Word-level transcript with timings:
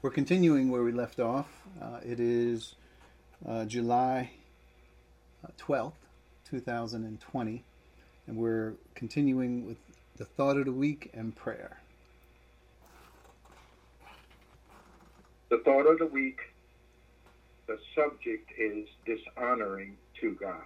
We're 0.00 0.10
continuing 0.10 0.70
where 0.70 0.84
we 0.84 0.92
left 0.92 1.18
off. 1.18 1.48
Uh, 1.82 1.98
it 2.06 2.20
is 2.20 2.76
uh, 3.44 3.64
July 3.64 4.30
12th, 5.58 5.86
uh, 5.88 6.48
2020, 6.48 7.64
and 8.28 8.36
we're 8.36 8.74
continuing 8.94 9.66
with 9.66 9.78
the 10.16 10.24
thought 10.24 10.56
of 10.56 10.66
the 10.66 10.72
week 10.72 11.10
and 11.14 11.34
prayer. 11.34 11.80
The 15.48 15.58
thought 15.64 15.86
of 15.86 15.98
the 15.98 16.06
week, 16.06 16.38
the 17.66 17.78
subject 17.96 18.52
is 18.56 18.86
dishonoring 19.04 19.96
to 20.20 20.30
God. 20.34 20.62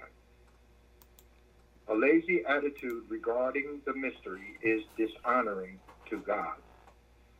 A 1.89 1.95
lazy 1.95 2.43
attitude 2.47 3.05
regarding 3.09 3.81
the 3.87 3.95
mystery 3.95 4.59
is 4.63 4.83
dishonoring 4.99 5.79
to 6.11 6.19
God. 6.19 6.57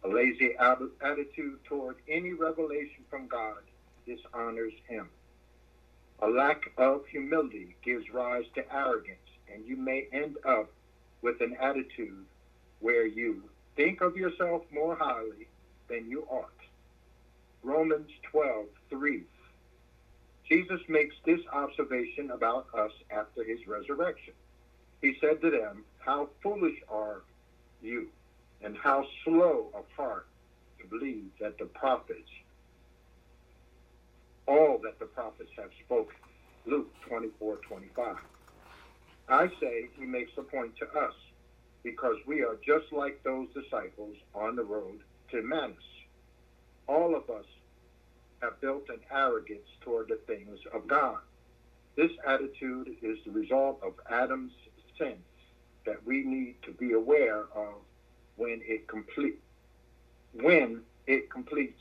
A 0.05 0.09
lazy 0.09 0.55
attitude 0.59 1.59
toward 1.65 1.97
any 2.09 2.33
revelation 2.33 3.05
from 3.09 3.29
God 3.29 3.63
dishonors 4.07 4.73
him. 4.89 5.09
A 6.21 6.29
lack 6.29 6.73
of 6.77 7.07
humility 7.07 7.77
gives 7.85 8.11
rise 8.13 8.45
to 8.55 8.75
arrogance, 8.75 9.19
and 9.53 9.67
you 9.67 9.77
may 9.77 10.09
end 10.13 10.37
up 10.45 10.71
with 11.21 11.41
an 11.41 11.57
attitude 11.61 12.25
where 12.81 13.07
you 13.07 13.43
think 13.77 14.01
of 14.01 14.17
yourself 14.17 14.63
more 14.73 14.97
highly 14.97 15.47
than 15.89 16.11
you 16.11 16.23
ought. 16.29 16.51
Romans 17.63 18.11
12, 18.31 18.67
3. 18.91 19.23
Jesus 20.49 20.81
makes 20.89 21.15
this 21.25 21.41
observation 21.53 22.31
about 22.31 22.67
us 22.75 22.91
after 23.11 23.45
his 23.45 23.67
resurrection. 23.67 24.35
He 25.01 25.17
said 25.21 25.41
to 25.43 25.51
them, 25.51 25.85
How 25.99 26.29
foolish 26.43 26.79
are 26.89 27.23
you? 27.81 28.09
And 28.63 28.77
how 28.77 29.05
slow 29.25 29.71
of 29.75 29.85
heart 29.97 30.27
to 30.81 30.87
believe 30.87 31.31
that 31.41 31.59
the 31.59 31.67
prophets, 31.67 32.31
all 34.47 34.79
that 34.83 34.99
the 34.99 35.07
prophets 35.07 35.51
have 35.57 35.71
spoken. 35.85 36.17
Luke 36.67 36.93
24, 37.09 37.57
25. 37.69 38.17
I 39.29 39.49
say 39.61 39.89
he 39.99 40.05
makes 40.05 40.33
a 40.37 40.43
point 40.43 40.77
to 40.77 40.87
us 40.99 41.15
because 41.83 42.17
we 42.27 42.43
are 42.43 42.57
just 42.65 42.93
like 42.93 43.23
those 43.25 43.49
disciples 43.55 44.17
on 44.35 44.57
the 44.57 44.63
road 44.63 45.01
to 45.31 45.39
Emmaus. 45.39 45.75
All 46.87 47.17
of 47.17 47.29
us 47.31 47.47
have 48.41 48.61
built 48.61 48.89
an 48.89 49.01
arrogance 49.11 49.69
toward 49.81 50.09
the 50.09 50.19
things 50.27 50.59
of 50.73 50.87
God. 50.87 51.19
This 51.97 52.11
attitude 52.27 52.97
is 53.03 53.19
the 53.25 53.31
result 53.33 53.81
of 53.83 53.95
Adam's 54.11 54.53
sin 54.99 55.17
that 55.87 56.05
we 56.07 56.23
need 56.23 56.57
to 56.63 56.73
be 56.73 56.93
aware 56.93 57.45
of 57.55 57.75
when 58.37 58.61
it 58.65 58.89
complete 58.89 59.39
when 60.33 60.83
it 61.07 61.31
completes 61.31 61.81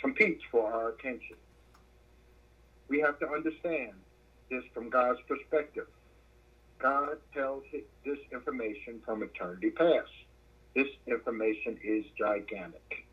competes 0.00 0.42
for 0.50 0.70
our 0.72 0.90
attention. 0.90 1.36
We 2.88 3.00
have 3.00 3.18
to 3.20 3.28
understand 3.28 3.92
this 4.50 4.64
from 4.74 4.90
God's 4.90 5.20
perspective. 5.28 5.86
God 6.78 7.18
tells 7.32 7.62
this 8.04 8.18
information 8.32 9.00
from 9.04 9.22
eternity 9.22 9.70
past. 9.70 10.10
This 10.74 10.88
information 11.06 11.78
is 11.82 12.04
gigantic. 12.18 13.06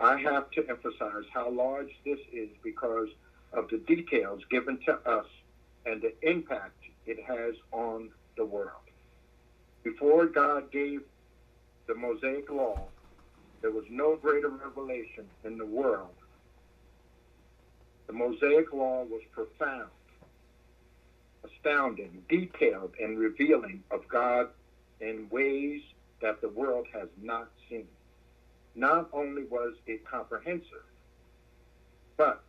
I 0.00 0.18
have 0.20 0.50
to 0.52 0.68
emphasize 0.68 1.24
how 1.34 1.50
large 1.50 1.90
this 2.04 2.18
is 2.32 2.48
because 2.62 3.08
of 3.52 3.68
the 3.68 3.78
details 3.78 4.40
given 4.50 4.78
to 4.86 4.94
us 5.08 5.26
and 5.84 6.00
the 6.00 6.14
impact 6.28 6.82
it 7.06 7.18
has 7.26 7.54
on 7.72 8.10
the 8.36 8.44
world. 8.44 8.70
Before 9.82 10.26
God 10.26 10.70
gave 10.70 11.02
the 11.86 11.94
Mosaic 11.94 12.50
Law, 12.50 12.80
there 13.60 13.70
was 13.70 13.84
no 13.90 14.16
greater 14.16 14.48
revelation 14.48 15.24
in 15.44 15.58
the 15.58 15.66
world. 15.66 16.14
The 18.06 18.12
Mosaic 18.12 18.72
Law 18.72 19.04
was 19.04 19.22
profound, 19.32 19.90
astounding, 21.44 22.24
detailed, 22.28 22.92
and 23.00 23.18
revealing 23.18 23.82
of 23.90 24.06
God 24.08 24.48
in 25.00 25.28
ways 25.30 25.82
that 26.20 26.40
the 26.40 26.48
world 26.48 26.86
has 26.92 27.08
not 27.20 27.50
seen. 27.68 27.86
Not 28.74 29.08
only 29.12 29.44
was 29.44 29.74
it 29.86 30.04
comprehensive, 30.04 30.84
but 32.16 32.42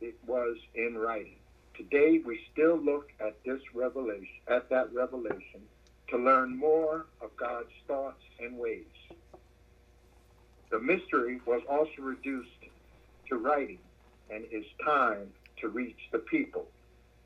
it 0.00 0.14
was 0.26 0.56
in 0.74 0.96
writing. 0.96 1.36
Today 1.76 2.20
we 2.24 2.40
still 2.52 2.76
look 2.76 3.10
at 3.20 3.36
this 3.44 3.60
revelation, 3.74 4.28
at 4.48 4.68
that 4.70 4.92
revelation 4.92 5.62
to 6.08 6.18
learn 6.18 6.56
more 6.56 7.06
of 7.20 7.36
God's 7.36 7.72
thoughts 7.86 8.22
and 8.40 8.58
ways. 8.58 8.84
The 10.70 10.80
mystery 10.80 11.40
was 11.46 11.62
also 11.68 12.02
reduced 12.02 12.50
to 13.28 13.36
writing 13.36 13.78
and 14.30 14.44
is 14.50 14.64
time 14.84 15.28
to 15.60 15.68
reach 15.68 16.08
the 16.12 16.18
people 16.18 16.66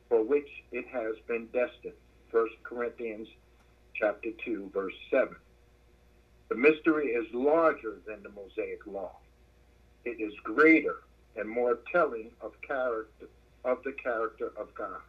for 0.08 0.22
which 0.22 0.48
it 0.72 0.86
has 0.88 1.14
been 1.26 1.46
destined. 1.46 1.94
1 2.30 2.48
Corinthians 2.62 3.28
chapter 3.94 4.30
2 4.44 4.70
verse 4.72 4.94
7. 5.10 5.34
The 6.48 6.54
mystery 6.54 7.08
is 7.08 7.26
larger 7.34 7.96
than 8.06 8.22
the 8.22 8.30
Mosaic 8.30 8.86
law. 8.86 9.12
It 10.04 10.20
is 10.20 10.32
greater 10.42 10.96
and 11.36 11.48
more 11.48 11.78
telling 11.92 12.30
of 12.40 12.52
character 12.66 13.26
of 13.64 13.82
the 13.82 13.92
character 13.92 14.52
of 14.56 14.74
God. 14.74 15.00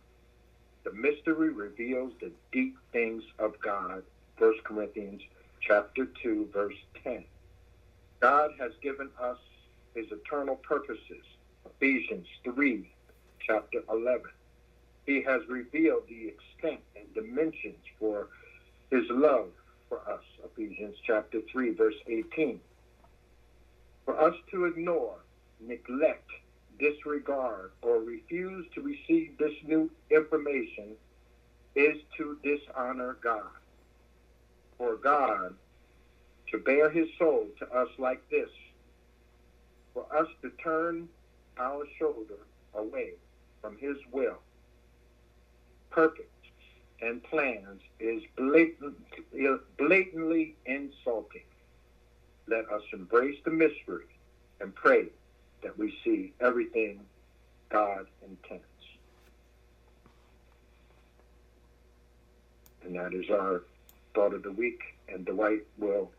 The 0.83 0.93
mystery 0.93 1.49
reveals 1.49 2.13
the 2.19 2.31
deep 2.51 2.77
things 2.91 3.23
of 3.37 3.59
God. 3.61 4.03
1 4.37 4.53
Corinthians 4.63 5.21
chapter 5.61 6.07
2, 6.23 6.49
verse 6.53 6.75
10. 7.03 7.25
God 8.21 8.51
has 8.59 8.71
given 8.81 9.09
us 9.21 9.37
his 9.93 10.05
eternal 10.11 10.55
purposes. 10.55 11.23
Ephesians 11.65 12.27
3, 12.43 12.89
chapter 13.45 13.79
11. 13.89 14.21
He 15.05 15.21
has 15.23 15.41
revealed 15.49 16.03
the 16.07 16.27
extent 16.27 16.81
and 16.95 17.13
dimensions 17.13 17.83
for 17.99 18.27
his 18.91 19.03
love 19.09 19.49
for 19.89 19.99
us. 20.09 20.23
Ephesians 20.45 20.95
chapter 21.05 21.41
3, 21.51 21.71
verse 21.71 21.95
18. 22.07 22.59
For 24.05 24.19
us 24.19 24.35
to 24.51 24.65
ignore, 24.65 25.17
neglect, 25.59 26.29
disregard 26.79 27.71
or 27.81 27.99
refuse 27.99 28.65
to 28.73 28.81
receive 28.81 29.37
this 29.37 29.53
new 29.65 29.89
information 30.09 30.95
is 31.75 31.97
to 32.17 32.37
dishonor 32.43 33.17
God. 33.21 33.51
For 34.77 34.95
God 34.95 35.55
to 36.51 36.57
bare 36.57 36.89
his 36.89 37.07
soul 37.17 37.47
to 37.59 37.69
us 37.71 37.89
like 37.97 38.27
this, 38.29 38.49
for 39.93 40.05
us 40.15 40.27
to 40.41 40.49
turn 40.63 41.07
our 41.57 41.83
shoulder 41.99 42.39
away 42.73 43.11
from 43.61 43.77
his 43.77 43.97
will, 44.11 44.39
purpose, 45.89 46.25
and 47.01 47.21
plans 47.23 47.81
is 47.99 48.21
blatantly, 48.35 48.93
blatantly 49.77 50.55
insulting. 50.65 51.43
Let 52.47 52.69
us 52.71 52.81
embrace 52.93 53.37
the 53.45 53.51
mystery 53.51 54.05
and 54.59 54.73
pray 54.73 55.09
that 55.61 55.77
we 55.77 55.93
see 56.03 56.33
everything 56.39 57.01
God 57.69 58.07
intends. 58.23 58.63
And 62.83 62.95
that 62.95 63.13
is 63.13 63.29
our 63.29 63.63
thought 64.15 64.33
of 64.33 64.43
the 64.43 64.51
week, 64.51 64.79
and 65.07 65.25
Dwight 65.25 65.65
will 65.77 66.11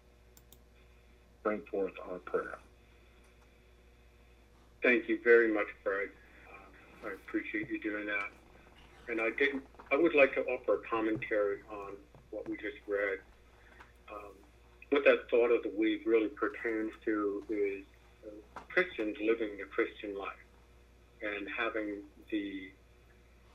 bring 1.43 1.61
forth 1.63 1.93
our 2.11 2.19
prayer. 2.19 2.59
Thank 4.83 5.09
you 5.09 5.19
very 5.23 5.53
much, 5.53 5.67
Fred. 5.83 6.09
Uh, 6.49 7.09
I 7.09 7.13
appreciate 7.13 7.69
you 7.71 7.81
doing 7.81 8.07
that. 8.07 8.31
And 9.09 9.21
I 9.21 9.31
did. 9.31 9.61
I 9.93 9.97
would 9.97 10.15
like 10.15 10.35
to 10.35 10.43
offer 10.43 10.75
a 10.75 10.89
commentary 10.89 11.59
on 11.71 11.95
what 12.31 12.49
we 12.49 12.57
just 12.57 12.77
read. 12.87 13.19
Um, 14.11 14.33
what 14.91 15.05
that 15.05 15.29
thought 15.31 15.51
of 15.51 15.63
the 15.63 15.73
week 15.77 16.03
really 16.07 16.29
pertains 16.29 16.93
to 17.05 17.43
is 17.49 17.85
Christians 18.71 19.17
living 19.21 19.59
the 19.59 19.67
Christian 19.75 20.17
life 20.19 20.47
and 21.23 21.49
having 21.59 22.05
the 22.31 22.71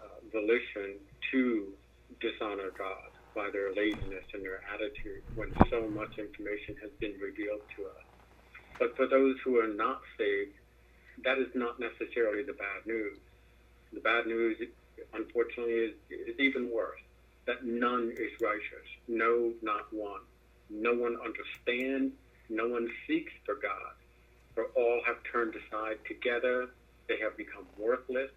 uh, 0.01 0.19
volition 0.33 0.99
to 1.31 1.75
dishonor 2.21 2.71
God 2.77 3.11
by 3.35 3.49
their 3.53 3.73
laziness 3.75 4.25
and 4.33 4.43
their 4.43 4.61
attitude 4.73 5.23
when 5.35 5.53
so 5.71 5.89
much 5.89 6.15
information 6.19 6.75
has 6.83 6.91
been 7.01 7.17
revealed 7.21 7.63
to 7.77 7.85
us. 7.87 8.05
But 8.79 8.95
for 8.97 9.07
those 9.09 9.35
who 9.45 9.59
are 9.59 9.73
not 9.73 10.01
saved, 10.19 10.57
that 11.23 11.39
is 11.39 11.51
not 11.55 11.79
necessarily 11.79 12.43
the 12.45 12.53
bad 12.59 12.85
news. 12.87 13.19
The 13.93 14.01
bad 14.01 14.27
news, 14.27 14.57
unfortunately, 15.13 15.73
is, 15.73 15.95
is 16.11 16.35
even 16.39 16.71
worse 16.73 17.01
that 17.47 17.63
none 17.63 18.11
is 18.17 18.31
righteous. 18.41 18.87
No, 19.07 19.53
not 19.61 19.85
one. 19.91 20.21
No 20.69 20.93
one 20.95 21.17
understands. 21.23 22.15
No 22.49 22.67
one 22.69 22.87
seeks 23.07 23.33
for 23.45 23.55
God 23.61 23.93
for 24.55 24.65
all 24.75 25.01
have 25.05 25.17
turned 25.31 25.53
aside 25.53 25.99
together. 26.07 26.69
They 27.07 27.19
have 27.21 27.37
become 27.37 27.67
worthless. 27.77 28.31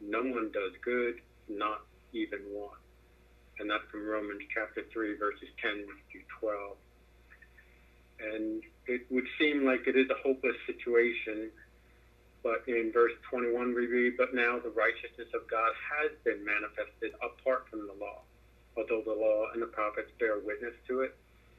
No 0.00 0.22
one 0.22 0.50
does 0.54 0.72
good, 0.82 1.20
not 1.48 1.82
even 2.12 2.40
one. 2.50 2.78
And 3.58 3.68
that's 3.68 3.84
from 3.90 4.06
Romans 4.06 4.42
chapter 4.54 4.82
3, 4.92 5.18
verses 5.18 5.48
10 5.60 5.84
through 6.10 6.26
12. 6.40 6.76
And 8.20 8.62
it 8.86 9.02
would 9.10 9.26
seem 9.38 9.66
like 9.66 9.86
it 9.86 9.96
is 9.96 10.08
a 10.10 10.22
hopeless 10.22 10.56
situation. 10.66 11.50
But 12.42 12.64
in 12.68 12.92
verse 12.92 13.12
21, 13.30 13.74
we 13.74 13.86
read, 13.86 14.16
But 14.16 14.34
now 14.34 14.58
the 14.58 14.70
righteousness 14.70 15.28
of 15.34 15.48
God 15.50 15.72
has 15.90 16.12
been 16.24 16.44
manifested 16.44 17.12
apart 17.22 17.66
from 17.70 17.86
the 17.86 17.94
law. 17.98 18.22
Although 18.76 19.02
the 19.02 19.18
law 19.18 19.50
and 19.52 19.62
the 19.62 19.70
prophets 19.70 20.10
bear 20.18 20.38
witness 20.38 20.74
to 20.88 21.02
it, 21.02 21.16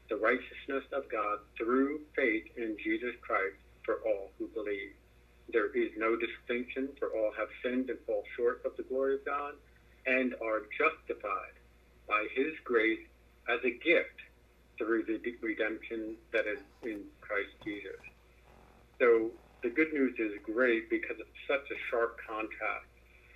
the 0.08 0.16
righteousness 0.16 0.84
of 0.92 1.10
God 1.10 1.38
through 1.56 2.00
faith 2.14 2.44
in 2.56 2.76
Jesus 2.82 3.14
Christ 3.22 3.56
for 3.86 4.00
all 4.04 4.30
who 4.38 4.48
believe. 4.48 4.92
There 5.52 5.70
is 5.74 5.92
no 5.96 6.16
distinction, 6.16 6.88
for 6.98 7.08
all 7.16 7.32
have 7.38 7.48
sinned 7.62 7.88
and 7.88 7.98
fall 8.04 8.24
short 8.36 8.60
of 8.66 8.76
the 8.76 8.82
glory 8.82 9.14
of 9.14 9.24
God, 9.24 9.54
and 10.04 10.34
are 10.42 10.66
justified 10.76 11.54
by 12.08 12.26
his 12.34 12.52
grace 12.64 13.06
as 13.48 13.60
a 13.64 13.70
gift 13.70 14.20
through 14.76 15.04
the 15.04 15.18
redemption 15.40 16.16
that 16.32 16.46
is 16.46 16.58
in 16.82 17.04
Christ 17.20 17.54
Jesus. 17.64 17.96
So 18.98 19.30
the 19.62 19.70
good 19.70 19.92
news 19.92 20.14
is 20.18 20.32
great 20.42 20.90
because 20.90 21.16
it's 21.18 21.42
such 21.48 21.70
a 21.70 21.78
sharp 21.90 22.18
contrast. 22.26 22.86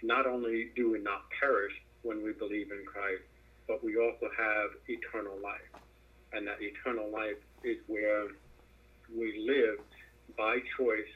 Not 0.02 0.26
only 0.26 0.70
do 0.74 0.90
we 0.92 1.00
not 1.00 1.22
perish 1.38 1.72
when 2.02 2.22
we 2.22 2.32
believe 2.32 2.70
in 2.72 2.84
Christ, 2.84 3.22
but 3.68 3.84
we 3.84 3.96
also 3.96 4.28
have 4.36 4.70
eternal 4.88 5.38
life. 5.42 5.82
And 6.32 6.46
that 6.46 6.58
eternal 6.60 7.10
life 7.10 7.38
is 7.64 7.78
where 7.86 8.28
we 9.14 9.44
live 9.46 9.78
by 10.36 10.58
choice 10.76 11.12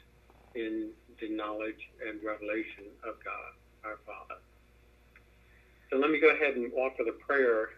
in 0.54 0.90
the 1.20 1.28
knowledge 1.28 1.88
and 2.06 2.22
revelation 2.22 2.84
of 3.06 3.14
God, 3.24 3.52
our 3.84 3.98
Father. 4.06 4.40
So 5.90 5.96
let 5.98 6.10
me 6.10 6.20
go 6.20 6.30
ahead 6.30 6.56
and 6.56 6.72
offer 6.74 7.04
the 7.04 7.16
prayer 7.26 7.70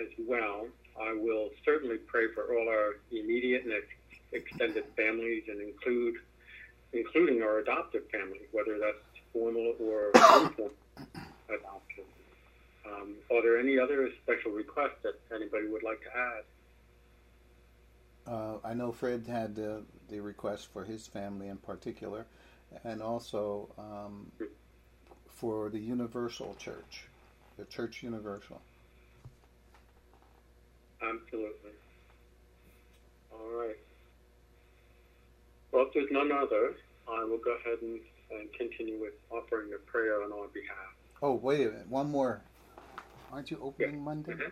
as 0.00 0.08
well. 0.26 0.66
I 1.00 1.12
will 1.12 1.50
certainly 1.64 1.98
pray 1.98 2.32
for 2.34 2.56
all 2.56 2.68
our 2.68 2.96
immediate 3.10 3.64
and 3.64 3.72
extended 4.32 4.84
families 4.96 5.44
and 5.48 5.60
include 5.60 6.16
including 6.92 7.42
our 7.42 7.58
adoptive 7.58 8.08
family, 8.10 8.40
whether 8.52 8.78
that's 8.78 8.96
formal 9.32 9.74
or 9.80 10.10
informal 10.14 10.70
adoption. 11.48 12.04
Um, 12.86 13.14
are 13.30 13.42
there 13.42 13.58
any 13.58 13.78
other 13.78 14.08
special 14.22 14.52
requests 14.52 15.02
that 15.02 15.20
anybody 15.34 15.68
would 15.68 15.82
like 15.82 16.00
to 16.02 16.16
add? 16.16 16.44
Uh, 18.32 18.58
I 18.64 18.74
know 18.74 18.92
Fred 18.92 19.26
had 19.26 19.54
the, 19.54 19.82
the 20.08 20.20
request 20.20 20.68
for 20.72 20.84
his 20.84 21.06
family 21.06 21.48
in 21.48 21.56
particular, 21.58 22.26
and 22.84 23.02
also 23.02 23.68
um, 23.78 24.30
for 25.28 25.68
the 25.68 25.78
Universal 25.78 26.56
Church, 26.58 27.06
the 27.56 27.64
Church 27.64 28.02
Universal. 28.02 28.60
Absolutely. 31.00 31.70
All 33.32 33.50
right. 33.58 33.76
Well, 35.72 35.86
if 35.86 35.94
there's 35.94 36.10
none 36.10 36.32
other, 36.32 36.74
I 37.08 37.24
will 37.24 37.38
go 37.38 37.54
ahead 37.56 37.78
and, 37.82 38.00
and 38.30 38.52
continue 38.52 39.00
with 39.00 39.14
offering 39.30 39.72
a 39.74 39.78
prayer 39.90 40.22
on 40.22 40.32
our 40.32 40.48
behalf. 40.48 40.94
Oh, 41.22 41.34
wait 41.34 41.66
a 41.66 41.70
minute. 41.70 41.88
One 41.88 42.10
more. 42.10 42.40
Aren't 43.32 43.50
you 43.50 43.58
opening 43.62 43.96
yeah. 43.96 44.00
Monday? 44.00 44.32
Mm-hmm. 44.32 44.48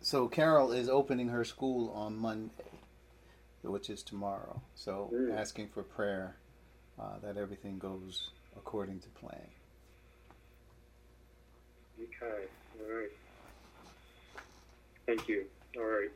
So 0.00 0.28
Carol 0.28 0.72
is 0.72 0.88
opening 0.88 1.28
her 1.28 1.44
school 1.44 1.90
on 1.90 2.16
Monday, 2.16 2.52
which 3.70 3.90
is 3.90 4.02
tomorrow. 4.02 4.60
So 4.74 5.10
mm. 5.12 5.36
asking 5.36 5.68
for 5.68 5.82
prayer 5.82 6.36
uh, 6.98 7.18
that 7.22 7.36
everything 7.36 7.78
goes 7.78 8.30
according 8.56 9.00
to 9.00 9.08
plan. 9.08 9.40
Okay. 12.00 12.44
All 12.80 12.96
right. 12.96 13.10
Thank 15.06 15.28
you. 15.28 15.44
All 15.76 15.84
right. 15.84 16.10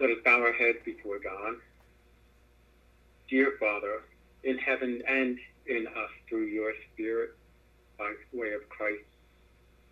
Let 0.00 0.10
us 0.10 0.18
bow 0.24 0.40
our 0.40 0.52
heads 0.52 0.78
before 0.84 1.18
God. 1.18 1.54
Dear 3.28 3.54
Father, 3.58 4.02
in 4.44 4.58
heaven 4.58 5.02
and 5.08 5.38
in 5.66 5.86
us 5.86 6.10
through 6.28 6.46
your 6.46 6.72
Spirit, 6.92 7.30
by 7.98 8.12
way 8.32 8.52
of 8.52 8.68
Christ, 8.68 9.04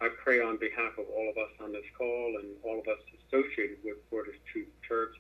I 0.01 0.09
pray 0.23 0.41
on 0.41 0.57
behalf 0.57 0.93
of 0.99 1.05
all 1.15 1.31
of 1.31 1.37
us 1.37 1.51
on 1.63 1.73
this 1.73 1.85
call 1.97 2.35
and 2.41 2.49
all 2.65 2.81
of 2.81 2.89
us 2.89 2.99
associated 3.29 3.79
with 3.85 3.97
Word 4.11 4.29
of 4.29 4.35
Truth 4.51 4.69
Church, 4.87 5.15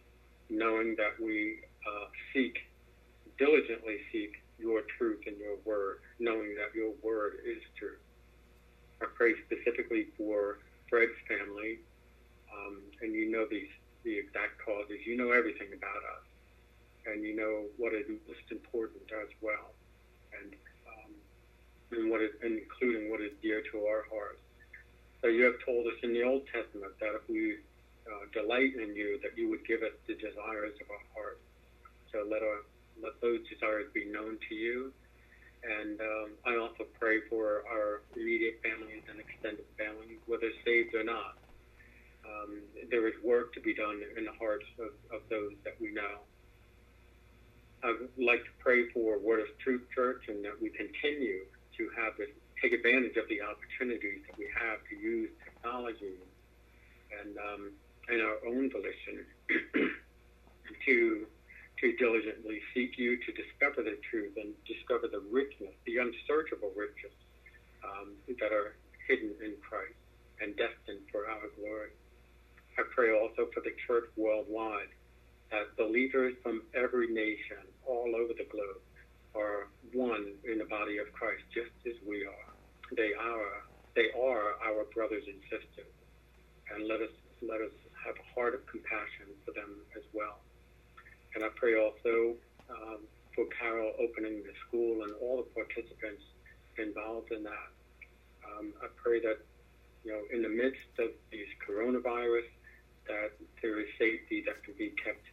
knowing 0.50 0.96
that 0.96 1.14
we 1.22 1.60
uh, 1.86 2.06
seek, 2.34 2.58
diligently 3.38 3.98
seek 4.12 4.34
your 4.58 4.82
truth 4.98 5.22
and 5.26 5.38
your 5.38 5.56
word, 5.64 6.00
knowing 6.18 6.54
that 6.58 6.74
your 6.74 6.92
word 7.02 7.40
is 7.46 7.62
true. 7.78 7.96
I 9.00 9.06
pray 9.16 9.32
specifically 9.48 10.08
for 10.18 10.58
Fred's 10.90 11.16
family, 11.26 11.80
um, 12.52 12.82
and 13.00 13.14
you 13.14 13.30
know 13.30 13.46
these 13.50 13.70
the 14.04 14.18
exact 14.18 14.60
causes. 14.64 15.00
You 15.06 15.16
know 15.16 15.32
everything 15.32 15.72
about 15.72 16.02
us, 16.18 16.24
and 17.06 17.24
you 17.24 17.36
know 17.36 17.64
what 17.78 17.94
is 17.94 18.04
most 18.28 18.48
important 18.50 19.08
as 19.22 19.30
well, 19.40 19.72
and 20.36 20.52
um, 20.84 21.12
and 21.92 22.10
what 22.10 22.20
is 22.20 22.32
including 22.44 23.10
what 23.10 23.20
is 23.20 23.32
dear 23.40 23.62
to 23.72 23.76
our 23.86 24.04
hearts. 24.12 24.42
So 25.22 25.28
you 25.28 25.44
have 25.44 25.60
told 25.64 25.86
us 25.86 25.96
in 26.02 26.12
the 26.12 26.24
Old 26.24 26.44
Testament 26.52 26.92
that 27.00 27.12
if 27.16 27.24
we 27.28 27.60
uh, 28.06 28.24
delight 28.32 28.74
in 28.76 28.94
you, 28.94 29.18
that 29.22 29.36
you 29.36 29.48
would 29.50 29.66
give 29.66 29.82
us 29.82 29.94
the 30.06 30.14
desires 30.14 30.74
of 30.80 30.86
our 30.90 31.04
heart. 31.14 31.40
So 32.12 32.26
let 32.28 32.42
our 32.42 32.62
let 33.02 33.20
those 33.20 33.40
desires 33.48 33.86
be 33.94 34.04
known 34.04 34.36
to 34.48 34.54
you. 34.54 34.92
And 35.64 36.00
um, 36.00 36.28
I 36.44 36.56
also 36.56 36.84
pray 36.98 37.20
for 37.28 37.64
our 37.68 38.02
immediate 38.16 38.60
families 38.62 39.04
and 39.08 39.20
extended 39.20 39.64
families, 39.76 40.18
whether 40.26 40.48
saved 40.64 40.94
or 40.94 41.04
not 41.04 41.36
um, 42.24 42.60
there 42.90 43.06
is 43.08 43.14
work 43.22 43.52
to 43.54 43.60
be 43.60 43.74
done 43.74 44.00
in 44.16 44.24
the 44.24 44.32
hearts 44.38 44.64
of, 44.78 44.92
of 45.14 45.20
those 45.28 45.52
that 45.64 45.76
we 45.80 45.92
know. 45.92 46.24
I 47.82 47.96
would 47.96 48.12
like 48.16 48.44
to 48.44 48.54
pray 48.58 48.88
for 48.92 49.18
Word 49.18 49.40
of 49.40 49.46
Truth 49.58 49.88
Church 49.94 50.28
and 50.28 50.44
that 50.44 50.60
we 50.60 50.68
continue 50.70 51.44
to 51.76 51.82
have 51.96 52.16
this, 52.18 52.28
take 52.60 52.72
advantage 52.72 53.16
of 53.16 53.28
the 53.28 53.40
opportunities 53.40 54.20
that 54.28 54.36
we 54.36 54.48
have 54.52 54.80
to 54.92 54.96
use 54.96 55.30
technology 55.44 56.20
and 57.20 57.36
um, 57.38 57.72
and 58.10 58.20
our 58.22 58.38
own 58.46 58.70
volition 58.70 59.24
to 60.86 61.26
to 61.80 61.96
diligently 61.96 62.60
seek 62.74 62.98
you 62.98 63.16
to 63.16 63.32
discover 63.32 63.82
the 63.82 63.96
truth 64.10 64.36
and 64.36 64.52
discover 64.68 65.08
the 65.08 65.24
richness, 65.32 65.72
the 65.86 65.96
unsearchable 65.96 66.70
riches 66.76 67.16
um, 67.80 68.12
that 68.38 68.52
are 68.52 68.76
hidden 69.08 69.32
in 69.40 69.56
Christ 69.64 69.96
and 70.44 70.52
destined 70.56 71.08
for 71.10 71.24
our 71.24 71.48
glory. 71.56 71.96
I 72.76 72.84
pray 72.94 73.16
also 73.16 73.48
for 73.52 73.64
the 73.64 73.72
church 73.86 74.12
worldwide 74.16 74.92
that 75.50 75.76
believers 75.76 76.34
from 76.42 76.62
every 76.74 77.08
nation 77.08 77.64
all 77.86 78.12
over 78.14 78.32
the 78.36 78.46
globe 78.52 78.84
are 79.34 79.68
one 79.92 80.34
in 80.44 80.58
the 80.58 80.68
body 80.70 80.98
of 80.98 81.10
Christ, 81.12 81.42
just 81.52 81.74
as 81.86 81.96
we 82.06 82.24
are. 82.26 82.48
They 82.96 83.12
are 83.14 83.64
they 83.96 84.10
are 84.14 84.54
our 84.62 84.86
brothers 84.94 85.24
and 85.26 85.40
sisters, 85.50 85.94
and 86.70 86.86
let 86.86 87.02
us 87.02 87.14
let 87.42 87.60
us 87.60 87.74
have 88.04 88.16
a 88.16 88.26
heart 88.34 88.54
of 88.54 88.66
compassion 88.66 89.32
for 89.44 89.52
them 89.52 89.76
as 89.96 90.02
well. 90.12 90.40
And 91.34 91.44
I 91.44 91.48
pray 91.54 91.78
also 91.78 92.34
um, 92.68 93.06
for 93.34 93.46
Carol 93.58 93.92
opening 94.00 94.42
the 94.42 94.54
school 94.66 95.02
and 95.02 95.12
all 95.20 95.36
the 95.38 95.48
participants 95.54 96.22
involved 96.78 97.32
in 97.32 97.44
that. 97.44 97.70
Um, 98.46 98.72
I 98.82 98.88
pray 98.96 99.20
that 99.20 99.38
you 100.04 100.12
know 100.12 100.22
in 100.32 100.42
the 100.42 100.48
midst 100.48 100.90
of 100.98 101.10
these 101.30 101.50
coronavirus 101.60 102.48
that 103.06 103.32
there 103.62 103.80
is 103.80 103.86
safety 103.98 104.42
that 104.46 104.62
can 104.64 104.74
be 104.78 104.92
kept 105.02 105.26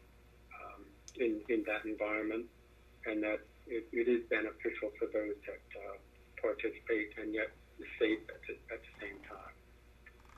um, 0.53 0.81
in, 1.19 1.41
in 1.49 1.63
that 1.67 1.85
environment 1.85 2.45
and 3.05 3.23
that 3.23 3.39
it, 3.67 3.87
it 3.91 4.07
is 4.07 4.23
beneficial 4.29 4.91
for 4.99 5.07
those 5.13 5.37
that 5.45 5.65
uh, 5.77 5.95
participate 6.41 7.13
and 7.21 7.33
yet 7.33 7.51
safe 7.99 8.19
at 8.29 8.41
the, 8.47 8.55
at 8.73 8.81
the 8.81 8.93
same 9.01 9.19
time. 9.27 9.53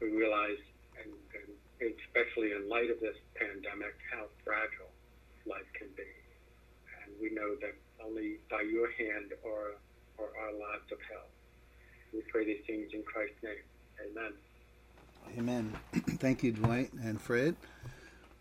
We 0.01 0.11
realize, 0.11 0.59
and, 0.99 1.11
and 1.11 1.49
especially 1.81 2.51
in 2.51 2.67
light 2.67 2.89
of 2.91 2.99
this 2.99 3.15
pandemic, 3.35 3.95
how 4.11 4.27
fragile 4.43 4.91
life 5.47 5.67
can 5.73 5.87
be. 5.95 6.07
And 7.03 7.15
we 7.21 7.31
know 7.31 7.55
that 7.61 7.75
only 8.03 8.37
by 8.49 8.61
your 8.61 8.91
hand 8.91 9.31
are, 9.45 9.79
are 10.19 10.31
our 10.43 10.53
lives 10.53 10.91
of 10.91 10.99
health. 11.09 11.31
We 12.13 12.21
pray 12.29 12.45
these 12.45 12.65
things 12.67 12.91
in 12.93 13.03
Christ's 13.03 13.41
name. 13.43 13.63
Amen. 14.11 14.33
Amen. 15.37 15.73
Thank 16.19 16.43
you, 16.43 16.51
Dwight 16.51 16.91
and 16.93 17.19
Fred. 17.19 17.55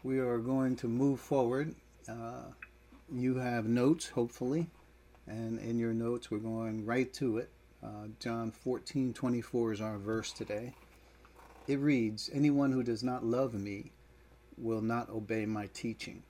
We 0.02 0.18
are 0.18 0.38
going 0.38 0.76
to 0.76 0.88
move 0.88 1.20
forward. 1.20 1.74
Uh, 2.08 2.44
you 3.12 3.36
have 3.36 3.66
notes, 3.66 4.08
hopefully, 4.08 4.68
and 5.26 5.58
in 5.58 5.78
your 5.78 5.92
notes, 5.92 6.30
we're 6.30 6.38
going 6.38 6.84
right 6.86 7.12
to 7.14 7.38
it. 7.38 7.50
Uh, 7.82 8.08
John 8.18 8.50
14 8.50 9.12
24 9.12 9.72
is 9.72 9.80
our 9.80 9.98
verse 9.98 10.32
today. 10.32 10.74
It 11.68 11.80
reads, 11.80 12.30
Anyone 12.32 12.72
who 12.72 12.82
does 12.82 13.04
not 13.04 13.26
love 13.26 13.52
me 13.52 13.92
will 14.56 14.80
not 14.80 15.10
obey 15.10 15.44
my 15.44 15.66
teaching. 15.66 16.22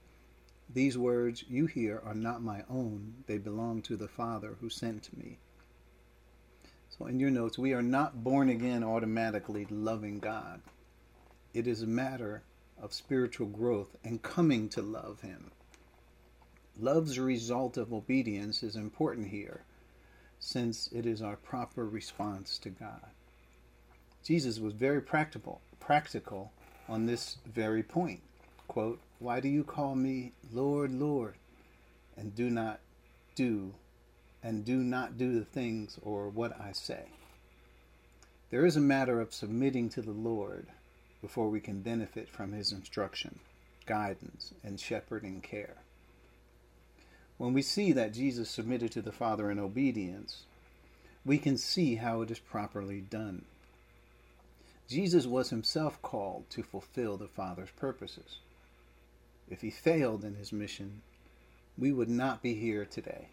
These 0.68 0.98
words 0.98 1.44
you 1.48 1.66
hear 1.66 2.02
are 2.04 2.12
not 2.12 2.42
my 2.42 2.64
own, 2.68 3.22
they 3.28 3.38
belong 3.38 3.82
to 3.82 3.96
the 3.96 4.08
Father 4.08 4.56
who 4.60 4.68
sent 4.68 5.16
me. 5.16 5.38
So, 6.90 7.06
in 7.06 7.20
your 7.20 7.30
notes, 7.30 7.56
we 7.56 7.72
are 7.72 7.82
not 7.82 8.24
born 8.24 8.48
again 8.48 8.82
automatically 8.82 9.64
loving 9.70 10.18
God. 10.18 10.60
It 11.54 11.68
is 11.68 11.82
a 11.82 11.86
matter 11.86 12.42
of 12.76 12.92
spiritual 12.92 13.46
growth 13.46 13.96
and 14.02 14.20
coming 14.20 14.68
to 14.70 14.82
love 14.82 15.20
Him. 15.20 15.52
Love's 16.76 17.20
result 17.20 17.76
of 17.76 17.92
obedience 17.92 18.64
is 18.64 18.74
important 18.74 19.28
here, 19.28 19.62
since 20.40 20.88
it 20.88 21.06
is 21.06 21.22
our 21.22 21.36
proper 21.36 21.88
response 21.88 22.58
to 22.58 22.70
God. 22.70 23.10
Jesus 24.24 24.58
was 24.58 24.72
very 24.74 25.00
practical, 25.00 25.60
practical 25.80 26.52
on 26.88 27.06
this 27.06 27.38
very 27.46 27.82
point. 27.82 28.20
Quote, 28.66 29.00
Why 29.18 29.40
do 29.40 29.48
you 29.48 29.64
call 29.64 29.94
me 29.94 30.32
Lord, 30.52 30.92
Lord, 30.92 31.34
and 32.16 32.34
do 32.34 32.50
not 32.50 32.80
do 33.34 33.74
and 34.42 34.64
do 34.64 34.76
not 34.76 35.18
do 35.18 35.38
the 35.38 35.44
things 35.44 35.98
or 36.02 36.28
what 36.28 36.58
I 36.60 36.72
say? 36.72 37.06
There 38.50 38.64
is 38.64 38.76
a 38.76 38.80
matter 38.80 39.20
of 39.20 39.34
submitting 39.34 39.90
to 39.90 40.02
the 40.02 40.12
Lord 40.12 40.66
before 41.20 41.48
we 41.48 41.60
can 41.60 41.82
benefit 41.82 42.28
from 42.28 42.52
his 42.52 42.72
instruction, 42.72 43.40
guidance, 43.86 44.54
and 44.64 44.80
shepherding 44.80 45.40
care. 45.40 45.76
When 47.36 47.52
we 47.52 47.62
see 47.62 47.92
that 47.92 48.14
Jesus 48.14 48.50
submitted 48.50 48.90
to 48.92 49.02
the 49.02 49.12
Father 49.12 49.50
in 49.50 49.58
obedience, 49.58 50.42
we 51.24 51.38
can 51.38 51.56
see 51.56 51.96
how 51.96 52.22
it 52.22 52.30
is 52.30 52.38
properly 52.38 53.00
done. 53.00 53.44
Jesus 54.88 55.26
was 55.26 55.50
himself 55.50 56.00
called 56.00 56.48
to 56.50 56.62
fulfill 56.62 57.18
the 57.18 57.28
Father's 57.28 57.70
purposes. 57.76 58.38
If 59.50 59.60
he 59.60 59.70
failed 59.70 60.24
in 60.24 60.34
his 60.34 60.52
mission, 60.52 61.02
we 61.76 61.92
would 61.92 62.08
not 62.08 62.42
be 62.42 62.54
here 62.54 62.86
today. 62.86 63.28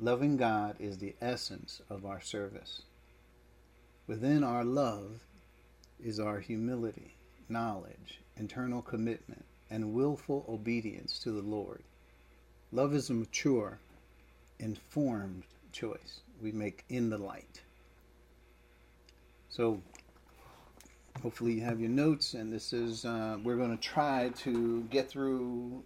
Loving 0.00 0.38
God 0.38 0.76
is 0.80 0.98
the 0.98 1.14
essence 1.20 1.82
of 1.90 2.06
our 2.06 2.20
service. 2.20 2.82
Within 4.06 4.42
our 4.42 4.64
love 4.64 5.20
is 6.02 6.18
our 6.18 6.40
humility, 6.40 7.14
knowledge, 7.48 8.20
internal 8.36 8.82
commitment, 8.82 9.44
and 9.70 9.92
willful 9.92 10.44
obedience 10.48 11.18
to 11.20 11.30
the 11.30 11.42
Lord. 11.42 11.82
Love 12.72 12.94
is 12.94 13.10
a 13.10 13.14
mature, 13.14 13.78
informed 14.58 15.44
choice 15.72 16.20
we 16.40 16.52
make 16.52 16.84
in 16.88 17.10
the 17.10 17.18
light. 17.18 17.60
So, 19.50 19.82
hopefully, 21.20 21.54
you 21.54 21.62
have 21.62 21.80
your 21.80 21.90
notes, 21.90 22.34
and 22.34 22.52
this 22.52 22.72
is, 22.72 23.04
uh, 23.04 23.38
we're 23.42 23.56
going 23.56 23.76
to 23.76 23.82
try 23.82 24.30
to 24.38 24.82
get 24.90 25.08
through 25.08 25.82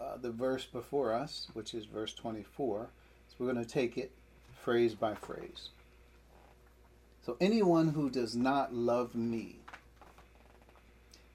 uh, 0.00 0.16
the 0.16 0.30
verse 0.30 0.64
before 0.64 1.12
us, 1.12 1.48
which 1.52 1.74
is 1.74 1.84
verse 1.84 2.14
24. 2.14 2.88
So, 3.28 3.34
we're 3.38 3.52
going 3.52 3.64
to 3.64 3.70
take 3.70 3.98
it 3.98 4.12
phrase 4.62 4.94
by 4.94 5.14
phrase. 5.14 5.70
So, 7.24 7.36
anyone 7.40 7.88
who 7.88 8.10
does 8.10 8.34
not 8.34 8.74
love 8.74 9.14
me. 9.14 9.56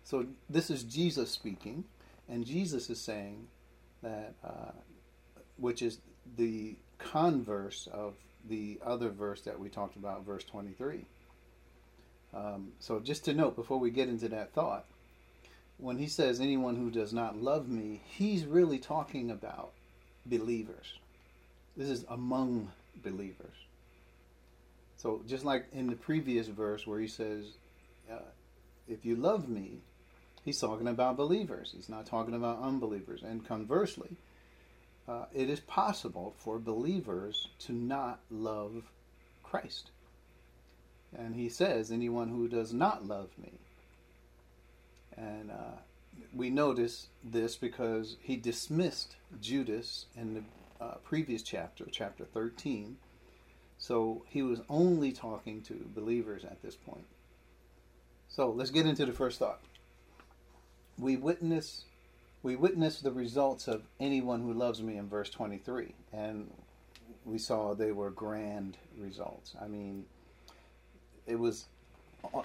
So, 0.04 0.26
this 0.50 0.70
is 0.70 0.84
Jesus 0.84 1.32
speaking, 1.32 1.86
and 2.28 2.46
Jesus 2.46 2.90
is 2.90 3.00
saying 3.00 3.48
that, 4.02 4.34
uh, 4.44 4.72
which 5.58 5.82
is 5.82 6.00
the 6.36 6.76
converse 6.98 7.88
of 7.92 8.16
the 8.48 8.80
other 8.86 9.10
verse 9.10 9.42
that 9.42 9.60
we 9.60 9.70
talked 9.70 9.96
about, 9.96 10.26
verse 10.26 10.44
23. 10.44 11.06
Um, 12.34 12.74
so, 12.80 13.00
just 13.00 13.26
to 13.26 13.34
note 13.34 13.56
before 13.56 13.80
we 13.80 13.90
get 13.90 14.10
into 14.10 14.30
that 14.30 14.54
thought, 14.54 14.86
when 15.78 15.98
he 15.98 16.08
says 16.08 16.40
anyone 16.40 16.76
who 16.76 16.90
does 16.90 17.14
not 17.14 17.42
love 17.42 17.70
me, 17.70 18.02
he's 18.06 18.46
really 18.46 18.80
talking 18.80 19.32
about 19.32 19.72
believers. 20.26 20.94
This 21.76 21.90
is 21.90 22.06
among 22.10 22.72
believers. 23.04 23.54
So 24.98 25.22
just 25.28 25.46
like 25.46 25.68
in 25.72 25.88
the 25.88 25.96
previous 25.96 26.48
verse 26.48 26.88
where 26.88 27.00
he 27.00 27.08
says, 27.08 27.46
uh, 28.12 28.32
"If 28.88 29.06
you 29.06 29.16
love 29.16 29.48
me," 29.48 29.82
he's 30.44 30.60
talking 30.60 30.88
about 30.88 31.18
believers. 31.18 31.74
He's 31.76 31.90
not 31.90 32.08
talking 32.08 32.34
about 32.34 32.60
unbelievers. 32.62 33.22
And 33.22 33.46
conversely, 33.46 34.18
uh, 35.08 35.26
it 35.34 35.50
is 35.50 35.60
possible 35.60 36.34
for 36.38 36.58
believers 36.58 37.48
to 37.60 37.74
not 37.74 38.20
love 38.32 38.90
Christ. 39.44 39.92
And 41.16 41.36
he 41.36 41.50
says, 41.50 41.92
"Anyone 41.92 42.30
who 42.30 42.48
does 42.48 42.74
not 42.74 43.06
love 43.06 43.30
me." 43.38 43.54
And 45.16 45.52
uh, 45.52 45.80
we 46.34 46.50
notice 46.50 47.08
this 47.24 47.56
because 47.56 48.18
he 48.22 48.36
dismissed 48.36 49.16
Judas 49.42 50.06
in 50.16 50.34
the 50.36 50.44
uh, 50.84 50.96
previous 51.04 51.42
chapter, 51.42 51.86
chapter 51.92 52.26
13 52.26 52.98
so 53.78 54.24
he 54.28 54.42
was 54.42 54.62
only 54.70 55.12
talking 55.12 55.62
to 55.64 55.90
believers 55.96 56.44
at 56.44 56.62
this 56.62 56.76
point. 56.76 57.06
So 58.28 58.50
let's 58.50 58.72
get 58.72 58.86
into 58.86 59.06
the 59.06 59.14
first 59.14 59.40
thought. 59.40 59.62
We 60.98 61.16
witness 61.16 61.84
we 62.44 62.56
witness 62.56 63.00
the 63.00 63.12
results 63.12 63.68
of 63.68 63.84
anyone 64.00 64.42
who 64.42 64.54
loves 64.54 64.82
me 64.82 64.96
in 64.98 65.10
verse 65.10 65.30
23 65.30 65.94
and 66.14 66.50
we 67.26 67.38
saw 67.38 67.74
they 67.74 67.92
were 67.92 68.10
grand 68.10 68.78
results. 68.98 69.56
I 69.62 69.68
mean, 69.68 70.06
it 71.28 71.40
was 71.40 71.66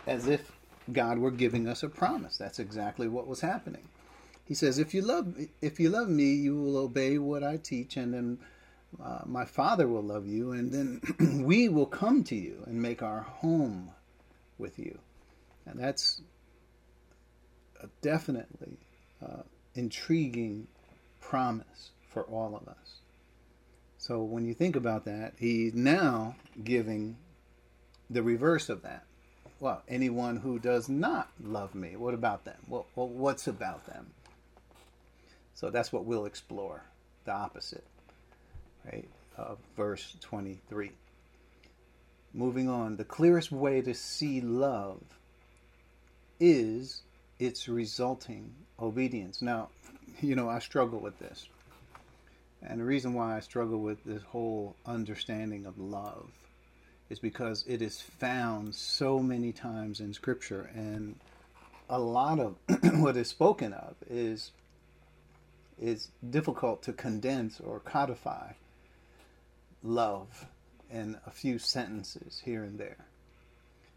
as 0.07 0.27
if 0.27 0.53
God 0.93 1.19
were 1.19 1.31
giving 1.31 1.69
us 1.69 1.83
a 1.83 1.89
promise. 1.89 2.37
That's 2.37 2.59
exactly 2.59 3.09
what 3.09 3.27
was 3.27 3.41
happening. 3.41 3.89
He 4.45 4.55
says, 4.55 4.79
"If 4.79 4.93
you 4.95 5.03
love 5.03 5.35
if 5.61 5.81
you 5.81 5.89
love 5.89 6.09
me, 6.09 6.35
you 6.35 6.61
will 6.61 6.77
obey 6.77 7.19
what 7.19 7.43
I 7.43 7.57
teach 7.57 7.97
and 7.97 8.13
then 8.13 8.39
uh, 9.03 9.21
my 9.25 9.45
Father 9.45 9.89
will 9.89 10.03
love 10.03 10.27
you, 10.27 10.53
and 10.53 10.71
then 10.71 11.43
we 11.45 11.69
will 11.69 11.87
come 11.87 12.25
to 12.25 12.35
you 12.35 12.63
and 12.67 12.81
make 12.81 13.03
our 13.03 13.21
home 13.21 13.91
with 14.59 14.79
you. 14.79 14.99
And 15.65 15.79
that's 15.79 16.21
a 17.81 17.89
definitely 18.03 18.77
uh, 19.25 19.43
intriguing 19.75 20.67
promise 21.21 21.91
for 22.09 22.25
all 22.25 22.55
of 22.55 22.69
us. 22.69 23.01
So 23.97 24.23
when 24.23 24.45
you 24.45 24.53
think 24.53 24.77
about 24.77 25.05
that, 25.05 25.35
he's 25.39 25.75
now 25.75 26.37
giving 26.63 27.17
the 28.13 28.23
reverse 28.23 28.69
of 28.69 28.83
that. 28.83 29.05
Well, 29.61 29.83
anyone 29.89 30.37
who 30.37 30.59
does 30.59 30.89
not 30.89 31.29
love 31.43 31.75
me, 31.75 31.97
what 31.97 32.15
about 32.15 32.45
them? 32.45 32.59
Well, 32.69 32.87
what's 32.95 33.47
about 33.47 33.87
them? 33.87 34.11
So 35.55 35.71
that's 35.71 35.93
what 35.93 36.05
we'll 36.05 36.27
explore, 36.27 36.83
the 37.25 37.33
opposite 37.33 37.85
right, 38.85 39.09
of 39.37 39.59
verse 39.77 40.17
23. 40.21 40.91
Moving 42.35 42.69
on, 42.69 42.97
the 42.97 43.05
clearest 43.05 43.53
way 43.53 43.81
to 43.83 43.95
see 43.95 44.41
love 44.41 45.01
is 46.41 47.03
its 47.39 47.69
resulting 47.69 48.53
obedience. 48.81 49.43
Now, 49.43 49.69
you 50.21 50.35
know, 50.35 50.49
I 50.49 50.59
struggle 50.59 50.99
with 50.99 51.19
this. 51.19 51.49
And 52.63 52.81
the 52.81 52.85
reason 52.85 53.15
why 53.15 53.37
I 53.37 53.41
struggle 53.41 53.79
with 53.79 54.03
this 54.05 54.23
whole 54.23 54.77
understanding 54.87 55.67
of 55.67 55.79
love 55.79 56.31
is 57.13 57.19
because 57.19 57.63
it 57.69 57.83
is 57.83 58.01
found 58.01 58.75
so 58.75 59.19
many 59.19 59.53
times 59.53 60.01
in 60.01 60.15
Scripture, 60.15 60.71
and 60.75 61.15
a 61.91 61.99
lot 61.99 62.41
of 62.41 62.57
what 63.01 63.19
is 63.19 63.29
spoken 63.29 63.75
of 63.75 63.95
is 64.09 64.51
is 65.79 66.09
difficult 66.31 66.83
to 66.83 66.93
condense 66.93 67.61
or 67.61 67.81
codify 67.81 68.53
love 69.83 70.47
in 70.91 71.19
a 71.27 71.31
few 71.31 71.59
sentences 71.59 72.41
here 72.45 72.63
and 72.63 72.79
there. 72.79 73.05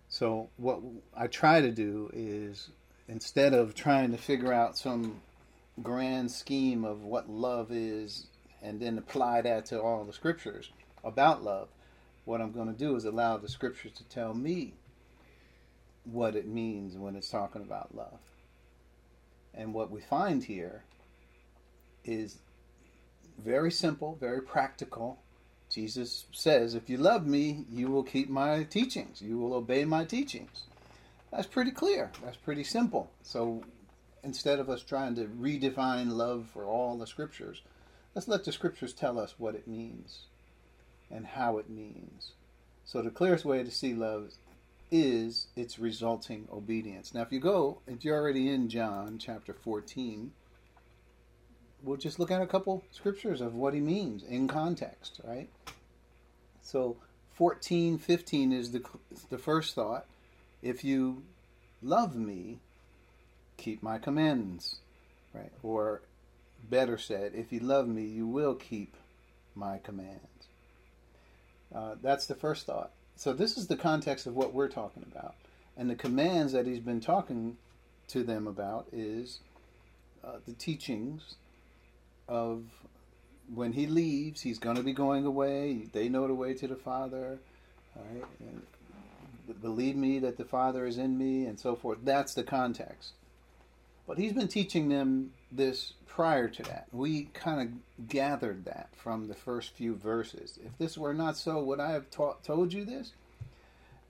So, 0.10 0.50
what 0.58 0.82
I 1.16 1.28
try 1.28 1.62
to 1.62 1.72
do 1.72 2.10
is 2.14 2.70
instead 3.08 3.54
of 3.54 3.76
trying 3.76 4.12
to 4.12 4.18
figure 4.18 4.52
out 4.52 4.78
some 4.78 5.22
grand 5.82 6.32
scheme 6.32 6.84
of 6.84 7.04
what 7.04 7.30
love 7.30 7.72
is 7.72 8.28
and 8.62 8.82
then 8.82 8.98
apply 8.98 9.42
that 9.42 9.68
to 9.68 9.80
all 9.80 10.04
the 10.04 10.14
scriptures 10.14 10.70
about 11.04 11.44
love, 11.44 11.70
what 12.26 12.42
I'm 12.42 12.52
going 12.52 12.68
to 12.68 12.78
do 12.78 12.96
is 12.96 13.06
allow 13.06 13.38
the 13.38 13.48
scriptures 13.48 13.94
to 13.94 14.04
tell 14.04 14.34
me 14.34 14.74
what 16.04 16.36
it 16.36 16.48
means 16.48 16.98
when 16.98 17.16
it's 17.16 17.30
talking 17.30 17.62
about 17.62 17.96
love. 17.96 18.20
And 19.54 19.74
what 19.74 19.90
we 19.90 20.02
find 20.02 20.44
here 20.44 20.84
is 22.04 22.40
very 23.38 23.72
simple, 23.72 24.18
very 24.20 24.42
practical, 24.42 25.20
Jesus 25.70 26.26
says, 26.32 26.76
If 26.76 26.90
you 26.90 26.98
love 26.98 27.26
me, 27.26 27.66
you 27.70 27.90
will 27.90 28.04
keep 28.04 28.30
my 28.30 28.64
teachings, 28.64 29.22
you 29.22 29.38
will 29.38 29.54
obey 29.54 29.86
my 29.86 30.06
teachings. 30.06 30.64
That's 31.32 31.48
pretty 31.48 31.72
clear. 31.72 32.12
That's 32.24 32.38
pretty 32.38 32.64
simple. 32.64 33.12
So 33.24 33.64
instead 34.24 34.60
of 34.60 34.70
us 34.70 34.84
trying 34.84 35.16
to 35.16 35.26
redefine 35.26 36.12
love 36.12 36.48
for 36.54 36.66
all 36.66 36.98
the 36.98 37.08
scriptures, 37.08 37.62
let's 38.14 38.28
let 38.28 38.46
the 38.46 38.52
scriptures 38.52 38.94
tell 38.94 39.20
us 39.20 39.36
what 39.38 39.56
it 39.56 39.68
means 39.68 40.28
and 41.12 41.26
how 41.26 41.58
it 41.58 41.70
means. 41.70 42.34
So 42.86 43.02
the 43.02 43.10
clearest 43.10 43.46
way 43.46 43.64
to 43.64 43.72
see 43.72 43.94
love 43.94 44.32
is 44.92 45.48
its 45.56 45.80
resulting 45.80 46.48
obedience. 46.52 47.14
Now, 47.14 47.22
if 47.22 47.32
you 47.32 47.40
go, 47.40 47.80
if 47.88 48.06
you're 48.06 48.18
already 48.18 48.50
in 48.50 48.70
John 48.70 49.18
chapter 49.18 49.54
14, 49.54 50.32
we'll 51.84 51.98
just 51.98 52.20
look 52.20 52.32
at 52.32 52.42
a 52.42 52.48
couple 52.48 52.84
scriptures 52.92 53.42
of 53.42 53.56
what 53.56 53.74
he 53.74 53.80
means 53.80 54.24
in 54.24 54.48
context, 54.48 55.20
right? 55.24 55.50
So 56.62 56.98
14, 57.34 57.98
15 57.98 58.52
is 58.52 58.72
the, 58.72 58.84
the 59.30 59.38
first 59.38 59.76
thought. 59.76 60.06
If 60.62 60.84
you 60.84 61.24
love 61.82 62.16
me, 62.16 62.60
keep 63.58 63.84
my 63.84 63.98
commandments, 63.98 64.78
right? 65.34 65.52
Or 65.64 66.02
better 66.70 66.98
said, 66.98 67.34
if 67.36 67.52
you 67.52 67.60
love 67.60 67.88
me, 67.88 68.04
you 68.04 68.28
will 68.28 68.56
keep 68.56 68.96
my 69.54 69.78
commands. 69.78 70.22
Uh, 71.76 71.96
that's 72.02 72.26
the 72.26 72.36
first 72.36 72.66
thought. 72.66 72.92
So 73.16 73.34
this 73.34 73.58
is 73.58 73.68
the 73.68 73.76
context 73.76 74.28
of 74.28 74.36
what 74.36 74.54
we're 74.54 74.70
talking 74.70 75.06
about, 75.12 75.36
and 75.78 75.90
the 75.90 75.96
commands 75.96 76.54
that 76.54 76.66
he's 76.66 76.80
been 76.80 77.02
talking 77.02 77.58
to 78.08 78.24
them 78.24 78.48
about 78.48 78.88
is 78.92 79.40
uh, 80.24 80.38
the 80.46 80.54
teachings 80.54 81.36
of 82.28 82.64
when 83.54 83.74
he 83.74 83.88
leaves, 83.88 84.42
he's 84.42 84.60
going 84.60 84.76
to 84.76 84.84
be 84.84 84.94
going 84.94 85.26
away. 85.26 85.88
They 85.92 86.10
know 86.10 86.28
the 86.28 86.34
way 86.34 86.54
to 86.56 86.68
the 86.68 86.76
Father. 86.76 87.40
Right? 87.96 88.24
Believe 89.62 89.96
me 89.96 90.20
that 90.20 90.38
the 90.38 90.46
Father 90.46 90.86
is 90.86 90.98
in 90.98 91.18
me, 91.18 91.46
and 91.46 91.60
so 91.60 91.76
forth. 91.76 92.00
That's 92.04 92.34
the 92.34 92.44
context. 92.44 93.12
But 94.08 94.18
he's 94.18 94.34
been 94.34 94.48
teaching 94.48 94.90
them 94.90 95.32
this 95.52 95.94
prior 96.08 96.48
to 96.48 96.64
that. 96.64 96.88
We 96.92 97.30
kind 97.34 97.62
of 98.00 98.08
gathered 98.08 98.66
that 98.66 98.90
from 98.96 99.28
the 99.28 99.34
first 99.34 99.72
few 99.72 99.96
verses. 99.96 100.60
If 100.64 100.78
this 100.78 100.98
were 100.98 101.14
not 101.14 101.38
so, 101.38 101.64
would 101.64 101.80
I 101.80 101.92
have 101.92 102.10
taught, 102.10 102.44
told 102.44 102.72
you 102.72 102.86
this? 102.86 103.14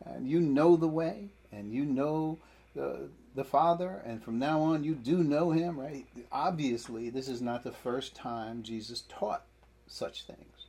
And 0.06 0.30
you 0.30 0.40
know 0.40 0.75
the 0.75 0.88
way, 0.88 1.30
and 1.52 1.74
you 1.74 1.86
know 1.86 2.38
the 2.75 3.10
the 3.36 3.44
Father, 3.44 4.02
and 4.06 4.24
from 4.24 4.40
now 4.40 4.62
on 4.62 4.84
you 4.84 4.96
do 4.96 5.18
know 5.18 5.52
Him, 5.52 5.80
right? 5.80 6.06
Obviously, 6.32 7.10
this 7.10 7.28
is 7.28 7.42
not 7.42 7.64
the 7.64 7.72
first 7.72 8.16
time 8.16 8.64
Jesus 8.64 9.04
taught 9.10 9.44
such 9.88 10.24
things. 10.24 10.66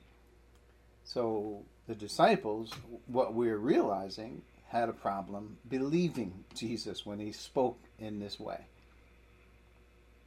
So 1.05 1.63
the 1.87 1.95
disciples, 1.95 2.73
what 3.07 3.35
we're 3.35 3.59
realizing, 3.59 4.43
had 4.69 4.89
a 4.89 4.93
problem 4.93 5.59
believing 5.69 6.45
Jesus 6.55 7.07
when 7.07 7.21
He 7.21 7.33
spoke 7.33 7.79
in 7.99 8.19
this 8.19 8.41
way. 8.41 8.67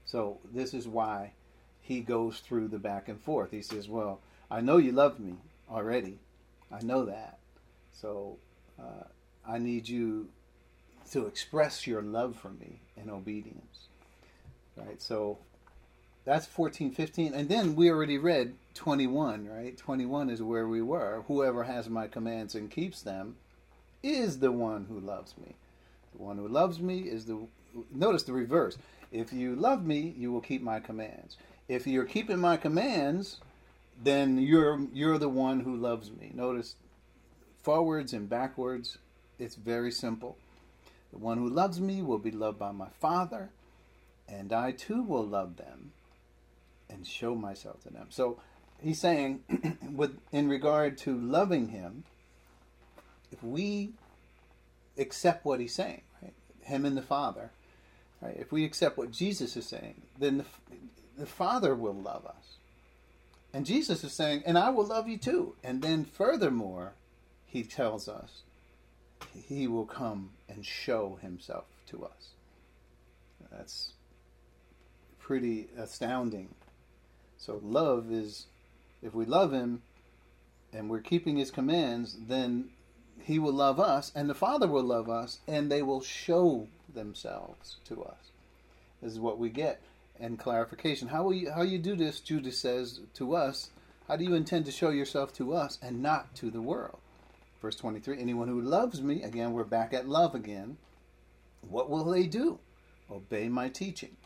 So 0.10 0.40
this 0.52 0.74
is 0.74 0.88
why 0.88 1.34
he 1.82 2.00
goes 2.00 2.40
through 2.40 2.70
the 2.70 2.80
back 2.80 3.10
and 3.10 3.22
forth. 3.22 3.52
He 3.52 3.62
says, 3.62 3.88
"Well, 3.88 4.22
I 4.50 4.60
know 4.60 4.78
you 4.78 4.92
love 4.92 5.20
me 5.20 5.36
already. 5.70 6.18
I 6.72 6.82
know 6.82 7.06
that. 7.06 7.38
So 7.94 8.38
uh, 8.80 9.06
I 9.48 9.60
need 9.60 9.88
you 9.88 10.30
to 11.12 11.28
express 11.28 11.86
your 11.86 12.02
love 12.02 12.36
for 12.36 12.50
me 12.50 12.80
in 12.98 13.10
obedience." 13.10 13.88
Right. 14.76 15.00
So 15.00 15.38
that's 16.26 16.48
14, 16.48 16.92
15. 16.92 17.34
And 17.34 17.48
then 17.48 17.76
we 17.76 17.92
already 17.92 18.18
read 18.18 18.56
21, 18.74 19.48
right? 19.48 19.78
21 19.78 20.30
is 20.32 20.42
where 20.42 20.68
we 20.68 20.82
were. 20.82 21.24
Whoever 21.28 21.66
has 21.66 21.88
my 21.88 22.08
commands 22.08 22.56
and 22.56 22.72
keeps 22.72 23.02
them 23.02 23.36
is 24.02 24.40
the 24.40 24.52
one 24.52 24.86
who 24.86 25.00
loves 25.00 25.38
me. 25.38 25.56
The 26.14 26.24
one 26.24 26.38
who 26.38 26.48
loves 26.48 26.80
me 26.80 27.02
is 27.02 27.26
the. 27.26 27.48
Notice 27.92 28.24
the 28.24 28.34
reverse. 28.34 28.80
If 29.12 29.34
you 29.34 29.56
love 29.56 29.86
me, 29.86 30.14
you 30.18 30.32
will 30.32 30.42
keep 30.42 30.62
my 30.62 30.80
commands. 30.80 31.38
If 31.68 31.88
you're 31.88 32.06
keeping 32.06 32.40
my 32.40 32.58
commands, 32.58 33.40
then 34.02 34.38
you're 34.38 34.80
you're 34.94 35.18
the 35.18 35.30
one 35.30 35.62
who 35.62 35.76
loves 35.76 36.12
me. 36.12 36.32
Notice 36.34 36.76
forwards 37.62 38.14
and 38.14 38.30
backwards. 38.30 38.98
It's 39.38 39.56
very 39.56 39.92
simple. 39.92 40.38
The 41.12 41.18
one 41.18 41.38
who 41.38 41.50
loves 41.50 41.80
me 41.80 42.02
will 42.02 42.20
be 42.20 42.32
loved 42.32 42.60
by 42.60 42.72
my 42.72 42.90
Father, 43.00 43.50
and 44.28 44.54
I 44.54 44.72
too 44.72 45.02
will 45.02 45.26
love 45.26 45.58
them 45.58 45.92
and 46.90 47.06
show 47.08 47.36
myself 47.36 47.82
to 47.84 47.90
them. 47.90 48.08
So 48.10 48.40
he's 48.82 49.00
saying 49.00 49.44
with 49.94 50.20
in 50.32 50.50
regard 50.50 50.98
to 51.00 51.18
loving 51.18 51.70
him, 51.70 52.04
if 53.32 53.44
we 53.44 53.92
accept 54.98 55.46
what 55.46 55.60
he's 55.60 55.74
saying, 55.74 56.02
right? 56.22 56.34
Him 56.62 56.86
and 56.86 56.96
the 56.96 57.02
Father, 57.02 57.52
Right? 58.22 58.36
If 58.38 58.52
we 58.52 58.66
accept 58.66 58.98
what 58.98 59.12
Jesus 59.12 59.56
is 59.56 59.66
saying, 59.66 60.02
then 60.18 60.38
the, 60.40 60.46
the 61.20 61.26
Father 61.26 61.74
will 61.76 61.94
love 61.94 62.26
us. 62.26 62.58
And 63.54 63.66
Jesus 63.66 64.04
is 64.04 64.14
saying, 64.14 64.44
and 64.46 64.58
I 64.58 64.70
will 64.70 64.86
love 64.86 65.08
you 65.08 65.18
too. 65.18 65.56
And 65.64 65.82
then 65.82 66.06
furthermore, 66.06 66.94
he 67.46 67.64
tells 67.64 68.08
us 68.08 68.44
he 69.34 69.68
will 69.68 69.86
come 69.86 70.32
and 70.48 70.66
show 70.66 71.18
himself 71.22 71.66
to 71.88 72.06
us. 72.06 72.30
That's 73.52 73.94
pretty 75.20 75.68
astounding. 75.78 76.50
So, 77.38 77.60
love 77.64 78.12
is, 78.12 78.46
if 79.02 79.14
we 79.14 79.26
love 79.26 79.52
him 79.52 79.82
and 80.74 80.90
we're 80.90 81.00
keeping 81.00 81.38
his 81.38 81.52
commands, 81.52 82.18
then 82.28 82.70
he 83.24 83.40
will 83.40 83.54
love 83.54 83.80
us 83.80 84.12
and 84.16 84.30
the 84.30 84.36
Father 84.36 84.68
will 84.68 84.84
love 84.84 85.10
us 85.10 85.40
and 85.48 85.72
they 85.72 85.82
will 85.82 86.02
show 86.02 86.68
themselves 86.94 87.78
to 87.86 88.04
us. 88.04 88.32
This 89.02 89.14
is 89.14 89.20
what 89.20 89.38
we 89.40 89.50
get. 89.50 89.82
And 90.22 90.38
clarification. 90.38 91.08
How 91.08 91.24
will 91.24 91.34
you 91.34 91.50
how 91.50 91.62
you 91.62 91.78
do 91.78 91.96
this, 91.96 92.20
Judas 92.20 92.58
says 92.58 93.00
to 93.14 93.36
us, 93.36 93.70
how 94.10 94.18
do 94.18 94.26
you 94.26 94.34
intend 94.34 94.66
to 94.66 94.72
show 94.72 94.90
yourself 94.90 95.32
to 95.36 95.54
us 95.54 95.78
and 95.82 96.02
not 96.02 96.36
to 96.36 96.52
the 96.52 96.62
world? 96.62 96.98
Verse 97.62 97.76
23 97.76 98.20
Anyone 98.20 98.48
who 98.48 98.60
loves 98.60 99.02
me, 99.02 99.24
again, 99.24 99.54
we're 99.54 99.64
back 99.64 99.94
at 99.94 100.10
love 100.10 100.36
again. 100.36 100.78
What 101.62 101.90
will 101.90 102.06
they 102.06 102.26
do? 102.26 102.60
Obey 103.12 103.50
my 103.50 103.70
teaching. 103.70 104.18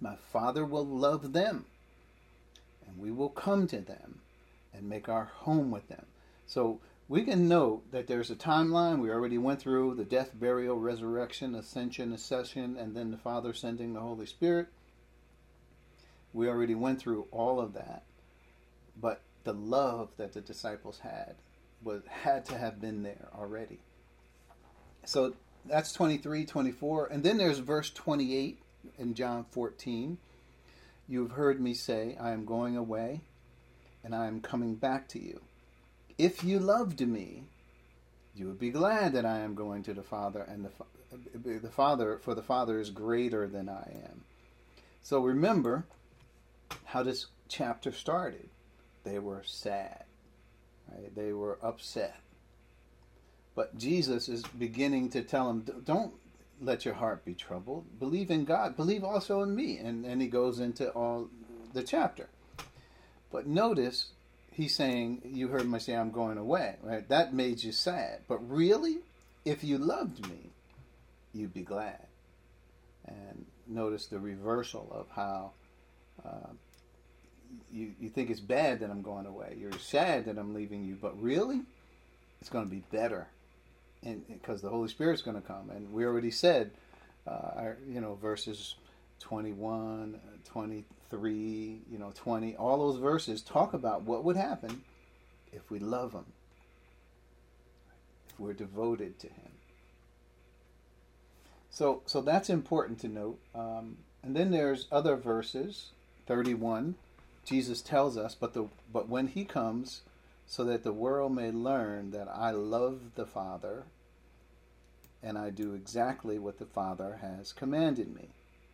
My 0.00 0.16
Father 0.16 0.64
will 0.64 0.86
love 0.86 1.32
them, 1.32 1.66
and 2.86 2.98
we 2.98 3.10
will 3.10 3.28
come 3.28 3.66
to 3.68 3.80
them 3.80 4.20
and 4.72 4.88
make 4.88 5.08
our 5.08 5.26
home 5.26 5.70
with 5.70 5.88
them. 5.88 6.06
So 6.46 6.80
we 7.08 7.22
can 7.22 7.48
note 7.48 7.90
that 7.92 8.06
there's 8.06 8.30
a 8.30 8.36
timeline. 8.36 9.00
We 9.00 9.10
already 9.10 9.38
went 9.38 9.60
through 9.60 9.94
the 9.94 10.04
death, 10.04 10.30
burial, 10.34 10.78
resurrection, 10.78 11.54
ascension, 11.54 12.12
ascension, 12.12 12.76
and 12.76 12.96
then 12.96 13.10
the 13.10 13.18
Father 13.18 13.52
sending 13.52 13.92
the 13.92 14.00
Holy 14.00 14.26
Spirit. 14.26 14.68
We 16.32 16.48
already 16.48 16.74
went 16.74 17.00
through 17.00 17.26
all 17.30 17.60
of 17.60 17.74
that. 17.74 18.04
But 19.00 19.20
the 19.44 19.52
love 19.52 20.10
that 20.16 20.32
the 20.32 20.40
disciples 20.40 21.00
had 21.00 21.34
was 21.82 22.02
had 22.08 22.46
to 22.46 22.56
have 22.56 22.80
been 22.80 23.02
there 23.02 23.28
already. 23.34 23.80
So 25.04 25.34
that's 25.66 25.92
23, 25.92 26.46
24. 26.46 27.06
And 27.06 27.22
then 27.22 27.36
there's 27.36 27.58
verse 27.58 27.90
28 27.90 28.58
in 28.98 29.14
John 29.14 29.44
14. 29.50 30.16
You've 31.06 31.32
heard 31.32 31.60
me 31.60 31.74
say, 31.74 32.16
I 32.18 32.30
am 32.30 32.46
going 32.46 32.76
away 32.76 33.20
and 34.02 34.14
I 34.14 34.26
am 34.26 34.40
coming 34.40 34.74
back 34.74 35.08
to 35.08 35.22
you. 35.22 35.42
If 36.18 36.44
you 36.44 36.58
loved 36.58 37.00
me, 37.00 37.44
you 38.34 38.46
would 38.46 38.58
be 38.58 38.70
glad 38.70 39.12
that 39.12 39.24
I 39.24 39.40
am 39.40 39.54
going 39.54 39.82
to 39.84 39.94
the 39.94 40.02
Father, 40.02 40.42
and 40.42 40.68
the, 41.34 41.58
the 41.58 41.70
Father, 41.70 42.18
for 42.22 42.34
the 42.34 42.42
Father 42.42 42.78
is 42.78 42.90
greater 42.90 43.46
than 43.46 43.68
I 43.68 44.02
am. 44.04 44.24
So 45.02 45.20
remember 45.20 45.84
how 46.84 47.02
this 47.02 47.26
chapter 47.48 47.92
started. 47.92 48.48
They 49.04 49.18
were 49.18 49.42
sad, 49.44 50.04
right? 50.90 51.14
They 51.14 51.32
were 51.32 51.58
upset. 51.62 52.20
But 53.54 53.76
Jesus 53.78 54.28
is 54.28 54.42
beginning 54.58 55.10
to 55.10 55.22
tell 55.22 55.46
them, 55.48 55.82
don't 55.84 56.14
let 56.60 56.84
your 56.84 56.94
heart 56.94 57.24
be 57.24 57.34
troubled. 57.34 57.98
Believe 58.00 58.30
in 58.30 58.44
God. 58.44 58.76
Believe 58.76 59.04
also 59.04 59.42
in 59.42 59.54
me. 59.54 59.78
And, 59.78 60.04
and 60.04 60.20
he 60.22 60.28
goes 60.28 60.58
into 60.58 60.90
all 60.90 61.28
the 61.72 61.82
chapter. 61.82 62.28
But 63.30 63.46
notice 63.46 64.12
he's 64.54 64.74
saying, 64.74 65.22
You 65.24 65.48
heard 65.48 65.70
me 65.70 65.78
say 65.78 65.94
I'm 65.94 66.10
going 66.10 66.38
away, 66.38 66.76
right? 66.82 67.06
That 67.08 67.34
made 67.34 67.62
you 67.62 67.72
sad. 67.72 68.20
But 68.28 68.48
really, 68.48 68.98
if 69.44 69.62
you 69.62 69.78
loved 69.78 70.26
me, 70.28 70.50
you'd 71.32 71.52
be 71.52 71.62
glad. 71.62 72.06
And 73.06 73.44
notice 73.66 74.06
the 74.06 74.18
reversal 74.18 74.88
of 74.90 75.06
how 75.14 75.50
uh, 76.24 76.52
you, 77.72 77.92
you 78.00 78.08
think 78.08 78.30
it's 78.30 78.40
bad 78.40 78.80
that 78.80 78.90
I'm 78.90 79.02
going 79.02 79.26
away. 79.26 79.56
You're 79.58 79.78
sad 79.78 80.26
that 80.26 80.38
I'm 80.38 80.54
leaving 80.54 80.84
you, 80.84 80.96
but 81.00 81.20
really, 81.20 81.60
it's 82.40 82.50
going 82.50 82.64
to 82.64 82.70
be 82.70 82.82
better. 82.90 83.26
And 84.02 84.26
because 84.28 84.62
the 84.62 84.68
Holy 84.68 84.88
Spirit's 84.88 85.22
going 85.22 85.40
to 85.40 85.46
come. 85.46 85.70
And 85.70 85.92
we 85.92 86.04
already 86.04 86.30
said, 86.30 86.70
uh, 87.26 87.50
our, 87.56 87.76
you 87.88 88.00
know, 88.00 88.14
verses 88.14 88.76
21, 89.20 90.20
23, 91.14 91.80
you 91.90 91.98
know, 91.98 92.12
20, 92.14 92.56
all 92.56 92.78
those 92.78 93.00
verses 93.00 93.42
talk 93.42 93.72
about 93.72 94.02
what 94.02 94.24
would 94.24 94.36
happen 94.36 94.82
if 95.52 95.70
we 95.70 95.78
love 95.78 96.12
Him, 96.12 96.26
if 98.28 98.38
we're 98.38 98.52
devoted 98.52 99.18
to 99.20 99.28
Him. 99.28 99.52
So, 101.70 102.02
so 102.06 102.20
that's 102.20 102.50
important 102.50 103.00
to 103.00 103.08
note. 103.08 103.38
Um, 103.54 103.98
and 104.22 104.34
then 104.34 104.50
there's 104.50 104.86
other 104.90 105.16
verses, 105.16 105.90
31. 106.26 106.94
Jesus 107.44 107.80
tells 107.80 108.16
us, 108.16 108.34
but 108.34 108.54
the 108.54 108.68
but 108.92 109.08
when 109.08 109.28
He 109.28 109.44
comes, 109.44 110.00
so 110.46 110.64
that 110.64 110.82
the 110.82 110.92
world 110.92 111.34
may 111.34 111.50
learn 111.50 112.10
that 112.12 112.28
I 112.28 112.50
love 112.52 113.00
the 113.16 113.26
Father, 113.26 113.84
and 115.22 115.36
I 115.36 115.50
do 115.50 115.74
exactly 115.74 116.38
what 116.38 116.58
the 116.58 116.66
Father 116.66 117.18
has 117.22 117.52
commanded 117.52 118.14
me. 118.14 118.28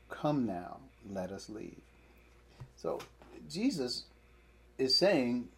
Come 0.08 0.46
now, 0.46 0.78
let 1.08 1.30
us 1.30 1.48
leave. 1.48 1.80
So 2.80 2.98
Jesus 3.50 4.04
is 4.78 4.96
saying, 4.96 5.48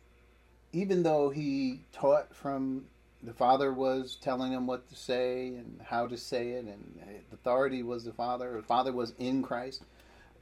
even 0.72 1.02
though 1.04 1.30
he 1.30 1.80
taught 1.92 2.34
from 2.34 2.86
the 3.22 3.32
Father 3.32 3.72
was 3.72 4.16
telling 4.20 4.50
him 4.50 4.66
what 4.66 4.88
to 4.88 4.96
say 4.96 5.48
and 5.48 5.80
how 5.84 6.08
to 6.08 6.16
say 6.16 6.50
it, 6.50 6.64
and 6.64 7.00
authority 7.32 7.84
was 7.84 8.04
the 8.04 8.12
Father. 8.12 8.56
The 8.56 8.66
Father 8.66 8.92
was 8.92 9.12
in 9.18 9.42
Christ. 9.42 9.82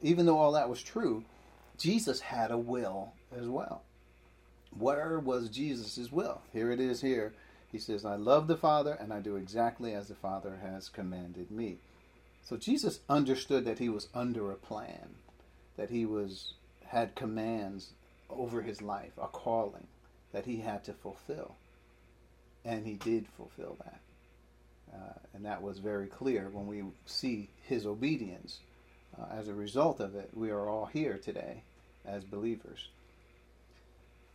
Even 0.01 0.25
though 0.25 0.39
all 0.39 0.53
that 0.53 0.69
was 0.69 0.81
true, 0.81 1.23
Jesus 1.77 2.19
had 2.19 2.49
a 2.49 2.57
will 2.57 3.13
as 3.37 3.47
well. 3.47 3.83
Where 4.75 5.19
was 5.19 5.49
Jesus' 5.49 6.11
will? 6.11 6.41
Here 6.51 6.71
it 6.71 6.79
is 6.79 7.01
here. 7.01 7.33
He 7.71 7.77
says, 7.77 8.03
I 8.03 8.15
love 8.15 8.47
the 8.47 8.57
Father 8.57 8.97
and 8.99 9.13
I 9.13 9.19
do 9.19 9.35
exactly 9.35 9.93
as 9.93 10.07
the 10.07 10.15
Father 10.15 10.59
has 10.63 10.89
commanded 10.89 11.51
me. 11.51 11.77
So 12.43 12.57
Jesus 12.57 13.01
understood 13.07 13.65
that 13.65 13.79
he 13.79 13.89
was 13.89 14.07
under 14.15 14.51
a 14.51 14.55
plan, 14.55 15.09
that 15.77 15.91
he 15.91 16.05
was 16.05 16.55
had 16.91 17.15
commands 17.15 17.91
over 18.29 18.61
his 18.61 18.81
life, 18.81 19.13
a 19.17 19.27
calling 19.27 19.87
that 20.33 20.45
he 20.45 20.57
had 20.57 20.83
to 20.83 20.91
fulfill. 20.91 21.55
And 22.65 22.85
he 22.85 22.95
did 22.95 23.27
fulfill 23.37 23.77
that. 23.79 24.01
Uh, 24.93 25.19
and 25.33 25.45
that 25.45 25.61
was 25.61 25.79
very 25.79 26.07
clear 26.07 26.49
when 26.51 26.67
we 26.67 26.83
see 27.05 27.49
his 27.63 27.85
obedience. 27.85 28.59
Uh, 29.17 29.25
as 29.31 29.47
a 29.47 29.53
result 29.53 30.01
of 30.01 30.15
it, 30.15 30.31
we 30.33 30.51
are 30.51 30.67
all 30.67 30.85
here 30.85 31.17
today 31.17 31.63
as 32.05 32.25
believers. 32.25 32.89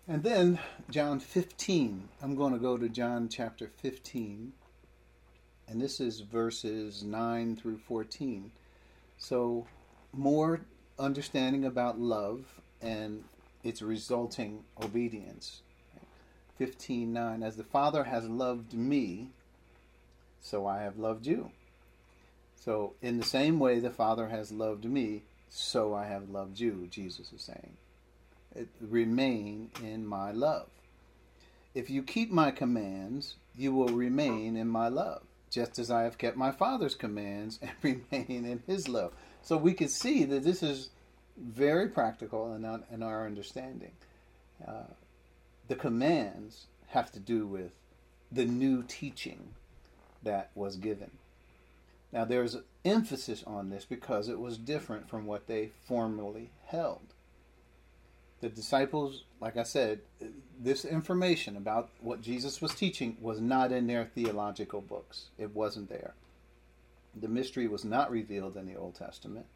And 0.09 0.23
then 0.23 0.59
John 0.91 1.21
15. 1.21 2.09
I'm 2.23 2.37
going 2.37 2.55
to 2.55 2.59
go 2.59 2.79
to 2.79 2.89
John 2.89 3.29
chapter 3.29 3.71
15. 3.83 4.55
And 5.69 5.81
this 5.81 6.01
is 6.01 6.21
verses 6.21 7.03
9 7.03 7.57
through 7.57 7.79
14. 7.79 8.51
So, 9.19 9.67
more 10.15 10.61
understanding 10.99 11.65
about 11.65 11.99
love 11.99 12.61
and 12.81 13.25
its 13.63 13.83
resulting 13.83 14.65
obedience. 14.83 15.63
15:9 16.59 17.43
As 17.43 17.57
the 17.57 17.65
Father 17.65 18.05
has 18.05 18.29
loved 18.29 18.73
me, 18.73 19.31
so 20.41 20.67
I 20.67 20.79
have 20.79 20.99
loved 20.99 21.27
you. 21.27 21.51
So, 22.55 22.95
in 23.03 23.19
the 23.19 23.25
same 23.25 23.59
way 23.59 23.79
the 23.79 23.91
Father 23.91 24.29
has 24.29 24.51
loved 24.51 24.85
me, 24.85 25.23
so 25.51 25.95
I 25.95 26.07
have 26.07 26.31
loved 26.31 26.59
you, 26.59 26.89
Jesus 26.91 27.33
is 27.33 27.43
saying. 27.43 27.77
It, 28.55 28.69
remain 28.81 29.71
in 29.83 30.07
my 30.07 30.33
love. 30.33 30.69
If 31.75 31.91
you 31.91 32.03
keep 32.03 32.31
my 32.31 32.51
commands, 32.51 33.37
you 33.55 33.73
will 33.73 33.89
remain 33.89 34.57
in 34.57 34.69
my 34.69 34.89
love, 34.89 35.23
just 35.51 35.79
as 35.79 35.91
I 35.91 36.03
have 36.03 36.19
kept 36.19 36.37
my 36.37 36.51
Father's 36.51 36.95
commands 36.95 37.59
and 37.61 37.71
remain 37.83 38.45
in 38.47 38.63
his 38.67 38.89
love. 38.89 39.13
So 39.47 39.57
we 39.57 39.75
can 39.75 39.89
see 39.89 40.25
that 40.25 40.43
this 40.43 40.61
is 40.61 40.89
very 41.39 41.89
practical 41.89 42.53
in, 42.53 42.65
in 42.93 43.03
our 43.05 43.25
understanding. 43.25 43.93
Uh, 44.67 44.91
the 45.69 45.77
commands 45.77 46.67
have 46.89 47.13
to 47.13 47.21
do 47.21 47.47
with 47.47 47.71
the 48.33 48.45
new 48.45 48.83
teaching 48.83 49.51
that 50.25 50.51
was 50.57 50.75
given. 50.75 51.13
Now, 52.13 52.25
there's 52.25 52.57
emphasis 52.85 53.45
on 53.47 53.71
this 53.71 53.85
because 53.85 54.29
it 54.29 54.41
was 54.41 54.59
different 54.59 55.09
from 55.09 55.27
what 55.27 55.47
they 55.47 55.71
formerly 55.87 56.51
held. 56.67 57.15
The 58.41 58.49
disciples, 58.49 59.23
like 59.41 59.57
I 59.57 59.63
said, 59.63 60.01
this 60.61 60.85
information 60.85 61.57
about 61.57 61.91
what 62.01 62.21
Jesus 62.21 62.61
was 62.61 62.75
teaching 62.75 63.17
was 63.21 63.41
not 63.41 63.71
in 63.71 63.87
their 63.87 64.07
theological 64.07 64.81
books. 64.81 65.27
It 65.39 65.55
wasn't 65.55 65.89
there. 65.89 66.15
The 67.19 67.29
mystery 67.29 67.67
was 67.67 67.85
not 67.85 68.11
revealed 68.11 68.57
in 68.57 68.67
the 68.67 68.77
Old 68.77 68.95
Testament. 68.95 69.47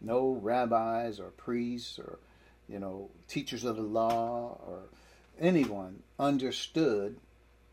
No 0.00 0.38
rabbis 0.40 1.18
or 1.18 1.30
priests 1.30 1.98
or, 1.98 2.18
you 2.68 2.78
know, 2.78 3.10
teachers 3.26 3.64
of 3.64 3.76
the 3.76 3.82
law 3.82 4.58
or 4.66 4.82
anyone 5.40 6.02
understood 6.18 7.16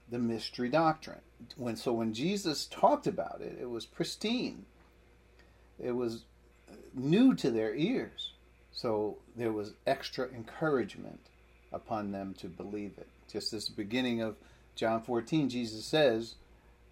the 0.10 0.20
mystery 0.20 0.70
doctrine. 0.70 1.22
When 1.58 1.76
so 1.76 1.94
when 1.94 2.14
Jesus 2.14 2.66
talked 2.66 3.08
about 3.08 3.42
it, 3.42 3.58
it 3.60 3.70
was 3.70 3.86
pristine. 3.86 4.66
It 5.80 5.92
was 5.92 6.24
new 6.94 7.36
to 7.36 7.52
their 7.52 7.76
ears. 7.76 8.34
So 8.72 9.18
there 9.36 9.52
was 9.52 9.74
extra 9.86 10.28
encouragement 10.30 11.20
upon 11.72 12.12
them 12.12 12.34
to 12.40 12.48
believe 12.48 12.94
it. 12.98 13.08
Just 13.32 13.52
this 13.52 13.70
beginning 13.70 14.22
of 14.22 14.36
John 14.76 15.02
14, 15.02 15.50
Jesus 15.50 15.86
says, 15.86 16.36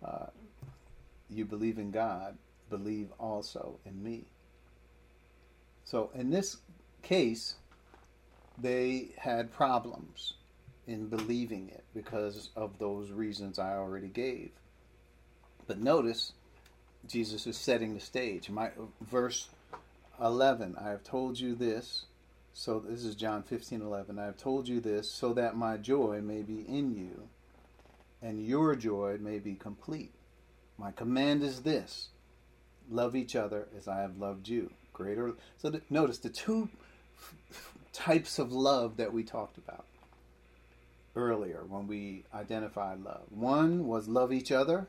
uh, 0.04 0.28
You 1.34 1.46
believe 1.46 1.78
in 1.78 1.92
God, 1.92 2.38
believe 2.70 3.10
also 3.20 3.80
in 3.86 4.04
me. 4.04 4.26
So 5.84 6.12
in 6.14 6.30
this 6.30 6.58
case, 7.02 7.56
they 8.58 9.10
had 9.18 9.52
problems 9.52 10.34
in 10.88 11.08
believing 11.08 11.70
it 11.70 11.84
because 11.94 12.50
of 12.56 12.78
those 12.78 13.12
reasons 13.12 13.60
I 13.60 13.76
already 13.76 14.08
gave. 14.08 14.52
But 15.66 15.80
notice, 15.80 16.34
Jesus 17.08 17.48
is 17.48 17.58
setting 17.58 17.94
the 17.94 18.00
stage. 18.00 18.50
My 18.50 18.72
verse 19.02 19.50
11, 20.22 20.76
I 20.80 20.90
have 20.90 21.04
told 21.04 21.40
you 21.40 21.56
this. 21.56 22.06
So 22.54 22.80
this 22.80 23.04
is 23.04 23.16
John 23.16 23.44
15, 23.44 23.82
11. 23.82 24.20
I 24.20 24.26
have 24.26 24.38
told 24.38 24.68
you 24.68 24.80
this 24.80 25.10
so 25.10 25.34
that 25.34 25.56
my 25.56 25.78
joy 25.78 26.22
may 26.22 26.44
be 26.44 26.62
in 26.68 26.94
you 26.94 27.30
and 28.22 28.46
your 28.46 28.76
joy 28.76 29.18
may 29.20 29.40
be 29.40 29.56
complete. 29.56 30.14
My 30.78 30.92
command 30.92 31.44
is 31.44 31.62
this 31.62 32.10
love 32.90 33.16
each 33.16 33.36
other 33.36 33.68
as 33.78 33.88
I 33.88 34.02
have 34.02 34.18
loved 34.18 34.48
you. 34.48 34.72
Greater. 34.92 35.34
So 35.58 35.80
notice 35.90 36.20
the 36.20 36.30
two 36.30 36.70
types 37.94 38.40
of 38.40 38.52
love 38.52 38.98
that 38.98 39.14
we 39.14 39.24
talked 39.24 39.58
about 39.58 39.86
earlier 41.16 41.64
when 41.68 41.88
we 41.88 42.24
identified 42.34 43.04
love. 43.04 43.24
One 43.30 43.88
was 43.88 44.08
love 44.08 44.34
each 44.34 44.52
other, 44.52 44.88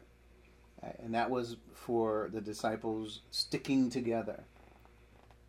and 1.03 1.14
that 1.14 1.31
was 1.31 1.57
for 1.75 2.31
the 2.33 2.40
disciples 2.40 3.20
sticking 3.31 3.90
together, 3.90 4.44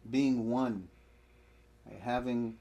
being 0.09 0.49
one, 0.49 0.89
having 2.01 2.57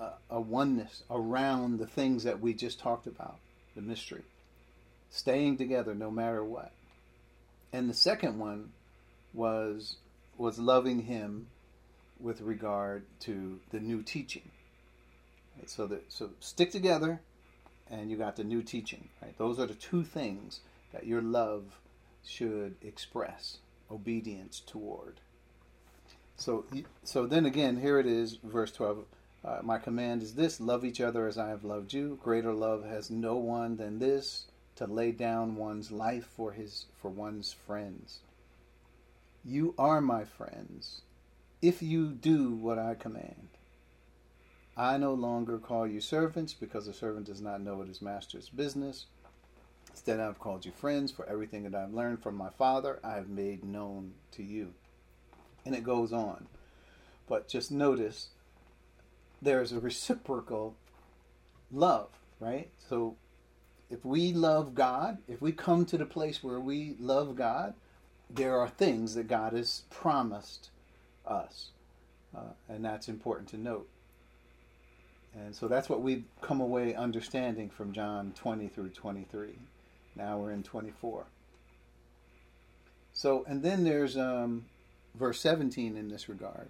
a, 0.00 0.10
a 0.30 0.40
oneness 0.40 1.04
around 1.10 1.78
the 1.78 1.86
things 1.86 2.24
that 2.24 2.40
we 2.40 2.54
just 2.54 2.78
talked 2.78 3.06
about, 3.06 3.36
the 3.74 3.82
mystery, 3.82 4.22
staying 5.10 5.56
together 5.56 5.94
no 5.94 6.10
matter 6.10 6.44
what. 6.44 6.72
And 7.74 7.90
the 7.90 7.94
second 7.94 8.38
one 8.38 8.70
was 9.32 9.96
was 10.38 10.60
loving 10.60 11.00
him 11.00 11.48
with 12.20 12.40
regard 12.40 13.04
to 13.20 13.58
the 13.70 13.80
new 13.80 14.00
teaching. 14.00 14.48
Right? 15.58 15.68
So 15.68 15.88
that 15.88 16.04
so 16.08 16.30
stick 16.38 16.70
together 16.70 17.20
and 17.90 18.12
you 18.12 18.16
got 18.16 18.36
the 18.36 18.44
new 18.44 18.62
teaching. 18.62 19.08
Right? 19.20 19.36
Those 19.38 19.58
are 19.58 19.66
the 19.66 19.74
two 19.74 20.04
things 20.04 20.60
that 20.92 21.04
your 21.04 21.20
love 21.20 21.80
should 22.24 22.76
express 22.80 23.58
obedience 23.90 24.62
toward. 24.64 25.20
So, 26.36 26.66
so 27.02 27.26
then 27.26 27.44
again, 27.44 27.80
here 27.80 27.98
it 27.98 28.06
is, 28.06 28.38
verse 28.44 28.70
12. 28.70 29.04
Uh, 29.44 29.58
my 29.62 29.78
command 29.78 30.22
is 30.22 30.34
this 30.34 30.60
love 30.60 30.84
each 30.84 31.00
other 31.00 31.26
as 31.26 31.38
I 31.38 31.48
have 31.48 31.64
loved 31.64 31.92
you. 31.92 32.20
Greater 32.22 32.52
love 32.52 32.84
has 32.84 33.10
no 33.10 33.34
one 33.34 33.76
than 33.76 33.98
this 33.98 34.44
to 34.76 34.86
lay 34.86 35.12
down 35.12 35.56
one's 35.56 35.90
life 35.90 36.26
for 36.36 36.52
his 36.52 36.86
for 37.00 37.10
one's 37.10 37.52
friends. 37.52 38.20
You 39.44 39.74
are 39.78 40.00
my 40.00 40.24
friends 40.24 41.02
if 41.62 41.82
you 41.82 42.08
do 42.08 42.50
what 42.50 42.78
I 42.78 42.94
command. 42.94 43.48
I 44.76 44.98
no 44.98 45.14
longer 45.14 45.58
call 45.58 45.86
you 45.86 46.00
servants 46.00 46.52
because 46.52 46.88
a 46.88 46.92
servant 46.92 47.26
does 47.26 47.40
not 47.40 47.60
know 47.60 47.76
what 47.76 47.88
his 47.88 48.02
master's 48.02 48.48
business. 48.48 49.06
Instead, 49.90 50.18
I've 50.18 50.40
called 50.40 50.66
you 50.66 50.72
friends, 50.72 51.12
for 51.12 51.24
everything 51.26 51.62
that 51.62 51.74
I've 51.74 51.94
learned 51.94 52.20
from 52.22 52.34
my 52.34 52.50
Father, 52.50 52.98
I 53.04 53.14
have 53.14 53.28
made 53.28 53.64
known 53.64 54.14
to 54.32 54.42
you. 54.42 54.74
And 55.64 55.74
it 55.74 55.84
goes 55.84 56.12
on. 56.12 56.48
But 57.28 57.48
just 57.48 57.70
notice 57.70 58.28
there's 59.40 59.72
a 59.72 59.78
reciprocal 59.78 60.74
love, 61.70 62.08
right? 62.40 62.68
So 62.88 63.16
if 63.90 64.04
we 64.04 64.32
love 64.32 64.74
God, 64.74 65.18
if 65.28 65.40
we 65.40 65.52
come 65.52 65.84
to 65.86 65.98
the 65.98 66.06
place 66.06 66.42
where 66.42 66.60
we 66.60 66.96
love 66.98 67.36
God, 67.36 67.74
there 68.30 68.58
are 68.58 68.68
things 68.68 69.14
that 69.14 69.28
God 69.28 69.52
has 69.52 69.82
promised 69.90 70.70
us. 71.26 71.70
Uh, 72.34 72.52
and 72.68 72.84
that's 72.84 73.08
important 73.08 73.48
to 73.50 73.56
note. 73.56 73.88
And 75.34 75.54
so 75.54 75.68
that's 75.68 75.88
what 75.88 76.02
we've 76.02 76.24
come 76.40 76.60
away 76.60 76.94
understanding 76.94 77.68
from 77.68 77.92
John 77.92 78.32
20 78.36 78.68
through 78.68 78.90
23. 78.90 79.58
Now 80.16 80.38
we're 80.38 80.52
in 80.52 80.62
24. 80.62 81.26
So, 83.12 83.44
and 83.46 83.62
then 83.62 83.84
there's 83.84 84.16
um, 84.16 84.66
verse 85.14 85.40
17 85.40 85.96
in 85.96 86.08
this 86.08 86.28
regard, 86.28 86.68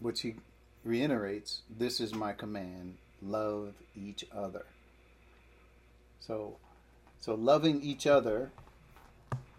which 0.00 0.22
he 0.22 0.36
reiterates 0.84 1.62
this 1.70 2.00
is 2.00 2.14
my 2.14 2.32
command 2.32 2.96
love 3.20 3.74
each 3.96 4.24
other. 4.34 4.64
So, 6.26 6.58
so 7.18 7.34
loving 7.34 7.82
each 7.82 8.06
other 8.06 8.52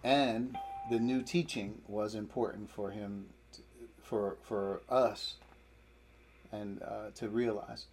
and 0.04 0.58
the 0.90 1.00
new 1.00 1.22
teaching 1.22 1.82
was 1.88 2.16
important 2.16 2.70
for 2.70 2.92
him, 2.92 3.26
to, 3.54 3.62
for 4.02 4.38
for 4.42 4.82
us, 4.90 5.36
and 6.52 6.82
uh, 6.82 7.10
to 7.16 7.28
realize. 7.28 7.86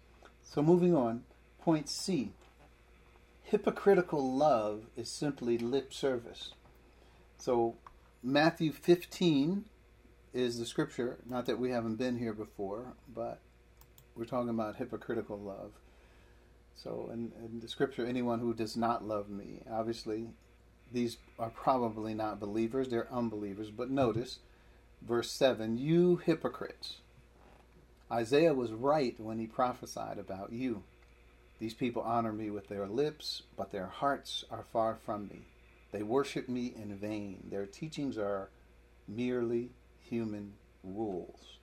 So 0.43 0.61
moving 0.61 0.95
on, 0.95 1.23
point 1.61 1.89
C. 1.89 2.31
hypocritical 3.43 4.35
love 4.35 4.83
is 4.95 5.09
simply 5.09 5.57
lip 5.57 5.93
service. 5.93 6.53
So, 7.37 7.75
Matthew 8.23 8.71
15 8.71 9.65
is 10.33 10.59
the 10.59 10.65
scripture. 10.65 11.17
Not 11.27 11.45
that 11.47 11.59
we 11.59 11.71
haven't 11.71 11.95
been 11.95 12.19
here 12.19 12.33
before, 12.33 12.93
but 13.13 13.39
we're 14.15 14.25
talking 14.25 14.49
about 14.49 14.75
hypocritical 14.75 15.39
love. 15.39 15.71
So, 16.75 17.09
in, 17.13 17.31
in 17.45 17.59
the 17.59 17.67
scripture, 17.67 18.05
anyone 18.05 18.39
who 18.39 18.53
does 18.53 18.75
not 18.75 19.07
love 19.07 19.29
me, 19.29 19.61
obviously, 19.71 20.29
these 20.91 21.17
are 21.37 21.49
probably 21.49 22.13
not 22.13 22.39
believers, 22.39 22.89
they're 22.89 23.11
unbelievers. 23.13 23.69
But 23.69 23.91
notice, 23.91 24.39
verse 25.01 25.31
7 25.31 25.77
You 25.77 26.17
hypocrites. 26.17 26.97
Isaiah 28.11 28.53
was 28.53 28.71
right 28.71 29.17
when 29.19 29.39
he 29.39 29.47
prophesied 29.47 30.17
about 30.17 30.51
you. 30.51 30.83
These 31.59 31.73
people 31.75 32.01
honor 32.01 32.33
me 32.33 32.49
with 32.49 32.67
their 32.67 32.87
lips, 32.87 33.43
but 33.55 33.71
their 33.71 33.87
hearts 33.87 34.43
are 34.51 34.65
far 34.73 34.97
from 35.05 35.27
me. 35.27 35.45
They 35.91 36.03
worship 36.03 36.49
me 36.49 36.73
in 36.75 36.95
vain. 36.95 37.47
Their 37.49 37.65
teachings 37.65 38.17
are 38.17 38.49
merely 39.07 39.69
human 39.99 40.53
rules. 40.83 41.57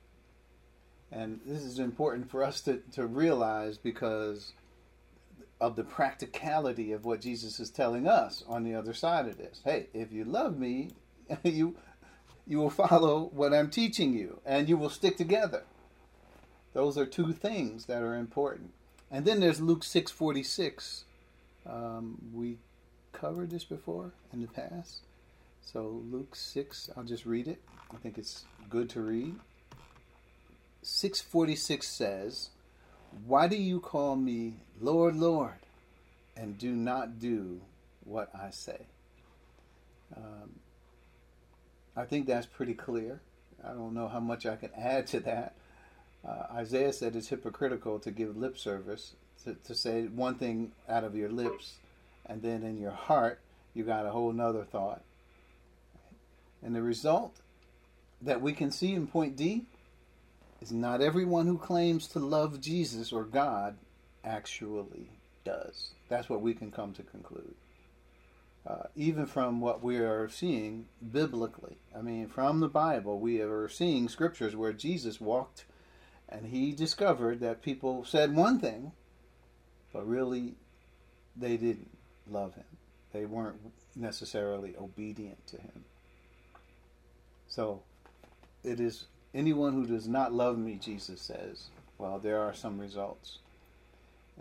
And 1.11 1.39
this 1.45 1.63
is 1.63 1.79
important 1.79 2.29
for 2.29 2.43
us 2.43 2.61
to, 2.61 2.81
to 2.93 3.05
realize 3.05 3.77
because 3.77 4.53
of 5.61 5.75
the 5.75 5.83
practicality 5.83 6.91
of 6.91 7.05
what 7.05 7.21
Jesus 7.21 7.59
is 7.59 7.69
telling 7.69 8.07
us 8.07 8.43
on 8.47 8.63
the 8.63 8.75
other 8.75 8.93
side 8.93 9.27
of 9.27 9.37
this. 9.37 9.61
Hey, 9.63 9.87
if 9.93 10.11
you 10.11 10.23
love 10.23 10.57
me, 10.57 10.91
you 11.43 11.75
you 12.47 12.57
will 12.57 12.69
follow 12.69 13.29
what 13.33 13.53
I'm 13.53 13.69
teaching 13.69 14.13
you 14.13 14.39
and 14.45 14.67
you 14.67 14.77
will 14.77 14.89
stick 14.89 15.17
together. 15.17 15.63
Those 16.73 16.97
are 16.97 17.05
two 17.05 17.31
things 17.33 17.85
that 17.85 18.01
are 18.01 18.15
important. 18.15 18.71
And 19.11 19.25
then 19.25 19.39
there's 19.39 19.61
Luke 19.61 19.83
6:46. 19.83 21.03
Um, 21.65 22.17
we 22.33 22.57
covered 23.11 23.49
this 23.49 23.63
before 23.63 24.13
in 24.31 24.41
the 24.41 24.47
past. 24.47 25.01
So 25.61 26.01
Luke 26.09 26.35
6, 26.35 26.89
I'll 26.95 27.03
just 27.03 27.25
read 27.25 27.47
it. 27.47 27.61
I 27.93 27.97
think 27.97 28.17
it's 28.17 28.45
good 28.69 28.89
to 28.91 29.01
read. 29.01 29.35
646 30.81 31.87
says, 31.87 32.49
Why 33.25 33.47
do 33.47 33.55
you 33.55 33.79
call 33.79 34.15
me 34.15 34.55
Lord, 34.79 35.15
Lord, 35.15 35.53
and 36.35 36.57
do 36.57 36.71
not 36.71 37.19
do 37.19 37.61
what 38.03 38.29
I 38.33 38.49
say? 38.51 38.87
Um, 40.15 40.59
I 41.95 42.05
think 42.05 42.27
that's 42.27 42.45
pretty 42.45 42.73
clear. 42.73 43.21
I 43.63 43.69
don't 43.69 43.93
know 43.93 44.07
how 44.07 44.19
much 44.19 44.45
I 44.45 44.55
can 44.55 44.71
add 44.75 45.07
to 45.07 45.19
that. 45.21 45.55
Uh, 46.27 46.43
Isaiah 46.53 46.93
said 46.93 47.15
it's 47.15 47.27
hypocritical 47.27 47.99
to 47.99 48.11
give 48.11 48.37
lip 48.37 48.57
service, 48.57 49.13
to, 49.43 49.55
to 49.65 49.75
say 49.75 50.03
one 50.03 50.35
thing 50.35 50.71
out 50.87 51.03
of 51.03 51.15
your 51.15 51.29
lips, 51.29 51.73
and 52.25 52.41
then 52.41 52.63
in 52.63 52.77
your 52.77 52.91
heart, 52.91 53.39
you 53.73 53.83
got 53.83 54.05
a 54.05 54.11
whole 54.11 54.31
nother 54.31 54.63
thought. 54.63 55.01
And 56.61 56.75
the 56.75 56.81
result 56.81 57.35
that 58.21 58.41
we 58.41 58.53
can 58.53 58.71
see 58.71 58.93
in 58.93 59.07
point 59.07 59.37
D 59.37 59.65
is 60.61 60.71
not 60.71 61.01
everyone 61.01 61.47
who 61.47 61.57
claims 61.57 62.07
to 62.09 62.19
love 62.19 62.61
Jesus 62.61 63.11
or 63.11 63.23
God 63.23 63.77
actually 64.23 65.09
does. 65.43 65.91
That's 66.09 66.29
what 66.29 66.41
we 66.41 66.53
can 66.53 66.71
come 66.71 66.93
to 66.93 67.03
conclude. 67.03 67.55
Uh, 68.67 68.83
even 68.95 69.25
from 69.25 69.61
what 69.61 69.81
we 69.81 69.97
are 69.97 70.27
seeing 70.27 70.85
biblically. 71.11 71.77
I 71.97 72.01
mean, 72.01 72.27
from 72.27 72.59
the 72.59 72.67
Bible, 72.67 73.19
we 73.19 73.41
are 73.41 73.69
seeing 73.69 74.09
scriptures 74.09 74.55
where 74.55 74.73
Jesus 74.73 75.21
walked 75.21 75.65
and 76.27 76.45
he 76.45 76.73
discovered 76.73 77.39
that 77.39 77.63
people 77.63 78.05
said 78.05 78.35
one 78.35 78.59
thing, 78.59 78.91
but 79.91 80.07
really 80.07 80.55
they 81.35 81.57
didn't 81.57 81.89
love 82.29 82.53
him. 82.55 82.65
They 83.11 83.25
weren't 83.25 83.59
necessarily 83.95 84.75
obedient 84.79 85.47
to 85.47 85.57
him. 85.57 85.85
So 87.47 87.81
it 88.63 88.79
is 88.79 89.07
anyone 89.33 89.73
who 89.73 89.85
does 89.85 90.07
not 90.07 90.33
love 90.33 90.57
me, 90.57 90.75
Jesus 90.81 91.21
says, 91.21 91.67
well, 91.97 92.19
there 92.19 92.39
are 92.39 92.53
some 92.53 92.79
results. 92.79 93.39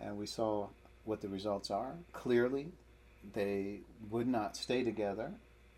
And 0.01 0.17
we 0.17 0.27
saw 0.27 0.69
what 1.05 1.21
the 1.21 1.29
results 1.29 1.71
are. 1.71 1.95
Clearly, 2.13 2.69
they 3.35 3.81
would 4.11 4.29
not 4.29 4.57
stay 4.57 4.85
together 4.85 5.33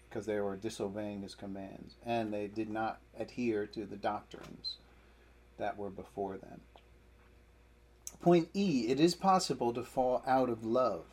because 0.09 0.27
they 0.27 0.41
were 0.41 0.57
disobeying 0.57 1.23
his 1.23 1.35
commands, 1.35 1.95
and 2.05 2.33
they 2.33 2.49
did 2.49 2.69
not 2.69 2.99
adhere 3.19 3.65
to 3.67 3.87
the 3.87 3.97
doctrines 3.97 4.77
that 5.59 5.79
were 5.79 5.91
before 5.91 6.37
them. 6.37 6.61
Point 8.21 8.49
E 8.53 8.87
it 8.89 9.01
is 9.01 9.15
possible 9.15 9.73
to 9.73 9.83
fall 9.83 10.23
out 10.27 10.51
of 10.51 10.65
love, 10.65 11.05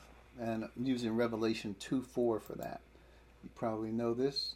and 0.41 0.63
I'm 0.63 0.85
using 0.85 1.15
Revelation 1.15 1.75
2 1.79 2.01
4 2.01 2.39
for 2.39 2.53
that. 2.55 2.81
You 3.43 3.49
probably 3.55 3.91
know 3.91 4.13
this. 4.13 4.55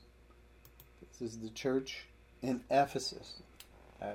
This 1.20 1.32
is 1.32 1.40
the 1.40 1.50
church 1.50 2.08
in 2.42 2.62
Ephesus. 2.70 3.42
Uh, 4.02 4.14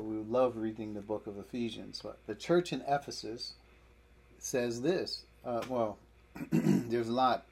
we 0.00 0.16
love 0.16 0.56
reading 0.56 0.94
the 0.94 1.00
book 1.00 1.26
of 1.26 1.38
Ephesians, 1.38 2.00
but 2.02 2.18
the 2.26 2.34
church 2.34 2.72
in 2.72 2.82
Ephesus 2.88 3.54
says 4.38 4.82
this. 4.82 5.24
Uh, 5.44 5.62
well, 5.68 5.98
there's 6.50 7.08
a 7.08 7.12
lot 7.12 7.44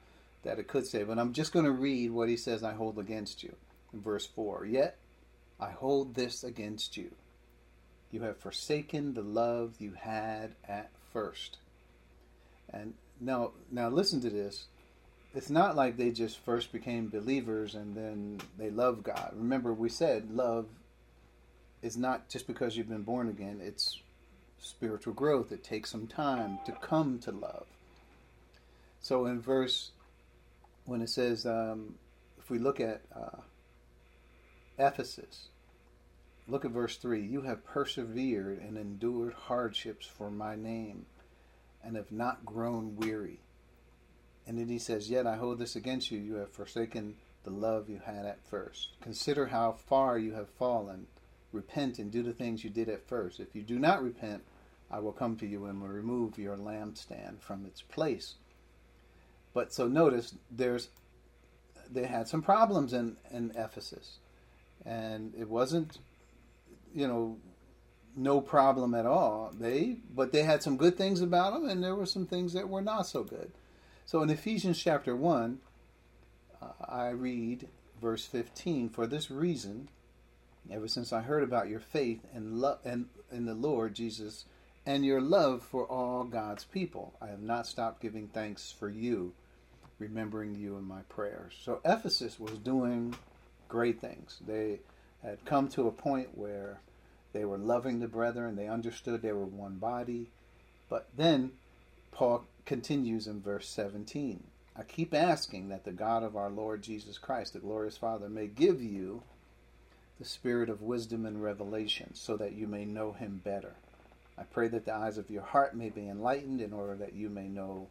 that 0.43 0.59
it 0.59 0.67
could 0.67 0.87
say, 0.87 1.05
but 1.05 1.19
I'm 1.19 1.33
just 1.33 1.53
going 1.53 1.67
to 1.67 1.71
read 1.71 2.11
what 2.11 2.29
he 2.29 2.37
says 2.37 2.65
I 2.65 2.73
hold 2.73 2.99
against 2.99 3.43
you 3.43 3.55
in 3.93 4.01
verse 4.01 4.27
4. 4.27 4.67
Yet 4.67 4.97
I 5.59 5.71
hold 5.71 6.15
this 6.15 6.43
against 6.43 6.97
you. 6.97 7.11
You 8.11 8.23
have 8.23 8.39
forsaken 8.39 9.15
the 9.15 9.23
love 9.23 9.75
you 9.79 9.93
had 9.93 10.55
at 10.67 10.91
first. 11.13 11.59
And 12.73 12.95
now, 13.21 13.53
now 13.71 13.89
listen 13.89 14.21
to 14.23 14.31
this 14.31 14.67
it's 15.35 15.51
not 15.51 15.77
like 15.77 15.97
they 15.97 16.11
just 16.11 16.39
first 16.39 16.73
became 16.73 17.09
believers 17.09 17.75
and 17.75 17.97
then 17.97 18.41
they 18.59 18.71
love 18.71 19.03
God. 19.03 19.33
Remember, 19.35 19.73
we 19.73 19.89
said 19.89 20.31
love 20.31 20.67
is 21.83 21.97
not 21.97 22.29
just 22.29 22.47
because 22.47 22.77
you've 22.77 22.89
been 22.89 23.03
born 23.03 23.29
again, 23.29 23.61
it's 23.63 24.01
spiritual 24.59 25.15
growth. 25.15 25.53
It 25.53 25.63
takes 25.65 25.91
some 25.91 26.07
time 26.07 26.59
to 26.67 26.73
come 26.73 27.19
to 27.21 27.31
love. 27.31 27.67
So 29.01 29.27
in 29.27 29.41
verse, 29.41 29.93
when 30.85 31.01
it 31.01 31.09
says, 31.09 31.47
um, 31.47 31.95
if 32.39 32.51
we 32.51 32.59
look 32.59 32.81
at 32.81 33.01
uh, 33.15 33.41
Ephesus, 34.79 35.49
look 36.49 36.65
at 36.65 36.73
verse 36.73 36.97
3 36.97 37.23
You 37.23 37.43
have 37.43 37.65
persevered 37.65 38.61
and 38.61 38.77
endured 38.77 39.33
hardships 39.33 40.07
for 40.07 40.31
my 40.31 40.57
name 40.57 41.07
and 41.83 41.97
have 41.97 42.13
not 42.13 42.45
grown 42.45 42.97
weary. 42.97 43.41
And 44.51 44.59
then 44.59 44.69
he 44.69 44.81
says, 44.81 45.09
Yet 45.09 45.29
I 45.29 45.37
hold 45.37 45.61
this 45.61 45.77
against 45.77 46.11
you. 46.11 46.19
You 46.19 46.35
have 46.35 46.51
forsaken 46.51 47.15
the 47.45 47.53
love 47.53 47.89
you 47.89 48.01
had 48.05 48.27
at 48.27 48.45
first. 48.45 48.89
Consider 49.01 49.47
how 49.47 49.71
far 49.71 50.19
you 50.19 50.33
have 50.33 50.49
fallen. 50.49 51.07
Repent 51.53 52.01
and 52.01 52.11
do 52.11 52.25
the 52.25 52.33
things 52.33 52.65
you 52.65 52.69
did 52.69 52.89
at 52.89 53.07
first. 53.07 53.39
If 53.39 53.55
you 53.55 53.63
do 53.63 53.79
not 53.79 54.03
repent, 54.03 54.43
I 54.91 54.99
will 54.99 55.13
come 55.13 55.37
to 55.37 55.47
you 55.47 55.67
and 55.67 55.81
will 55.81 55.87
remove 55.87 56.37
your 56.37 56.57
lampstand 56.57 57.39
from 57.39 57.65
its 57.65 57.81
place. 57.81 58.35
But 59.55 59.73
so 59.73 59.87
notice 59.87 60.35
there's 60.51 60.89
they 61.89 62.07
had 62.07 62.27
some 62.27 62.43
problems 62.43 62.93
in, 62.93 63.19
in 63.31 63.53
Ephesus. 63.55 64.19
And 64.85 65.33
it 65.39 65.49
wasn't, 65.49 65.99
you 66.93 67.07
know, 67.07 67.37
no 68.17 68.41
problem 68.41 68.97
at 68.97 69.07
all. 69.07 69.53
They 69.57 69.99
but 70.13 70.33
they 70.33 70.43
had 70.43 70.61
some 70.65 70.77
good 70.77 70.99
things 70.99 71.21
about 71.21 71.53
them 71.53 71.69
and 71.69 71.85
there 71.85 71.95
were 71.95 72.05
some 72.05 72.27
things 72.27 72.53
that 72.55 72.69
were 72.69 72.83
not 72.83 73.07
so 73.07 73.23
good. 73.23 73.53
So 74.11 74.23
in 74.25 74.31
Ephesians 74.31 74.83
chapter 74.83 75.15
1, 75.15 75.61
uh, 76.61 76.67
I 76.85 77.11
read 77.11 77.69
verse 78.03 78.27
15 78.27 78.89
For 78.89 79.07
this 79.07 79.31
reason, 79.31 79.89
ever 80.69 80.89
since 80.89 81.13
I 81.13 81.21
heard 81.21 81.45
about 81.45 81.69
your 81.69 81.79
faith 81.79 82.27
and 82.35 82.59
love 82.59 82.81
and 82.85 83.07
in 83.31 83.45
the 83.45 83.55
Lord 83.55 83.95
Jesus 83.95 84.47
and 84.85 85.07
your 85.07 85.21
love 85.21 85.63
for 85.63 85.87
all 85.87 86.25
God's 86.25 86.65
people, 86.65 87.15
I 87.23 87.29
have 87.29 87.41
not 87.41 87.69
stopped 87.69 88.03
giving 88.03 88.27
thanks 88.27 88.73
for 88.73 88.89
you, 88.89 89.33
remembering 90.01 90.57
you 90.57 90.77
in 90.77 90.83
my 90.89 91.03
prayers. 91.03 91.55
So 91.65 91.81
Ephesus 91.85 92.41
was 92.41 92.59
doing 92.59 93.15
great 93.69 94.01
things. 94.01 94.39
They 94.45 94.81
had 95.23 95.45
come 95.45 95.69
to 95.69 95.87
a 95.87 95.93
point 95.93 96.37
where 96.37 96.81
they 97.33 97.45
were 97.45 97.59
loving 97.59 98.01
the 98.01 98.09
brethren, 98.09 98.57
they 98.57 98.67
understood 98.67 99.23
they 99.23 99.31
were 99.31 99.47
one 99.47 99.77
body. 99.77 100.31
But 100.89 101.07
then 101.17 101.53
Paul 102.13 102.45
continues 102.65 103.27
in 103.27 103.41
verse 103.41 103.69
17. 103.69 104.45
I 104.77 104.83
keep 104.83 105.13
asking 105.13 105.69
that 105.69 105.85
the 105.85 105.93
God 105.93 106.23
of 106.23 106.37
our 106.37 106.51
Lord 106.51 106.83
Jesus 106.83 107.19
Christ, 107.19 107.53
the 107.53 107.59
glorious 107.59 107.97
Father, 107.97 108.29
may 108.29 108.47
give 108.47 108.81
you 108.81 109.23
the 110.19 110.25
spirit 110.25 110.69
of 110.69 110.83
wisdom 110.83 111.25
and 111.25 111.43
revelation 111.43 112.15
so 112.15 112.37
that 112.37 112.53
you 112.53 112.67
may 112.67 112.85
know 112.85 113.13
him 113.13 113.41
better. 113.43 113.75
I 114.39 114.45
pray 114.45 114.69
that 114.69 114.85
the 114.85 114.95
eyes 114.95 115.19
of 115.19 115.31
your 115.31 115.43
heart 115.43 115.75
may 115.75 115.91
be 115.91 116.09
enlightened 116.09 116.61
in 116.61 116.73
order 116.73 116.95
that 116.97 117.15
you 117.15 117.29
may 117.29 117.49
know 117.49 117.89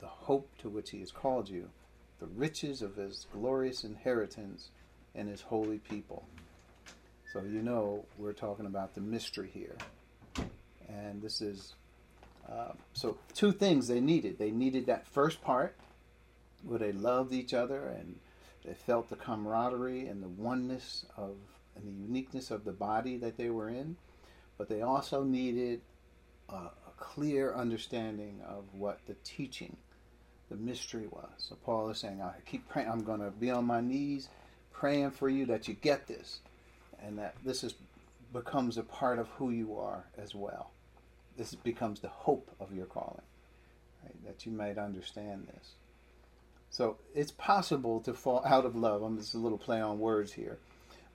the 0.00 0.06
hope 0.06 0.48
to 0.58 0.68
which 0.68 0.90
he 0.90 1.00
has 1.00 1.10
called 1.10 1.48
you, 1.48 1.70
the 2.18 2.26
riches 2.26 2.82
of 2.82 2.96
his 2.96 3.26
glorious 3.32 3.84
inheritance 3.84 4.70
and 5.14 5.28
his 5.28 5.42
holy 5.42 5.78
people. 5.78 6.26
So 7.32 7.42
you 7.42 7.62
know 7.62 8.04
we're 8.16 8.32
talking 8.32 8.66
about 8.66 8.94
the 8.94 9.00
mystery 9.00 9.50
here. 9.52 9.76
And 10.88 11.20
this 11.20 11.40
is 11.40 11.74
Uh, 12.50 12.72
so, 12.92 13.18
two 13.34 13.52
things 13.52 13.88
they 13.88 14.00
needed. 14.00 14.38
They 14.38 14.50
needed 14.50 14.86
that 14.86 15.06
first 15.06 15.42
part 15.42 15.76
where 16.62 16.78
they 16.78 16.92
loved 16.92 17.32
each 17.32 17.54
other 17.54 17.86
and 17.86 18.16
they 18.64 18.74
felt 18.74 19.08
the 19.08 19.16
camaraderie 19.16 20.06
and 20.06 20.22
the 20.22 20.28
oneness 20.28 21.06
of 21.16 21.36
and 21.76 21.86
the 21.86 22.02
uniqueness 22.02 22.50
of 22.50 22.64
the 22.64 22.72
body 22.72 23.16
that 23.18 23.36
they 23.36 23.50
were 23.50 23.68
in. 23.68 23.96
But 24.58 24.68
they 24.68 24.82
also 24.82 25.22
needed 25.22 25.82
a, 26.48 26.54
a 26.54 26.92
clear 26.96 27.54
understanding 27.54 28.40
of 28.48 28.64
what 28.72 29.00
the 29.06 29.14
teaching, 29.24 29.76
the 30.48 30.56
mystery 30.56 31.06
was. 31.06 31.28
So 31.36 31.56
Paul 31.56 31.90
is 31.90 31.98
saying, 31.98 32.22
I 32.22 32.32
keep 32.46 32.66
praying, 32.68 32.88
I'm 32.88 33.04
going 33.04 33.20
to 33.20 33.30
be 33.30 33.50
on 33.50 33.66
my 33.66 33.80
knees 33.80 34.28
praying 34.72 35.10
for 35.10 35.28
you 35.28 35.46
that 35.46 35.68
you 35.68 35.74
get 35.74 36.06
this 36.06 36.40
and 37.02 37.18
that 37.18 37.34
this 37.44 37.62
is 37.64 37.74
becomes 38.32 38.76
a 38.76 38.82
part 38.82 39.18
of 39.18 39.28
who 39.30 39.50
you 39.50 39.78
are 39.78 40.04
as 40.18 40.34
well. 40.34 40.70
This 41.36 41.54
becomes 41.54 42.00
the 42.00 42.08
hope 42.08 42.50
of 42.58 42.74
your 42.74 42.86
calling, 42.86 43.22
right? 44.02 44.24
that 44.24 44.46
you 44.46 44.52
might 44.52 44.78
understand 44.78 45.48
this. 45.48 45.72
So 46.70 46.96
it's 47.14 47.30
possible 47.30 48.00
to 48.00 48.12
fall 48.12 48.42
out 48.44 48.64
of 48.64 48.76
love. 48.76 49.02
I'm 49.02 49.18
just 49.18 49.34
a 49.34 49.38
little 49.38 49.58
play 49.58 49.80
on 49.80 49.98
words 49.98 50.32
here, 50.32 50.58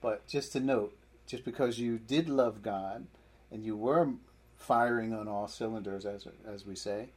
but 0.01 0.27
just 0.27 0.51
to 0.53 0.59
note, 0.59 0.95
just 1.27 1.45
because 1.45 1.79
you 1.79 1.97
did 1.99 2.29
love 2.29 2.63
God 2.63 3.05
and 3.51 3.63
you 3.63 3.75
were 3.75 4.09
firing 4.57 5.13
on 5.13 5.27
all 5.27 5.47
cylinders, 5.47 6.05
as 6.05 6.27
as 6.47 6.65
we 6.65 6.75
say, 6.75 7.09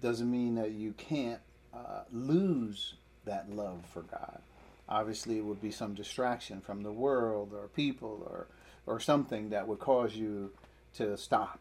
doesn't 0.00 0.30
mean 0.30 0.54
that 0.56 0.72
you 0.72 0.92
can't 0.92 1.40
uh, 1.74 2.02
lose 2.12 2.94
that 3.24 3.50
love 3.50 3.84
for 3.92 4.02
God. 4.02 4.40
Obviously, 4.88 5.38
it 5.38 5.44
would 5.44 5.62
be 5.62 5.70
some 5.70 5.94
distraction 5.94 6.60
from 6.60 6.82
the 6.82 6.92
world 6.92 7.52
or 7.54 7.68
people 7.68 8.26
or 8.28 8.46
or 8.86 8.98
something 8.98 9.50
that 9.50 9.68
would 9.68 9.78
cause 9.78 10.14
you 10.16 10.50
to 10.94 11.16
stop. 11.16 11.60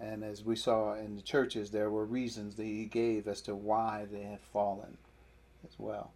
And 0.00 0.24
as 0.24 0.42
we 0.42 0.56
saw 0.56 0.94
in 0.94 1.16
the 1.16 1.22
churches, 1.22 1.70
there 1.70 1.90
were 1.90 2.06
reasons 2.06 2.56
that 2.56 2.64
he 2.64 2.86
gave 2.86 3.28
as 3.28 3.42
to 3.42 3.54
why 3.54 4.06
they 4.10 4.22
had 4.22 4.40
fallen 4.40 4.96
as 5.64 5.78
well. 5.78 6.12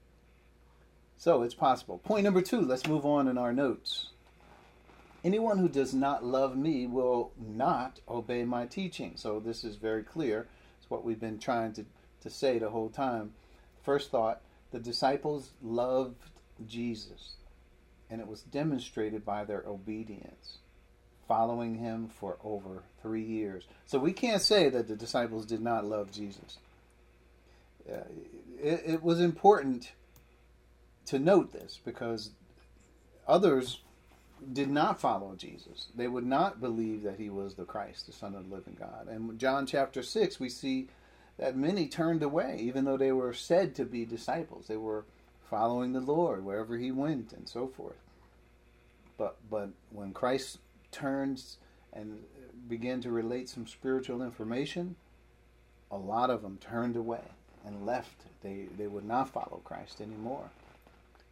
So 1.19 1.43
it's 1.43 1.55
possible. 1.55 1.99
Point 1.99 2.25
number 2.25 2.41
two, 2.41 2.63
let's 2.63 2.87
move 2.87 3.05
on 3.05 3.29
in 3.29 3.37
our 3.37 3.53
notes. 3.53 4.09
Anyone 5.23 5.59
who 5.59 5.69
does 5.69 5.95
not 5.95 6.25
love 6.25 6.57
me 6.57 6.87
will 6.87 7.33
not 7.39 8.01
obey 8.09 8.45
my 8.45 8.67
teaching. 8.67 9.13
So 9.17 9.41
this 9.41 9.65
is 9.65 9.77
very 9.77 10.03
clear. 10.03 10.49
It's 10.79 10.91
what 10.91 11.05
we've 11.05 11.21
been 11.21 11.39
trying 11.39 11.73
to, 11.75 11.85
to 12.23 12.31
say 12.31 12.59
the 12.59 12.71
whole 12.71 12.91
time. 12.91 13.33
First 13.83 14.11
thought 14.11 14.41
the 14.71 14.81
disciples 14.81 15.53
loved 15.63 16.31
Jesus, 16.67 17.37
and 18.11 18.21
it 18.21 18.27
was 18.27 18.43
demonstrated 18.43 19.25
by 19.25 19.45
their 19.45 19.63
obedience, 19.67 20.59
following 21.27 21.77
him 21.77 22.09
for 22.09 22.37
over 22.45 22.83
three 23.03 23.23
years. 23.23 23.65
So 23.87 23.99
we 23.99 24.13
can't 24.13 24.43
say 24.43 24.69
that 24.69 24.89
the 24.89 24.97
disciples 24.97 25.47
did 25.47 25.61
not 25.61 25.85
love 25.85 26.11
Jesus. 26.11 26.59
Uh, 27.91 27.97
it, 28.63 28.83
it 28.87 29.03
was 29.03 29.21
important 29.21 29.93
to 31.07 31.19
note 31.19 31.53
this 31.53 31.79
because 31.85 32.31
others 33.29 33.81
did 34.53 34.71
not 34.71 35.01
follow 35.01 35.35
Jesus. 35.37 35.89
They 35.95 36.09
would 36.09 36.27
not 36.27 36.61
believe 36.61 37.03
that 37.03 37.19
he 37.19 37.31
was 37.31 37.55
the 37.55 37.65
Christ, 37.65 38.07
the 38.07 38.13
Son 38.13 38.35
of 38.35 38.49
the 38.49 38.55
living 38.55 38.77
God. 38.79 39.09
And 39.09 39.39
John 39.39 39.67
chapter 39.67 40.03
6, 40.03 40.39
we 40.41 40.49
see 40.49 40.89
that 41.39 41.57
many 41.57 41.89
turned 41.89 42.23
away, 42.23 42.59
even 42.61 42.85
though 42.85 42.97
they 42.97 43.13
were 43.13 43.33
said 43.33 43.75
to 43.77 43.85
be 43.85 44.05
disciples. 44.05 44.67
They 44.67 44.77
were 44.77 45.05
following 45.51 45.93
the 45.93 46.01
Lord 46.01 46.45
wherever 46.45 46.77
he 46.77 46.91
went 46.91 47.33
and 47.33 47.49
so 47.49 47.67
forth. 47.69 47.97
But, 49.17 49.37
but 49.51 49.71
when 49.91 50.13
Christ 50.13 50.59
turns 50.95 51.59
and 51.93 52.21
began 52.69 53.01
to 53.03 53.11
relate 53.11 53.49
some 53.49 53.67
spiritual 53.67 54.23
information, 54.23 54.97
a 55.91 55.97
lot 55.97 56.31
of 56.31 56.43
them 56.43 56.59
turned 56.59 56.97
away 56.97 57.23
and 57.65 57.85
left. 57.85 58.23
They, 58.43 58.67
they 58.77 58.87
would 58.87 59.05
not 59.05 59.31
follow 59.31 59.61
Christ 59.65 60.01
anymore. 60.01 60.51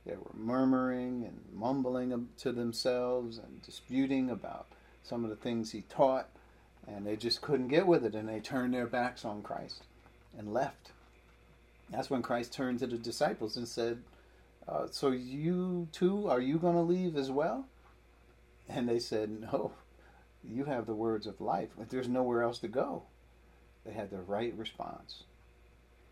They 0.05 0.16
were 0.16 0.35
murmuring 0.35 1.25
and 1.25 1.40
mumbling 1.53 2.29
to 2.38 2.53
themselves 2.53 3.38
and 3.38 3.62
disputing 3.62 4.31
about 4.31 4.66
some 5.03 5.25
of 5.25 5.31
the 5.31 5.37
things 5.37 5.70
he 5.70 5.83
taught, 5.83 6.29
and 6.87 7.07
they 7.07 7.16
just 7.16 7.40
couldn't 7.40 7.68
get 7.68 7.87
with 7.87 8.05
it, 8.05 8.14
and 8.14 8.29
they 8.29 8.40
turned 8.40 8.75
their 8.75 8.87
backs 8.87 9.25
on 9.25 9.42
Christ 9.42 9.85
and 10.37 10.53
left. 10.53 10.90
That's 11.90 12.11
when 12.11 12.22
Christ 12.22 12.53
turned 12.53 12.79
to 12.81 12.87
the 12.87 12.98
disciples 12.98 13.57
and 13.57 13.68
said, 13.68 14.03
uh, 14.66 14.87
So 14.90 15.11
you 15.11 15.88
too, 15.92 16.29
are 16.29 16.40
you 16.40 16.59
going 16.59 16.75
to 16.75 16.81
leave 16.81 17.16
as 17.16 17.31
well? 17.31 17.66
And 18.68 18.88
they 18.88 18.98
said, 18.98 19.31
No, 19.31 19.72
you 20.42 20.64
have 20.64 20.87
the 20.87 20.94
words 20.94 21.27
of 21.27 21.40
life. 21.40 21.70
There's 21.88 22.09
nowhere 22.09 22.42
else 22.42 22.59
to 22.61 22.68
go. 22.68 23.05
They 23.85 23.92
had 23.92 24.11
the 24.11 24.20
right 24.20 24.55
response. 24.57 25.25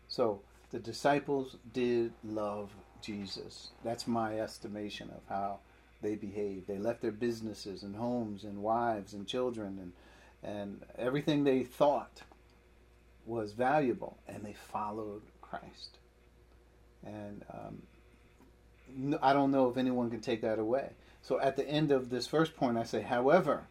So 0.07 0.41
the 0.71 0.79
disciples 0.79 1.57
did 1.73 2.13
love 2.23 2.71
Jesus. 3.01 3.69
That's 3.83 4.07
my 4.07 4.39
estimation 4.39 5.09
of 5.09 5.21
how 5.29 5.59
they 6.01 6.15
behaved. 6.15 6.67
They 6.67 6.77
left 6.77 7.01
their 7.01 7.11
businesses 7.11 7.83
and 7.83 7.95
homes 7.95 8.43
and 8.43 8.61
wives 8.61 9.13
and 9.13 9.27
children 9.27 9.77
and 9.79 9.93
and 10.43 10.81
everything 10.97 11.43
they 11.43 11.63
thought 11.63 12.23
was 13.25 13.53
valuable, 13.53 14.17
and 14.27 14.43
they 14.43 14.53
followed 14.53 15.21
Christ. 15.41 15.99
And 17.05 17.45
um, 17.53 19.17
I 19.21 19.33
don't 19.33 19.51
know 19.51 19.69
if 19.69 19.77
anyone 19.77 20.09
can 20.09 20.21
take 20.21 20.41
that 20.41 20.59
away. 20.59 20.89
So 21.21 21.39
at 21.39 21.55
the 21.55 21.67
end 21.67 21.91
of 21.91 22.09
this 22.09 22.27
first 22.27 22.55
point, 22.55 22.77
I 22.77 22.83
say, 22.83 23.01
however, 23.01 23.67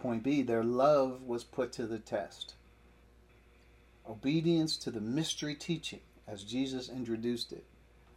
point 0.00 0.22
B, 0.22 0.42
their 0.42 0.64
love 0.64 1.22
was 1.22 1.44
put 1.44 1.72
to 1.74 1.86
the 1.86 1.98
test. 1.98 2.54
Obedience 4.08 4.76
to 4.78 4.90
the 4.90 5.00
mystery 5.00 5.54
teaching 5.54 6.00
as 6.26 6.42
Jesus 6.42 6.88
introduced 6.88 7.52
it. 7.52 7.64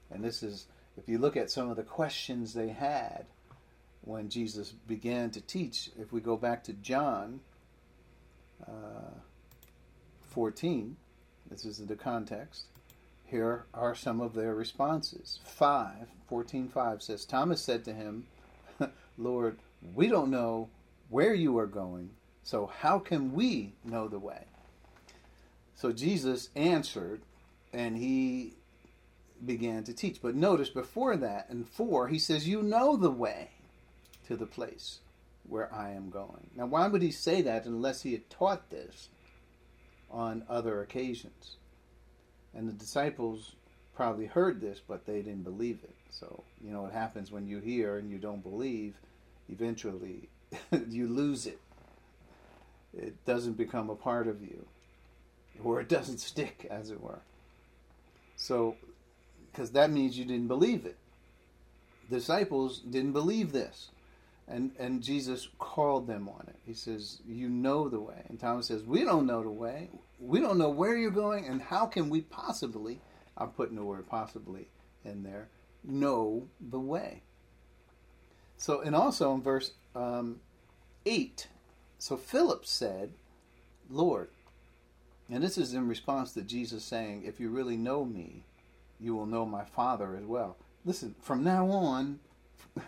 And 0.10 0.24
this 0.24 0.42
is, 0.44 0.68
if 0.98 1.08
you 1.08 1.18
look 1.18 1.38
at 1.38 1.52
some 1.52 1.70
of 1.70 1.76
the 1.76 1.84
questions 1.84 2.54
they 2.54 2.70
had 2.70 3.26
when 4.02 4.30
Jesus 4.30 4.72
began 4.72 5.30
to 5.32 5.42
teach, 5.42 5.90
if 6.00 6.12
we 6.12 6.20
go 6.20 6.36
back 6.36 6.64
to 6.66 6.74
John 6.74 7.40
uh, 8.68 9.20
14, 10.24 10.96
this 11.50 11.66
is 11.66 11.78
the 11.78 11.96
context. 11.96 12.66
Here 13.34 13.66
are 13.74 13.96
some 13.96 14.22
of 14.22 14.36
their 14.36 14.54
responses. 14.54 15.40
5, 15.44 16.08
14, 16.30 16.70
5 16.70 17.02
says, 17.02 17.26
Thomas 17.26 17.64
said 17.64 17.84
to 17.86 17.92
him, 17.92 18.28
Lord, 19.18 19.58
we 19.96 20.08
don't 20.08 20.30
know 20.30 20.70
where 21.10 21.34
you 21.34 21.58
are 21.58 21.66
going, 21.66 22.12
so 22.44 22.68
how 22.68 23.00
can 23.00 23.34
we 23.34 23.74
know 23.84 24.08
the 24.08 24.20
way? 24.20 24.46
So 25.74 25.92
Jesus 25.92 26.50
answered, 26.56 27.24
and 27.74 27.98
he 27.98 28.54
began 29.44 29.84
to 29.86 29.94
teach. 29.94 30.22
But 30.22 30.36
notice 30.36 30.70
before 30.70 31.18
that, 31.18 31.48
in 31.50 31.64
4, 31.64 32.10
he 32.10 32.20
says, 32.20 32.48
You 32.48 32.62
know 32.62 32.96
the 32.96 33.10
way 33.10 33.50
to 34.28 34.36
the 34.36 34.46
place 34.46 35.00
where 35.50 35.74
I 35.74 35.90
am 35.90 36.12
going. 36.12 36.52
Now, 36.56 36.68
why 36.68 36.88
would 36.88 37.02
he 37.02 37.10
say 37.10 37.42
that 37.42 37.66
unless 37.66 38.04
he 38.04 38.12
had 38.12 38.30
taught 38.30 38.70
this 38.70 39.10
on 40.12 40.44
other 40.48 40.84
occasions? 40.84 41.56
And 42.56 42.68
the 42.68 42.74
disciples 42.74 43.54
probably 43.96 44.26
heard 44.26 44.62
this, 44.62 44.82
but 44.86 45.06
they 45.06 45.22
didn't 45.22 45.44
believe 45.44 45.80
it. 45.84 45.96
So, 46.12 46.44
you 46.64 46.72
know, 46.72 46.84
what 46.84 46.94
happens 46.94 47.32
when 47.32 47.48
you 47.48 47.60
hear 47.60 47.98
and 47.98 48.10
you 48.10 48.18
don't 48.18 48.44
believe, 48.44 48.96
eventually 49.50 50.30
you 50.90 51.08
lose 51.08 51.48
it. 51.48 51.60
It 52.96 53.26
doesn't 53.26 53.58
become 53.58 53.90
a 53.90 53.96
part 53.96 54.28
of 54.28 54.42
you 54.42 54.66
or 55.64 55.82
it 55.82 55.90
doesn't 55.90 56.18
stick, 56.20 56.68
as 56.70 56.90
it 56.90 57.02
were. 57.02 57.20
So, 58.36 58.76
because 59.52 59.72
that 59.72 59.92
means 59.92 60.18
you 60.18 60.26
didn't 60.26 60.48
believe 60.48 60.86
it. 60.86 60.98
Disciples 62.10 62.80
didn't 62.80 63.14
believe 63.14 63.52
this. 63.52 63.90
And, 64.48 64.72
and 64.78 65.02
Jesus 65.02 65.48
called 65.58 66.08
them 66.08 66.28
on 66.28 66.46
it. 66.48 66.56
He 66.66 66.74
says, 66.74 67.20
You 67.26 67.50
know 67.50 67.88
the 67.88 68.00
way. 68.00 68.24
And 68.28 68.40
Thomas 68.40 68.68
says, 68.68 68.84
We 68.84 69.04
don't 69.04 69.26
know 69.26 69.42
the 69.42 69.50
way. 69.50 69.90
We 70.20 70.40
don't 70.40 70.58
know 70.58 70.70
where 70.70 70.96
you're 70.96 71.12
going, 71.12 71.48
and 71.48 71.62
how 71.62 71.86
can 71.86 72.10
we 72.10 72.22
possibly, 72.22 73.00
I'm 73.38 73.50
putting 73.50 73.76
the 73.76 73.84
word 73.84 74.08
possibly 74.08 74.68
in 75.04 75.24
there, 75.24 75.48
know 75.84 76.48
the 76.60 76.80
way. 76.80 77.22
So, 78.58 78.82
and 78.82 78.96
also 78.96 79.34
in 79.34 79.42
verse 79.42 79.72
um, 79.96 80.40
8, 81.06 81.48
so 81.98 82.16
Philip 82.16 82.66
said, 82.66 83.12
Lord, 83.90 84.30
and 85.30 85.44
this 85.44 85.58
is 85.58 85.74
in 85.74 85.88
response 85.88 86.34
to 86.34 86.42
Jesus 86.42 86.84
saying, 86.84 87.24
If 87.26 87.40
you 87.40 87.50
really 87.50 87.78
know 87.78 88.06
me, 88.06 88.44
you 89.00 89.16
will 89.16 89.26
know 89.26 89.46
my 89.46 89.64
Father 89.64 90.16
as 90.16 90.26
well. 90.26 90.58
Listen, 90.86 91.16
from 91.22 91.44
now 91.44 91.70
on, 91.70 92.20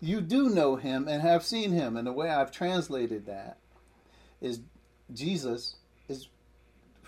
you 0.00 0.20
do 0.20 0.48
know 0.48 0.76
him 0.76 1.08
and 1.08 1.22
have 1.22 1.44
seen 1.44 1.72
him. 1.72 1.96
And 1.96 2.06
the 2.06 2.12
way 2.12 2.30
I've 2.30 2.52
translated 2.52 3.26
that 3.26 3.56
is 4.40 4.60
Jesus 5.12 5.76
is 6.08 6.28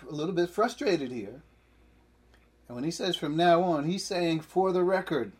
a 0.07 0.13
little 0.13 0.33
bit 0.33 0.49
frustrated 0.49 1.11
here. 1.11 1.41
And 2.67 2.75
when 2.75 2.83
he 2.83 2.91
says 2.91 3.15
from 3.15 3.35
now 3.35 3.63
on, 3.63 3.85
he's 3.85 4.05
saying, 4.05 4.41
For 4.41 4.71
the 4.71 4.83
record, 4.83 5.31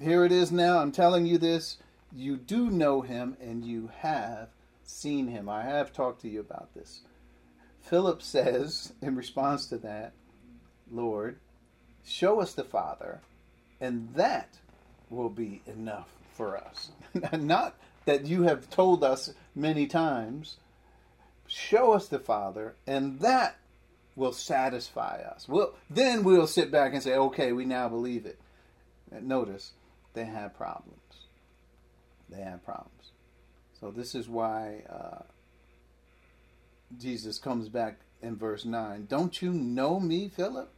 here 0.00 0.24
it 0.24 0.32
is 0.32 0.50
now, 0.50 0.78
I'm 0.78 0.92
telling 0.92 1.26
you 1.26 1.38
this. 1.38 1.78
You 2.12 2.36
do 2.36 2.70
know 2.70 3.02
him 3.02 3.36
and 3.40 3.64
you 3.64 3.90
have 3.98 4.48
seen 4.82 5.28
him. 5.28 5.48
I 5.48 5.62
have 5.62 5.92
talked 5.92 6.22
to 6.22 6.28
you 6.28 6.40
about 6.40 6.74
this 6.74 7.02
Philip 7.82 8.22
says, 8.22 8.92
in 9.00 9.16
response 9.16 9.66
to 9.66 9.78
that, 9.78 10.12
Lord, 10.90 11.38
show 12.04 12.40
us 12.40 12.54
the 12.54 12.64
Father, 12.64 13.20
and 13.80 14.14
that 14.14 14.58
will 15.08 15.28
be 15.28 15.62
enough 15.66 16.19
for 16.32 16.56
us. 16.56 16.90
Not 17.32 17.76
that 18.06 18.26
you 18.26 18.42
have 18.42 18.70
told 18.70 19.04
us 19.04 19.32
many 19.54 19.86
times, 19.86 20.56
show 21.46 21.92
us 21.92 22.08
the 22.08 22.18
Father, 22.18 22.74
and 22.86 23.20
that 23.20 23.56
will 24.16 24.32
satisfy 24.32 25.22
us. 25.22 25.48
We'll, 25.48 25.74
then 25.88 26.24
we'll 26.24 26.46
sit 26.46 26.70
back 26.70 26.92
and 26.92 27.02
say, 27.02 27.14
okay, 27.14 27.52
we 27.52 27.64
now 27.64 27.88
believe 27.88 28.26
it. 28.26 28.38
And 29.10 29.26
notice, 29.26 29.72
they 30.14 30.24
had 30.24 30.56
problems. 30.56 30.98
They 32.28 32.42
had 32.42 32.64
problems. 32.64 33.12
So 33.80 33.90
this 33.90 34.14
is 34.14 34.28
why 34.28 34.82
uh, 34.88 35.22
Jesus 36.98 37.38
comes 37.38 37.68
back 37.68 38.00
in 38.22 38.36
verse 38.36 38.64
9. 38.64 39.06
Don't 39.08 39.40
you 39.40 39.52
know 39.52 39.98
me, 39.98 40.28
Philip? 40.28 40.70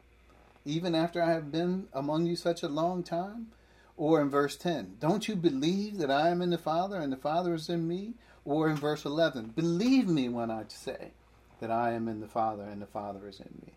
Even 0.64 0.94
after 0.94 1.20
I 1.20 1.32
have 1.32 1.50
been 1.50 1.88
among 1.92 2.26
you 2.26 2.36
such 2.36 2.62
a 2.62 2.68
long 2.68 3.02
time? 3.02 3.48
Or 3.96 4.20
in 4.20 4.30
verse 4.30 4.56
10, 4.56 4.96
don't 5.00 5.28
you 5.28 5.36
believe 5.36 5.98
that 5.98 6.10
I 6.10 6.30
am 6.30 6.42
in 6.42 6.50
the 6.50 6.58
Father 6.58 6.96
and 6.96 7.12
the 7.12 7.16
Father 7.16 7.54
is 7.54 7.68
in 7.68 7.86
me? 7.86 8.14
Or 8.44 8.68
in 8.68 8.76
verse 8.76 9.04
11, 9.04 9.52
believe 9.54 10.08
me 10.08 10.28
when 10.28 10.50
I 10.50 10.64
say 10.68 11.12
that 11.60 11.70
I 11.70 11.92
am 11.92 12.08
in 12.08 12.20
the 12.20 12.26
Father 12.26 12.64
and 12.64 12.82
the 12.82 12.86
Father 12.86 13.28
is 13.28 13.38
in 13.38 13.54
me. 13.64 13.74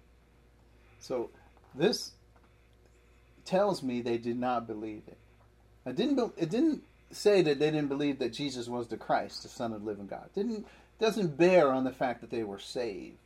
So 0.99 1.29
this 1.75 2.13
tells 3.43 3.83
me 3.83 4.01
they 4.01 4.17
did 4.17 4.39
not 4.39 4.65
believe 4.65 5.03
it. 5.07 5.17
It 5.85 5.95
didn't, 5.95 6.33
it 6.37 6.49
didn't 6.49 6.83
say 7.11 7.43
that 7.43 7.59
they 7.59 7.69
didn't 7.69 7.89
believe 7.89 8.17
that 8.19 8.33
Jesus 8.33 8.67
was 8.67 8.87
the 8.87 8.97
Christ, 8.97 9.43
the 9.43 9.49
Son 9.49 9.71
of 9.71 9.81
the 9.81 9.87
living 9.87 10.07
God. 10.07 10.29
It 10.35 10.39
didn't 10.39 10.65
doesn't 10.99 11.37
bear 11.37 11.71
on 11.71 11.83
the 11.83 11.91
fact 11.91 12.21
that 12.21 12.29
they 12.29 12.43
were 12.43 12.59
saved. 12.59 13.17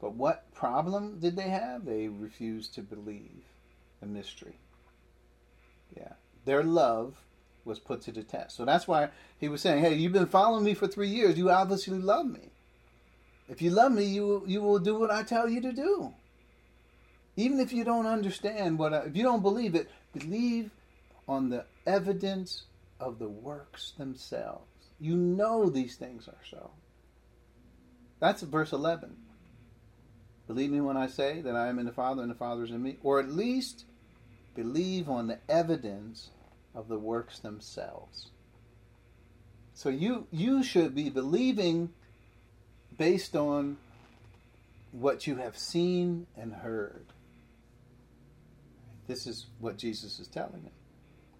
But 0.00 0.14
what 0.14 0.52
problem 0.54 1.18
did 1.20 1.36
they 1.36 1.48
have? 1.48 1.84
They 1.84 2.08
refused 2.08 2.74
to 2.74 2.82
believe 2.82 3.44
the 4.00 4.06
mystery. 4.06 4.58
Yeah. 5.96 6.12
Their 6.44 6.62
love 6.62 7.24
was 7.64 7.78
put 7.78 8.02
to 8.02 8.12
the 8.12 8.22
test. 8.22 8.56
So 8.56 8.64
that's 8.64 8.86
why 8.86 9.08
he 9.38 9.48
was 9.48 9.62
saying, 9.62 9.82
Hey, 9.82 9.94
you've 9.94 10.12
been 10.12 10.26
following 10.26 10.64
me 10.64 10.74
for 10.74 10.86
three 10.86 11.08
years. 11.08 11.38
You 11.38 11.50
obviously 11.50 11.98
love 11.98 12.26
me. 12.26 12.50
If 13.48 13.60
you 13.60 13.70
love 13.70 13.92
me, 13.92 14.04
you, 14.04 14.42
you 14.46 14.62
will 14.62 14.78
do 14.78 14.98
what 14.98 15.10
I 15.10 15.22
tell 15.22 15.48
you 15.48 15.60
to 15.62 15.72
do. 15.72 16.14
Even 17.36 17.60
if 17.60 17.72
you 17.72 17.84
don't 17.84 18.06
understand 18.06 18.78
what, 18.78 18.94
I, 18.94 18.98
if 19.00 19.16
you 19.16 19.22
don't 19.22 19.42
believe 19.42 19.74
it, 19.74 19.90
believe 20.12 20.70
on 21.28 21.50
the 21.50 21.64
evidence 21.86 22.64
of 23.00 23.18
the 23.18 23.28
works 23.28 23.92
themselves. 23.98 24.66
You 25.00 25.16
know 25.16 25.68
these 25.68 25.96
things 25.96 26.28
are 26.28 26.44
so. 26.48 26.70
That's 28.20 28.42
verse 28.42 28.72
11. 28.72 29.16
Believe 30.46 30.70
me 30.70 30.80
when 30.80 30.96
I 30.96 31.08
say 31.08 31.40
that 31.40 31.56
I 31.56 31.68
am 31.68 31.78
in 31.78 31.86
the 31.86 31.92
Father 31.92 32.22
and 32.22 32.30
the 32.30 32.36
Father 32.36 32.64
is 32.64 32.70
in 32.70 32.82
me, 32.82 32.98
or 33.02 33.18
at 33.18 33.30
least 33.30 33.84
believe 34.54 35.08
on 35.08 35.26
the 35.26 35.38
evidence 35.48 36.30
of 36.74 36.88
the 36.88 36.98
works 36.98 37.38
themselves. 37.38 38.30
So 39.74 39.88
you 39.88 40.26
you 40.30 40.62
should 40.62 40.94
be 40.94 41.10
believing 41.10 41.90
based 42.96 43.34
on 43.34 43.76
what 44.92 45.26
you 45.26 45.36
have 45.36 45.58
seen 45.58 46.26
and 46.36 46.52
heard. 46.52 47.06
This 49.06 49.26
is 49.26 49.46
what 49.58 49.76
Jesus 49.76 50.20
is 50.20 50.28
telling 50.28 50.62
them. 50.62 50.72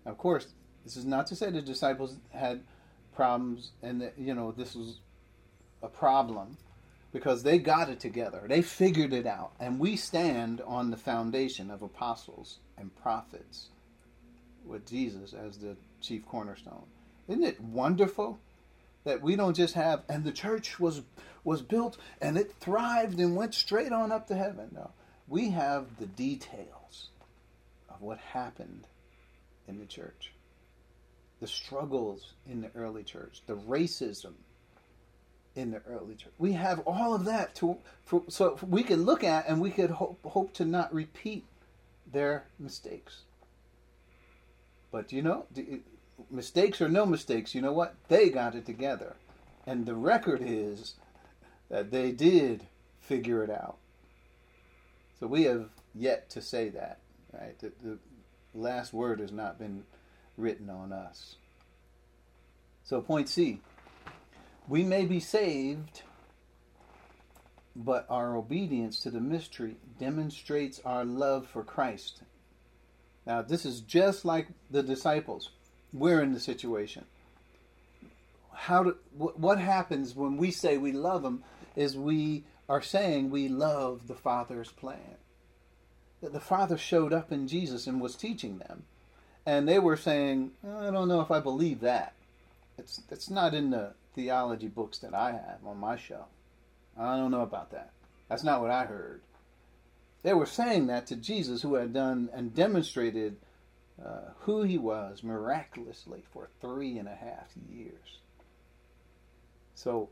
Of 0.05 0.19
course, 0.19 0.49
this 0.85 0.97
is 0.97 1.05
not 1.05 1.27
to 1.29 1.37
say 1.37 1.51
the 1.51 1.63
disciples 1.63 2.17
had 2.31 2.63
problems 3.15 3.71
and 3.83 4.01
that, 4.03 4.15
you 4.19 4.35
know 4.35 4.53
this 4.53 4.75
was 4.75 4.99
a 5.83 5.89
problem 5.89 6.57
because 7.15 7.45
they 7.45 7.59
got 7.59 7.89
it 7.89 8.01
together. 8.01 8.43
They 8.49 8.61
figured 8.61 9.13
it 9.13 9.25
out. 9.25 9.53
And 9.61 9.79
we 9.79 9.95
stand 9.95 10.61
on 10.67 10.91
the 10.91 10.97
foundation 10.97 11.71
of 11.71 11.81
apostles 11.81 12.59
and 12.77 12.95
prophets 13.03 13.69
with 14.67 14.85
Jesus 14.85 15.33
as 15.33 15.57
the 15.59 15.77
chief 16.03 16.27
cornerstone. 16.27 16.87
Isn't 17.29 17.45
it 17.45 17.61
wonderful 17.61 18.41
that 19.05 19.23
we 19.23 19.37
don't 19.37 19.55
just 19.55 19.75
have 19.75 20.03
and 20.09 20.25
the 20.25 20.33
church 20.33 20.81
was 20.81 21.03
was 21.45 21.63
built 21.63 21.99
and 22.21 22.37
it 22.37 22.53
thrived 22.59 23.21
and 23.21 23.37
went 23.37 23.55
straight 23.55 23.93
on 23.93 24.11
up 24.11 24.27
to 24.27 24.35
heaven. 24.35 24.71
No. 24.75 24.91
We 25.29 25.51
have 25.51 25.87
the 26.01 26.07
details 26.07 27.11
of 27.91 28.01
what 28.03 28.19
happened 28.19 28.89
in 29.69 29.79
the 29.79 29.87
church. 29.87 30.33
The 31.41 31.47
struggles 31.47 32.33
in 32.51 32.61
the 32.61 32.71
early 32.75 33.05
church, 33.05 33.43
the 33.47 33.57
racism 33.57 34.33
in 35.57 35.71
the 35.71 35.81
early 35.89 36.15
church. 36.15 36.33
We 36.39 36.53
have 36.53 36.81
all 36.81 37.15
of 37.15 37.25
that 37.27 37.55
to 37.57 37.79
for, 38.05 38.23
so 38.29 38.59
we 38.69 38.83
can 38.83 39.05
look 39.05 39.23
at 39.23 39.49
and 39.49 39.61
we 39.61 39.71
could 39.71 39.91
hope, 39.91 40.19
hope 40.25 40.53
to 40.55 40.65
not 40.65 40.93
repeat 40.93 41.45
their 42.11 42.45
mistakes. 42.59 43.23
But 44.91 45.13
you 45.13 45.23
know, 45.23 45.47
mistakes 46.31 46.81
or 46.81 46.89
no 46.89 47.07
mistakes, 47.07 47.55
you 47.55 47.61
know 47.61 47.73
what? 47.73 47.95
They 48.09 48.31
got 48.31 48.55
it 48.55 48.67
together. 48.67 49.17
And 49.67 49.87
the 49.87 49.95
record 49.95 50.43
is 50.43 50.95
that 51.71 51.91
they 51.91 52.13
did 52.13 52.67
figure 53.01 53.43
it 53.43 53.51
out. 53.51 53.77
So 55.19 55.27
we 55.27 55.45
have 55.45 55.69
yet 55.95 56.29
to 56.31 56.43
say 56.43 56.69
that, 56.71 56.99
right? 57.33 57.59
The, 57.59 57.73
the 57.83 57.99
last 58.55 58.93
word 58.93 59.21
has 59.21 59.33
not 59.33 59.59
been 59.59 59.85
written 60.37 60.69
on 60.69 60.93
us. 60.93 61.37
So, 62.85 63.01
point 63.01 63.29
C 63.29 63.61
we 64.69 64.83
may 64.83 65.05
be 65.05 65.21
saved, 65.21 66.03
but 67.77 68.07
our 68.09 68.37
obedience 68.37 69.01
to 69.01 69.11
the 69.11 69.21
mystery 69.21 69.77
demonstrates 69.99 70.81
our 70.85 71.05
love 71.05 71.47
for 71.47 71.63
Christ. 71.63 72.23
Now, 73.27 73.43
this 73.43 73.65
is 73.65 73.81
just 73.81 74.25
like 74.25 74.49
the 74.71 74.83
disciples. 74.83 75.51
We're 75.93 76.23
in 76.23 76.33
the 76.33 76.41
situation. 76.41 77.05
How 78.53 78.85
do, 78.85 78.97
what 79.17 79.59
happens 79.59 80.15
when 80.15 80.37
we 80.37 80.51
say 80.51 80.79
we 80.79 80.93
love 80.93 81.25
Him 81.25 81.43
is 81.77 81.97
we 81.97 82.45
are 82.69 82.83
saying 82.83 83.31
we 83.31 83.49
love 83.49 84.07
the 84.07 84.15
Father's 84.15 84.71
plan. 84.71 85.17
That 86.23 86.33
the 86.33 86.41
Father 86.41 86.79
showed 86.79 87.13
up 87.13 87.33
in 87.33 87.49
Jesus 87.49 87.87
and 87.87 88.01
was 88.01 88.17
teaching 88.17 88.59
them. 88.59 88.85
And 89.45 89.69
they 89.69 89.79
were 89.79 89.97
saying, 89.97 90.53
I 90.67 90.91
don't 90.91 91.09
know 91.09 91.21
if 91.21 91.31
I 91.31 91.41
believe 91.41 91.81
that. 91.81 92.15
It's, 92.79 93.03
it's 93.11 93.29
not 93.29 93.53
in 93.53 93.71
the 93.71 93.93
theology 94.15 94.69
books 94.69 94.99
that 94.99 95.15
I 95.15 95.33
have 95.33 95.59
on 95.67 95.79
my 95.79 95.97
shelf. 95.97 96.29
I 96.99 97.17
don't 97.17 97.31
know 97.31 97.43
about 97.43 97.73
that. 97.73 97.91
That's 98.29 98.45
not 98.45 98.61
what 98.61 98.71
I 98.71 98.85
heard. 98.85 99.23
They 100.23 100.33
were 100.33 100.47
saying 100.47 100.87
that 100.87 101.07
to 101.09 101.17
Jesus, 101.17 101.63
who 101.63 101.75
had 101.75 101.93
done 101.93 102.31
and 102.33 102.55
demonstrated 102.55 103.37
uh, 104.03 104.31
who 104.41 104.63
he 104.63 104.79
was 104.79 105.23
miraculously 105.23 106.25
for 106.33 106.49
three 106.61 106.99
and 106.99 107.09
a 107.09 107.15
half 107.15 107.53
years. 107.71 108.19
So, 109.75 110.09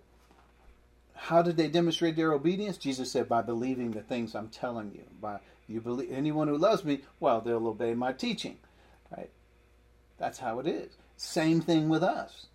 how 1.15 1.43
did 1.43 1.57
they 1.57 1.69
demonstrate 1.69 2.17
their 2.17 2.33
obedience? 2.33 2.77
Jesus 2.77 3.11
said, 3.11 3.29
"By 3.29 3.43
believing 3.43 3.93
the 3.93 4.03
things 4.03 4.35
I'm 4.35 4.49
telling 4.49 4.93
you. 4.93 5.05
By 5.21 5.41
you 5.67 5.81
believe 5.81 6.13
anyone 6.13 6.49
who 6.49 6.59
loves 6.59 6.85
me, 6.85 7.03
well, 7.21 7.41
they'll 7.41 7.67
obey 7.67 7.95
my 7.95 8.13
teaching." 8.13 8.59
Right? 9.17 9.31
That's 10.19 10.39
how 10.39 10.59
it 10.59 10.67
is. 10.67 10.93
Same 11.17 11.61
thing 11.61 11.89
with 11.89 12.03
us. 12.03 12.47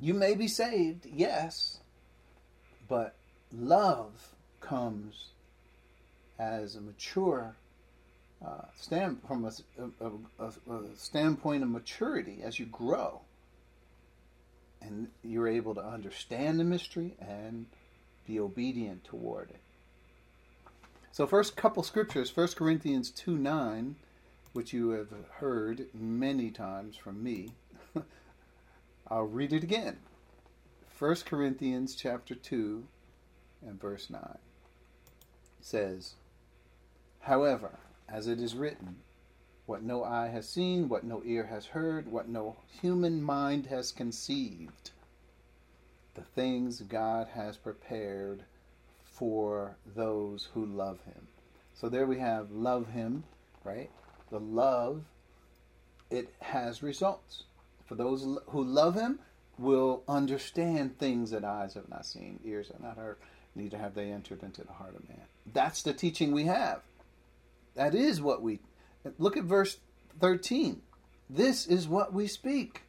You 0.00 0.14
may 0.14 0.34
be 0.34 0.48
saved, 0.48 1.06
yes, 1.06 1.78
but 2.88 3.14
love 3.52 4.34
comes 4.60 5.28
as 6.38 6.76
a 6.76 6.80
mature 6.80 7.56
uh, 8.44 8.62
stand 8.76 9.20
from 9.26 9.44
a, 9.44 9.52
a, 10.00 10.44
a, 10.44 10.72
a, 10.72 10.96
standpoint 10.96 11.64
of 11.64 11.68
maturity 11.68 12.40
as 12.44 12.58
you 12.58 12.66
grow, 12.66 13.20
and 14.80 15.08
you're 15.24 15.48
able 15.48 15.74
to 15.74 15.84
understand 15.84 16.60
the 16.60 16.64
mystery 16.64 17.14
and 17.20 17.66
be 18.26 18.38
obedient 18.38 19.02
toward 19.02 19.50
it. 19.50 19.60
So, 21.10 21.26
first 21.26 21.56
couple 21.56 21.82
scriptures, 21.82 22.36
1 22.36 22.48
Corinthians 22.48 23.10
2 23.10 23.36
9, 23.36 23.96
which 24.52 24.72
you 24.72 24.90
have 24.90 25.08
heard 25.38 25.86
many 25.92 26.50
times 26.50 26.96
from 26.96 27.24
me. 27.24 27.50
I'll 29.10 29.24
read 29.24 29.54
it 29.54 29.62
again. 29.62 29.96
1 30.98 31.16
Corinthians 31.24 31.94
chapter 31.94 32.34
2 32.34 32.84
and 33.66 33.80
verse 33.80 34.10
9 34.10 34.20
says, 35.60 36.14
However, 37.20 37.78
as 38.06 38.26
it 38.26 38.38
is 38.38 38.54
written, 38.54 38.96
what 39.64 39.82
no 39.82 40.04
eye 40.04 40.28
has 40.28 40.46
seen, 40.46 40.90
what 40.90 41.04
no 41.04 41.22
ear 41.24 41.46
has 41.46 41.66
heard, 41.66 42.10
what 42.10 42.28
no 42.28 42.56
human 42.82 43.22
mind 43.22 43.66
has 43.66 43.92
conceived, 43.92 44.90
the 46.14 46.22
things 46.22 46.82
God 46.82 47.28
has 47.28 47.56
prepared 47.56 48.42
for 49.04 49.76
those 49.94 50.48
who 50.52 50.66
love 50.66 51.00
Him. 51.06 51.28
So 51.74 51.88
there 51.88 52.06
we 52.06 52.18
have 52.18 52.50
love 52.50 52.88
Him, 52.88 53.24
right? 53.64 53.90
The 54.30 54.40
love, 54.40 55.04
it 56.10 56.34
has 56.40 56.82
results. 56.82 57.44
For 57.88 57.94
those 57.94 58.22
who 58.48 58.62
love 58.62 58.94
him, 58.94 59.18
will 59.58 60.04
understand 60.08 60.98
things 60.98 61.30
that 61.32 61.44
eyes 61.44 61.74
have 61.74 61.88
not 61.88 62.06
seen, 62.06 62.40
ears 62.44 62.68
have 62.68 62.80
not 62.80 62.96
heard, 62.96 63.16
neither 63.54 63.76
have 63.76 63.94
they 63.94 64.10
entered 64.10 64.42
into 64.42 64.62
the 64.62 64.72
heart 64.72 64.94
of 64.94 65.08
man. 65.08 65.26
That's 65.52 65.82
the 65.82 65.92
teaching 65.92 66.32
we 66.32 66.44
have. 66.44 66.82
That 67.74 67.94
is 67.94 68.22
what 68.22 68.42
we 68.42 68.60
look 69.18 69.36
at 69.36 69.44
verse 69.44 69.78
13. 70.20 70.82
This 71.28 71.66
is 71.66 71.88
what 71.88 72.12
we 72.12 72.26
speak, 72.26 72.82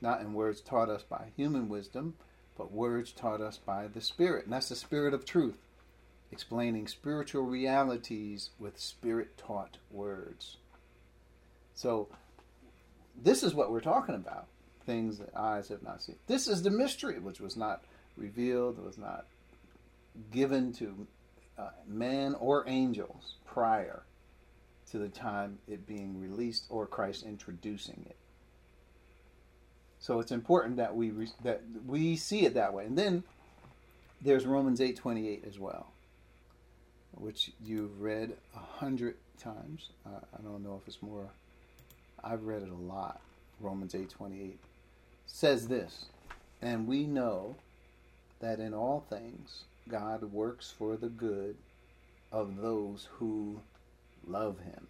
not 0.00 0.20
in 0.20 0.32
words 0.32 0.60
taught 0.60 0.88
us 0.88 1.02
by 1.02 1.32
human 1.36 1.68
wisdom, 1.68 2.14
but 2.56 2.72
words 2.72 3.12
taught 3.12 3.40
us 3.40 3.58
by 3.58 3.88
the 3.88 4.00
Spirit. 4.00 4.44
And 4.44 4.52
that's 4.52 4.68
the 4.68 4.76
Spirit 4.76 5.14
of 5.14 5.24
truth, 5.24 5.58
explaining 6.30 6.86
spiritual 6.86 7.42
realities 7.42 8.50
with 8.58 8.78
Spirit 8.78 9.36
taught 9.36 9.78
words. 9.90 10.56
So, 11.74 12.08
this 13.20 13.42
is 13.42 13.54
what 13.54 13.70
we're 13.70 13.80
talking 13.80 14.14
about 14.14 14.46
things 14.86 15.18
that 15.18 15.36
eyes 15.36 15.68
have 15.68 15.82
not 15.82 16.02
seen. 16.02 16.16
This 16.26 16.48
is 16.48 16.62
the 16.62 16.70
mystery 16.70 17.18
which 17.18 17.40
was 17.40 17.56
not 17.56 17.82
revealed, 18.16 18.84
was 18.84 18.98
not 18.98 19.26
given 20.30 20.72
to 20.74 21.06
uh, 21.58 21.70
man 21.86 22.34
or 22.34 22.64
angels 22.66 23.36
prior 23.46 24.02
to 24.90 24.98
the 24.98 25.08
time 25.08 25.58
it 25.68 25.86
being 25.86 26.20
released 26.20 26.66
or 26.68 26.86
Christ 26.86 27.24
introducing 27.24 28.04
it. 28.08 28.16
So 30.00 30.18
it's 30.18 30.32
important 30.32 30.76
that 30.76 30.96
we 30.96 31.10
re- 31.10 31.32
that 31.44 31.62
we 31.86 32.16
see 32.16 32.44
it 32.44 32.54
that 32.54 32.74
way. 32.74 32.86
And 32.86 32.98
then 32.98 33.22
there's 34.20 34.44
Romans 34.44 34.80
8:28 34.80 35.46
as 35.46 35.58
well, 35.58 35.92
which 37.12 37.52
you've 37.64 38.00
read 38.00 38.36
a 38.54 38.58
hundred 38.58 39.16
times. 39.38 39.90
Uh, 40.04 40.20
I 40.36 40.42
don't 40.42 40.62
know 40.62 40.78
if 40.82 40.88
it's 40.88 41.00
more. 41.02 41.30
I've 42.24 42.44
read 42.44 42.62
it 42.62 42.70
a 42.70 42.74
lot. 42.74 43.20
Romans 43.60 43.94
8:28 43.94 44.58
says 45.26 45.68
this, 45.68 46.06
and 46.60 46.86
we 46.86 47.04
know 47.04 47.56
that 48.40 48.60
in 48.60 48.74
all 48.74 49.00
things 49.08 49.64
God 49.88 50.32
works 50.32 50.70
for 50.70 50.96
the 50.96 51.08
good 51.08 51.56
of 52.30 52.56
those 52.56 53.08
who 53.18 53.60
love 54.26 54.60
him, 54.60 54.86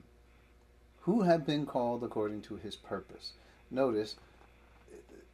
who 1.01 1.23
have 1.23 1.47
been 1.47 1.67
called 1.67 2.05
according 2.05 2.43
to 2.43 2.57
his 2.57 2.77
purpose. 2.77 3.33
Notice, 3.71 4.17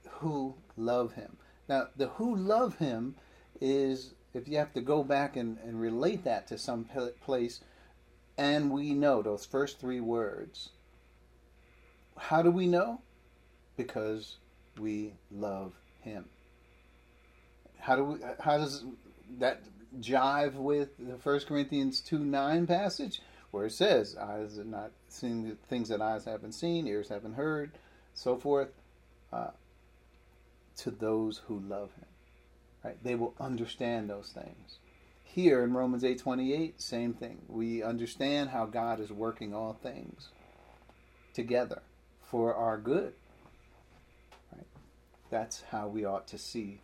who 0.09 0.55
love 0.76 1.14
him. 1.14 1.36
Now, 1.68 1.88
the 1.96 2.09
who 2.09 2.34
love 2.34 2.78
him 2.78 3.16
is, 3.61 4.14
if 4.32 4.49
you 4.49 4.59
have 4.59 4.72
to 4.74 4.80
go 4.80 5.03
back 5.03 5.36
and, 5.36 5.59
and 5.64 5.80
relate 5.80 6.24
that 6.24 6.46
to 6.49 6.59
some 6.59 6.88
place, 7.24 7.61
and 8.36 8.70
we 8.70 8.94
know 8.94 9.22
those 9.22 9.44
first 9.44 9.78
three 9.80 10.01
words. 10.01 10.70
How 12.19 12.43
do 12.43 12.51
we 12.51 12.66
know? 12.66 13.01
Because 13.77 14.37
we 14.79 15.14
love 15.31 15.73
him. 16.01 16.25
How 17.79 17.97
do 17.97 18.05
we, 18.05 18.19
how 18.41 18.59
does 18.59 18.85
that 19.39 19.62
jive 20.01 20.55
with 20.55 20.91
the 20.99 21.16
First 21.19 21.47
Corinthians 21.47 22.01
2 22.01 22.19
9 22.19 22.66
passage? 22.66 23.21
where 23.51 23.66
it 23.66 23.73
says, 23.73 24.16
eyes 24.16 24.57
have 24.57 24.66
not 24.66 24.91
seen 25.09 25.49
the 25.49 25.57
things 25.69 25.89
that 25.89 26.03
eyes 26.03 26.25
haven't 26.25 26.53
seen, 26.53 26.87
ears 26.87 27.09
haven't 27.09 27.35
heard, 27.35 27.73
so 28.14 28.37
forth, 28.37 28.69
uh, 29.33 29.51
to 30.77 30.91
those 30.91 31.39
who 31.47 31.59
love 31.61 31.91
him. 31.95 32.07
Right? 32.85 33.03
They 33.03 33.14
will 33.14 33.35
understand 33.41 34.09
those 34.09 34.31
things. 34.35 34.79
Here 35.25 35.64
in 35.64 35.73
Romans 35.73 36.05
8:28, 36.05 36.81
same 36.81 37.14
thing. 37.14 37.43
We 37.49 37.83
understand 37.83 38.51
how 38.51 38.66
God 38.66 39.01
is 39.01 39.11
working 39.11 39.55
all 39.55 39.75
things 39.75 40.29
together 41.35 41.83
for 42.31 42.55
our 42.55 42.79
good. 42.79 43.12
Right? 44.53 44.66
That's 45.31 45.62
how 45.70 45.89
we 45.89 46.05
ought 46.05 46.26
to 46.29 46.39
see 46.39 46.81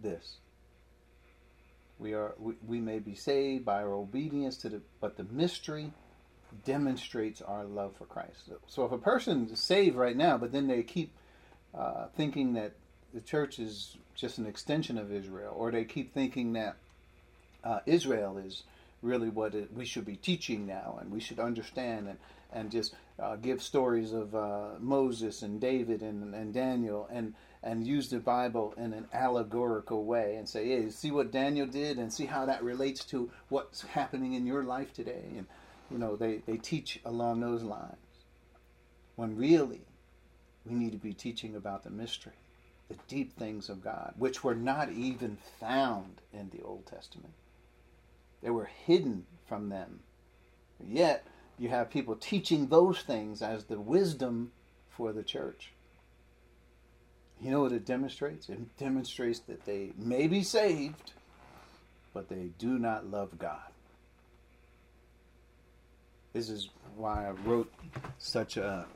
this. 0.00 0.36
We 1.98 2.14
are 2.14 2.34
we, 2.38 2.54
we 2.66 2.80
may 2.80 2.98
be 2.98 3.14
saved 3.14 3.64
by 3.64 3.82
our 3.82 3.92
obedience 3.92 4.56
to 4.58 4.68
the 4.68 4.80
but 5.00 5.16
the 5.16 5.24
mystery 5.24 5.92
demonstrates 6.64 7.40
our 7.40 7.64
love 7.64 7.96
for 7.96 8.04
Christ. 8.04 8.50
So 8.66 8.84
if 8.84 8.92
a 8.92 8.98
person 8.98 9.48
is 9.50 9.60
saved 9.60 9.96
right 9.96 10.16
now, 10.16 10.36
but 10.36 10.52
then 10.52 10.66
they 10.66 10.82
keep 10.82 11.12
uh, 11.74 12.06
thinking 12.16 12.54
that 12.54 12.72
the 13.14 13.20
church 13.20 13.58
is 13.58 13.96
just 14.14 14.38
an 14.38 14.46
extension 14.46 14.98
of 14.98 15.12
Israel, 15.12 15.54
or 15.56 15.70
they 15.70 15.84
keep 15.84 16.12
thinking 16.12 16.52
that 16.54 16.76
uh, 17.64 17.80
Israel 17.86 18.38
is 18.38 18.64
really 19.02 19.28
what 19.28 19.54
it, 19.54 19.72
we 19.72 19.84
should 19.84 20.04
be 20.04 20.16
teaching 20.16 20.66
now, 20.66 20.98
and 21.00 21.10
we 21.10 21.20
should 21.20 21.38
understand 21.38 22.08
and 22.08 22.18
and 22.54 22.70
just 22.70 22.94
uh, 23.18 23.36
give 23.36 23.62
stories 23.62 24.12
of 24.12 24.34
uh, 24.34 24.68
Moses 24.78 25.40
and 25.42 25.58
David 25.60 26.02
and, 26.02 26.34
and 26.34 26.52
Daniel 26.52 27.08
and 27.10 27.34
and 27.62 27.86
use 27.86 28.10
the 28.10 28.18
Bible 28.18 28.74
in 28.76 28.92
an 28.92 29.06
allegorical 29.12 30.04
way 30.04 30.34
and 30.36 30.48
say, 30.48 30.68
hey, 30.68 30.90
see 30.90 31.10
what 31.10 31.30
Daniel 31.30 31.66
did 31.66 31.98
and 31.98 32.12
see 32.12 32.26
how 32.26 32.44
that 32.46 32.62
relates 32.62 33.04
to 33.04 33.30
what's 33.48 33.82
happening 33.82 34.32
in 34.32 34.46
your 34.46 34.64
life 34.64 34.92
today. 34.92 35.24
And, 35.36 35.46
you 35.90 35.98
know, 35.98 36.16
they, 36.16 36.42
they 36.44 36.56
teach 36.56 36.98
along 37.04 37.40
those 37.40 37.62
lines. 37.62 37.96
When 39.14 39.36
really, 39.36 39.82
we 40.66 40.74
need 40.74 40.90
to 40.92 40.98
be 40.98 41.12
teaching 41.12 41.54
about 41.54 41.84
the 41.84 41.90
mystery, 41.90 42.32
the 42.88 42.96
deep 43.06 43.38
things 43.38 43.68
of 43.68 43.82
God, 43.82 44.14
which 44.16 44.42
were 44.42 44.56
not 44.56 44.90
even 44.90 45.38
found 45.60 46.20
in 46.32 46.50
the 46.50 46.64
Old 46.64 46.86
Testament. 46.86 47.34
They 48.42 48.50
were 48.50 48.70
hidden 48.86 49.26
from 49.46 49.68
them. 49.68 50.00
Yet, 50.84 51.26
you 51.58 51.68
have 51.68 51.90
people 51.90 52.16
teaching 52.16 52.66
those 52.66 53.00
things 53.02 53.40
as 53.40 53.64
the 53.64 53.78
wisdom 53.78 54.52
for 54.88 55.12
the 55.12 55.22
church. 55.22 55.72
You 57.40 57.50
know 57.50 57.60
what 57.60 57.72
it 57.72 57.84
demonstrates? 57.84 58.48
It 58.48 58.76
demonstrates 58.76 59.40
that 59.40 59.64
they 59.64 59.92
may 59.96 60.26
be 60.26 60.42
saved, 60.42 61.12
but 62.14 62.28
they 62.28 62.50
do 62.58 62.78
not 62.78 63.10
love 63.10 63.38
God. 63.38 63.72
This 66.32 66.48
is 66.48 66.70
why 66.96 67.26
I 67.26 67.30
wrote 67.30 67.72
such 68.18 68.56
a 68.56 68.86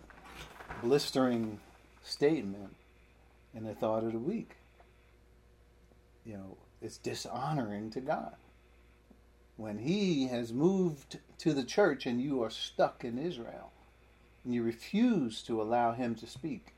blistering 0.83 1.61
statement 2.03 2.75
in 3.55 3.65
the 3.65 3.75
thought 3.75 4.05
of 4.05 4.13
the 4.13 4.19
week. 4.19 4.57
You 6.25 6.35
know, 6.35 6.57
it's 6.81 6.99
dishonoring 6.99 7.91
to 7.91 8.01
God. 8.01 8.35
When 9.57 9.79
He 9.79 10.29
has 10.29 10.53
moved 10.53 11.19
to 11.39 11.53
the 11.55 11.65
church 11.65 12.07
and 12.07 12.21
you 12.21 12.43
are 12.43 12.51
stuck 12.51 13.05
in 13.05 13.19
Israel, 13.19 13.73
and 14.45 14.55
you 14.55 14.63
refuse 14.63 15.43
to 15.43 15.61
allow 15.61 15.93
Him 15.93 16.15
to 16.17 16.27
speak, 16.27 16.75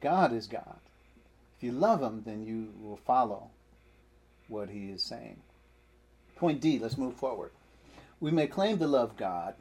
God 0.00 0.32
is 0.32 0.46
God. 0.46 0.78
If 1.56 1.64
you 1.64 1.72
love 1.72 2.02
Him, 2.02 2.22
then 2.24 2.44
you 2.44 2.72
will 2.80 2.96
follow 2.96 3.50
what 4.48 4.70
He 4.70 4.90
is 4.90 5.02
saying. 5.02 5.40
Point 6.36 6.60
D, 6.60 6.78
let's 6.78 6.96
move 6.96 7.14
forward. 7.16 7.50
We 8.18 8.30
may 8.30 8.46
claim 8.46 8.78
to 8.78 8.86
love 8.86 9.16
God, 9.16 9.54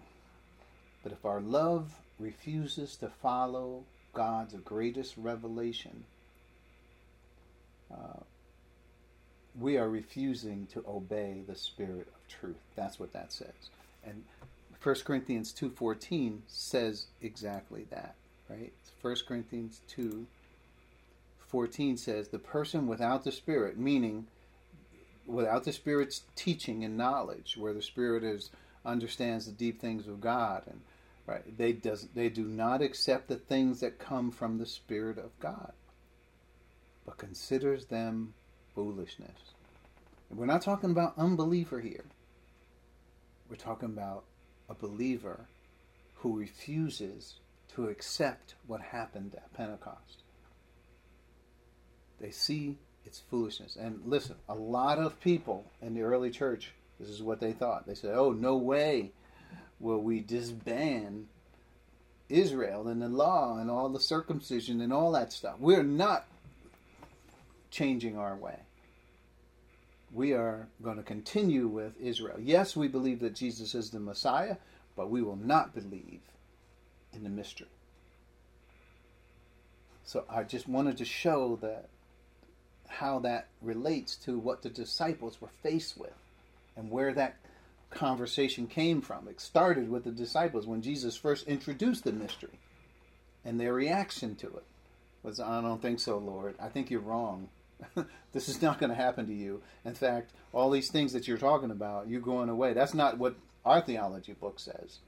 but 1.03 1.11
if 1.11 1.25
our 1.25 1.41
love 1.41 1.93
refuses 2.19 2.95
to 2.97 3.09
follow 3.09 3.83
God's 4.13 4.53
greatest 4.53 5.15
revelation, 5.17 6.05
uh, 7.91 8.19
we 9.59 9.77
are 9.77 9.89
refusing 9.89 10.67
to 10.73 10.83
obey 10.87 11.41
the 11.47 11.55
spirit 11.55 12.07
of 12.07 12.27
truth. 12.27 12.57
That's 12.75 12.99
what 12.99 13.13
that 13.13 13.31
says. 13.31 13.69
And 14.05 14.23
1 14.81 14.95
Corinthians 15.03 15.53
2:14 15.53 16.41
says 16.47 17.07
exactly 17.21 17.85
that 17.89 18.15
right? 18.49 18.73
1 19.01 19.15
Corinthians 19.27 19.81
2:14 19.95 21.97
says, 21.97 22.27
The 22.27 22.39
person 22.39 22.87
without 22.87 23.23
the 23.23 23.31
Spirit, 23.31 23.77
meaning 23.77 24.27
without 25.25 25.63
the 25.63 25.71
Spirit's 25.71 26.23
teaching 26.35 26.83
and 26.83 26.97
knowledge, 26.97 27.55
where 27.55 27.73
the 27.73 27.81
Spirit 27.81 28.23
is 28.23 28.49
understands 28.85 29.45
the 29.45 29.51
deep 29.51 29.79
things 29.79 30.07
of 30.07 30.21
God 30.21 30.63
and 30.65 30.79
right 31.27 31.57
they 31.57 31.73
does 31.73 32.07
they 32.15 32.29
do 32.29 32.45
not 32.45 32.81
accept 32.81 33.27
the 33.27 33.35
things 33.35 33.81
that 33.81 33.99
come 33.99 34.31
from 34.31 34.57
the 34.57 34.65
Spirit 34.65 35.17
of 35.17 35.37
God, 35.39 35.73
but 37.05 37.17
considers 37.17 37.85
them 37.85 38.33
foolishness. 38.75 39.37
We're 40.29 40.45
not 40.45 40.61
talking 40.61 40.91
about 40.91 41.17
unbeliever 41.17 41.79
here. 41.79 42.05
We're 43.49 43.55
talking 43.55 43.89
about 43.89 44.25
a 44.69 44.75
believer 44.75 45.47
who 46.15 46.37
refuses 46.37 47.35
to 47.75 47.87
accept 47.87 48.55
what 48.67 48.81
happened 48.81 49.33
at 49.35 49.53
Pentecost. 49.53 50.23
They 52.19 52.31
see 52.31 52.77
its 53.05 53.21
foolishness. 53.29 53.75
And 53.75 54.01
listen, 54.05 54.35
a 54.47 54.55
lot 54.55 54.99
of 54.99 55.19
people 55.19 55.65
in 55.81 55.95
the 55.95 56.01
early 56.01 56.29
church, 56.29 56.73
this 56.99 57.09
is 57.09 57.23
what 57.23 57.39
they 57.39 57.53
thought. 57.53 57.87
They 57.87 57.95
said, 57.95 58.13
oh, 58.15 58.31
no 58.31 58.55
way 58.57 59.11
will 59.79 60.01
we 60.01 60.19
disband 60.19 61.27
Israel 62.27 62.87
and 62.87 63.01
the 63.01 63.07
law 63.07 63.57
and 63.57 63.71
all 63.71 63.89
the 63.89 63.99
circumcision 63.99 64.81
and 64.81 64.93
all 64.93 65.11
that 65.13 65.33
stuff. 65.33 65.55
We're 65.59 65.83
not 65.83 66.27
changing 67.71 68.17
our 68.17 68.35
way. 68.35 68.59
We 70.11 70.33
are 70.33 70.67
going 70.81 70.97
to 70.97 71.03
continue 71.03 71.67
with 71.67 71.99
Israel. 72.01 72.39
Yes, 72.39 72.75
we 72.75 72.87
believe 72.87 73.19
that 73.19 73.35
Jesus 73.35 73.75
is 73.75 73.91
the 73.91 73.99
Messiah, 73.99 74.57
but 74.95 75.09
we 75.09 75.21
will 75.21 75.35
not 75.35 75.75
believe 75.75 76.21
in 77.13 77.23
the 77.23 77.29
mystery. 77.29 77.67
So 80.03 80.25
I 80.29 80.43
just 80.43 80.67
wanted 80.67 80.97
to 80.97 81.05
show 81.05 81.59
that 81.61 81.89
how 82.87 83.19
that 83.19 83.47
relates 83.61 84.15
to 84.15 84.39
what 84.39 84.63
the 84.63 84.69
disciples 84.69 85.39
were 85.39 85.51
faced 85.61 85.97
with 85.97 86.15
and 86.75 86.89
where 86.89 87.13
that 87.13 87.35
conversation 87.91 88.65
came 88.65 89.01
from. 89.01 89.27
It 89.27 89.39
started 89.39 89.89
with 89.89 90.03
the 90.03 90.11
disciples 90.11 90.65
when 90.65 90.81
Jesus 90.81 91.15
first 91.15 91.47
introduced 91.47 92.03
the 92.03 92.11
mystery 92.11 92.59
and 93.45 93.59
their 93.59 93.73
reaction 93.73 94.35
to 94.37 94.47
it 94.47 94.63
was, 95.23 95.39
I 95.39 95.61
don't 95.61 95.81
think 95.81 95.99
so, 95.99 96.17
Lord. 96.17 96.55
I 96.59 96.69
think 96.69 96.89
you're 96.89 96.99
wrong. 96.99 97.49
this 98.33 98.49
is 98.49 98.61
not 98.61 98.79
going 98.79 98.89
to 98.89 98.95
happen 98.95 99.25
to 99.27 99.33
you. 99.33 99.61
In 99.85 99.93
fact, 99.93 100.31
all 100.53 100.69
these 100.69 100.91
things 100.91 101.13
that 101.13 101.27
you're 101.27 101.37
talking 101.37 101.71
about, 101.71 102.07
you 102.07 102.19
going 102.19 102.49
away. 102.49 102.73
That's 102.73 102.93
not 102.93 103.17
what 103.17 103.35
our 103.65 103.81
theology 103.81 104.33
book 104.33 104.59
says. 104.59 104.99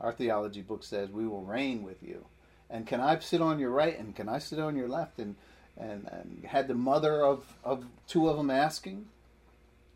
Our 0.00 0.12
theology 0.12 0.62
book 0.62 0.82
says 0.82 1.10
we 1.10 1.26
will 1.26 1.42
reign 1.42 1.82
with 1.82 2.02
you. 2.02 2.26
And 2.68 2.86
can 2.86 3.00
I 3.00 3.18
sit 3.18 3.42
on 3.42 3.58
your 3.58 3.70
right 3.70 3.98
and 3.98 4.14
can 4.14 4.28
I 4.28 4.38
sit 4.38 4.58
on 4.58 4.76
your 4.76 4.88
left? 4.88 5.18
And 5.18 5.36
and, 5.80 6.08
and 6.10 6.44
had 6.44 6.68
the 6.68 6.74
mother 6.74 7.24
of, 7.24 7.56
of 7.64 7.84
two 8.06 8.28
of 8.28 8.36
them 8.36 8.50
asking, 8.50 9.06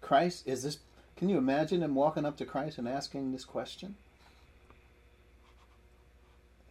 Christ, 0.01 0.47
is 0.47 0.63
this 0.63 0.79
can 1.17 1.29
you 1.29 1.39
imagine 1.39 1.83
him 1.83 1.95
walking 1.95 2.25
up 2.25 2.37
to 2.39 2.45
Christ 2.45 2.77
and 2.79 2.89
asking 2.89 3.31
this 3.31 3.45
question? 3.45 3.95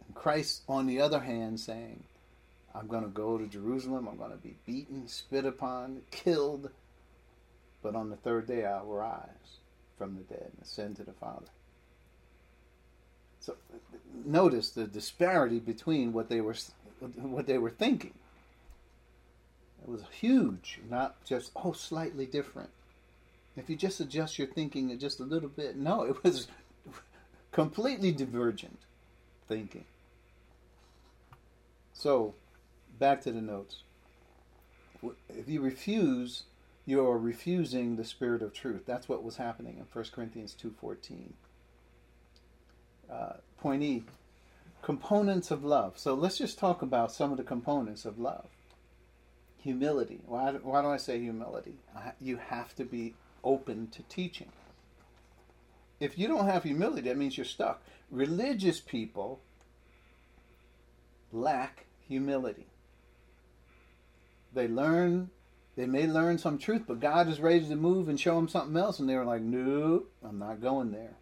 And 0.04 0.14
Christ, 0.14 0.62
on 0.68 0.86
the 0.86 1.00
other 1.00 1.20
hand, 1.20 1.60
saying, 1.60 2.04
I'm 2.74 2.88
going 2.88 3.04
to 3.04 3.10
go 3.10 3.38
to 3.38 3.46
Jerusalem, 3.46 4.08
I'm 4.08 4.16
going 4.16 4.32
to 4.32 4.36
be 4.36 4.56
beaten, 4.66 5.06
spit 5.06 5.44
upon, 5.44 6.02
killed, 6.10 6.70
but 7.82 7.94
on 7.94 8.10
the 8.10 8.16
third 8.16 8.48
day 8.48 8.64
I'll 8.64 8.86
rise 8.86 9.58
from 9.96 10.16
the 10.16 10.22
dead 10.22 10.50
and 10.52 10.62
ascend 10.62 10.96
to 10.96 11.04
the 11.04 11.12
Father. 11.12 11.46
So 13.40 13.56
notice 14.24 14.70
the 14.70 14.86
disparity 14.86 15.60
between 15.60 16.12
what 16.12 16.28
they 16.28 16.40
were 16.40 16.56
what 17.16 17.46
they 17.46 17.58
were 17.58 17.70
thinking. 17.70 18.14
It 19.82 19.88
was 19.88 20.02
huge, 20.18 20.80
not 20.88 21.22
just 21.24 21.52
oh 21.54 21.72
slightly 21.72 22.24
different. 22.24 22.70
If 23.56 23.68
you 23.70 23.76
just 23.76 24.00
adjust 24.00 24.38
your 24.38 24.48
thinking 24.48 24.98
just 24.98 25.20
a 25.20 25.24
little 25.24 25.50
bit, 25.50 25.76
no, 25.76 26.02
it 26.02 26.24
was 26.24 26.48
completely 27.52 28.10
divergent 28.12 28.78
thinking. 29.46 29.84
So, 31.92 32.34
back 32.98 33.20
to 33.22 33.32
the 33.32 33.40
notes. 33.40 33.82
If 35.28 35.48
you 35.48 35.60
refuse, 35.60 36.44
you 36.86 37.06
are 37.06 37.18
refusing 37.18 37.96
the 37.96 38.04
spirit 38.04 38.42
of 38.42 38.52
truth. 38.52 38.82
That's 38.86 39.08
what 39.08 39.22
was 39.22 39.36
happening 39.36 39.78
in 39.78 39.86
1 39.92 40.04
Corinthians 40.14 40.56
2.14. 40.62 41.32
Uh, 43.10 43.32
point 43.58 43.82
E, 43.82 44.04
components 44.82 45.50
of 45.50 45.64
love. 45.64 45.98
So 45.98 46.14
let's 46.14 46.38
just 46.38 46.58
talk 46.58 46.82
about 46.82 47.12
some 47.12 47.30
of 47.30 47.36
the 47.36 47.44
components 47.44 48.04
of 48.04 48.18
love. 48.18 48.46
Humility. 49.58 50.20
Why, 50.26 50.52
why 50.52 50.82
do 50.82 50.88
I 50.88 50.98
say 50.98 51.20
humility? 51.20 51.76
You 52.20 52.36
have 52.36 52.74
to 52.76 52.84
be 52.84 53.14
open 53.42 53.88
to 53.88 54.02
teaching. 54.04 54.52
If 56.00 56.18
you 56.18 56.28
don't 56.28 56.46
have 56.46 56.64
humility, 56.64 57.02
that 57.02 57.16
means 57.16 57.36
you're 57.38 57.44
stuck. 57.44 57.82
Religious 58.10 58.80
people 58.80 59.40
lack 61.32 61.86
humility. 62.06 62.66
They 64.54 64.68
learn, 64.68 65.30
they 65.74 65.86
may 65.86 66.06
learn 66.06 66.38
some 66.38 66.58
truth, 66.58 66.84
but 66.86 67.00
God 67.00 67.28
is 67.28 67.40
ready 67.40 67.66
to 67.66 67.76
move 67.76 68.08
and 68.08 68.20
show 68.20 68.36
them 68.36 68.48
something 68.48 68.76
else, 68.76 69.00
and 69.00 69.08
they 69.08 69.16
were 69.16 69.24
like, 69.24 69.42
"No, 69.42 70.04
I'm 70.22 70.38
not 70.38 70.62
going 70.62 70.92
there. 70.92 71.16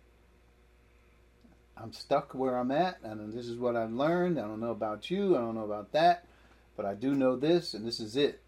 I'm 1.77 1.93
stuck 1.93 2.35
where 2.35 2.59
I'm 2.59 2.71
at, 2.71 2.99
and 3.03 3.33
this 3.33 3.47
is 3.47 3.59
what 3.59 3.75
I've 3.75 3.93
learned. 3.93 4.39
I 4.39 4.43
don't 4.43 4.61
know 4.61 4.71
about 4.71 5.11
you, 5.11 5.35
I 5.37 5.41
don't 5.41 5.55
know 5.55 5.65
about 5.65 5.93
that, 5.93 6.27
but 6.77 6.85
I 6.85 6.95
do 6.95 7.15
know 7.15 7.37
this, 7.37 7.73
and 7.73 7.87
this 7.87 7.99
is 7.99 8.17
it." 8.17 8.43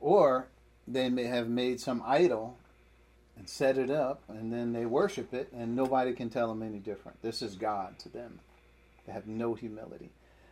Or 0.00 0.48
they 0.86 1.08
may 1.08 1.24
have 1.24 1.48
made 1.48 1.80
some 1.80 2.02
idol 2.04 2.58
and 3.36 3.48
set 3.48 3.78
it 3.78 3.90
up, 3.90 4.22
and 4.28 4.52
then 4.52 4.72
they 4.72 4.84
worship 4.84 5.32
it, 5.32 5.52
and 5.52 5.76
nobody 5.76 6.12
can 6.12 6.28
tell 6.28 6.48
them 6.48 6.62
any 6.62 6.80
different. 6.80 7.22
This 7.22 7.40
is 7.40 7.54
God 7.54 7.98
to 8.00 8.08
them. 8.08 8.40
They 9.06 9.12
have 9.12 9.28
no 9.28 9.54
humility, 9.54 10.10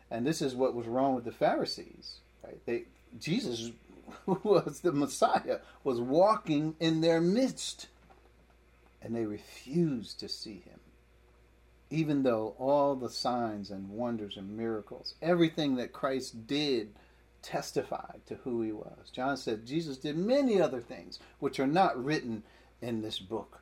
and 0.09 0.25
this 0.25 0.41
is 0.41 0.55
what 0.55 0.75
was 0.75 0.87
wrong 0.87 1.17
with 1.17 1.25
the 1.25 1.33
Pharisees. 1.33 2.21
Right? 2.43 2.65
They 2.65 2.85
Jesus 3.19 3.71
was 4.27 4.81
the 4.81 4.93
Messiah 4.93 5.59
was 5.85 6.01
walking 6.01 6.75
in 6.81 7.01
their 7.01 7.21
midst, 7.21 7.89
and 9.03 9.15
they 9.15 9.25
refused 9.25 10.21
to 10.21 10.29
see 10.29 10.63
him. 10.65 10.81
Even 11.91 12.23
though 12.23 12.55
all 12.59 12.95
the 12.95 13.11
signs 13.11 13.71
and 13.71 13.91
wonders 13.91 14.37
and 14.37 14.57
miracles, 14.57 15.15
everything 15.21 15.75
that 15.77 15.93
Christ 15.93 16.47
did 16.47 16.91
testified 17.43 18.21
to 18.27 18.37
who 18.37 18.63
he 18.63 18.71
was. 18.71 19.11
John 19.13 19.37
said 19.37 19.67
Jesus 19.67 19.97
did 19.97 20.17
many 20.17 20.61
other 20.61 20.81
things 20.81 21.19
which 21.39 21.59
are 21.59 21.67
not 21.67 22.03
written 22.03 22.43
in 22.81 23.03
this 23.03 23.19
book. 23.19 23.61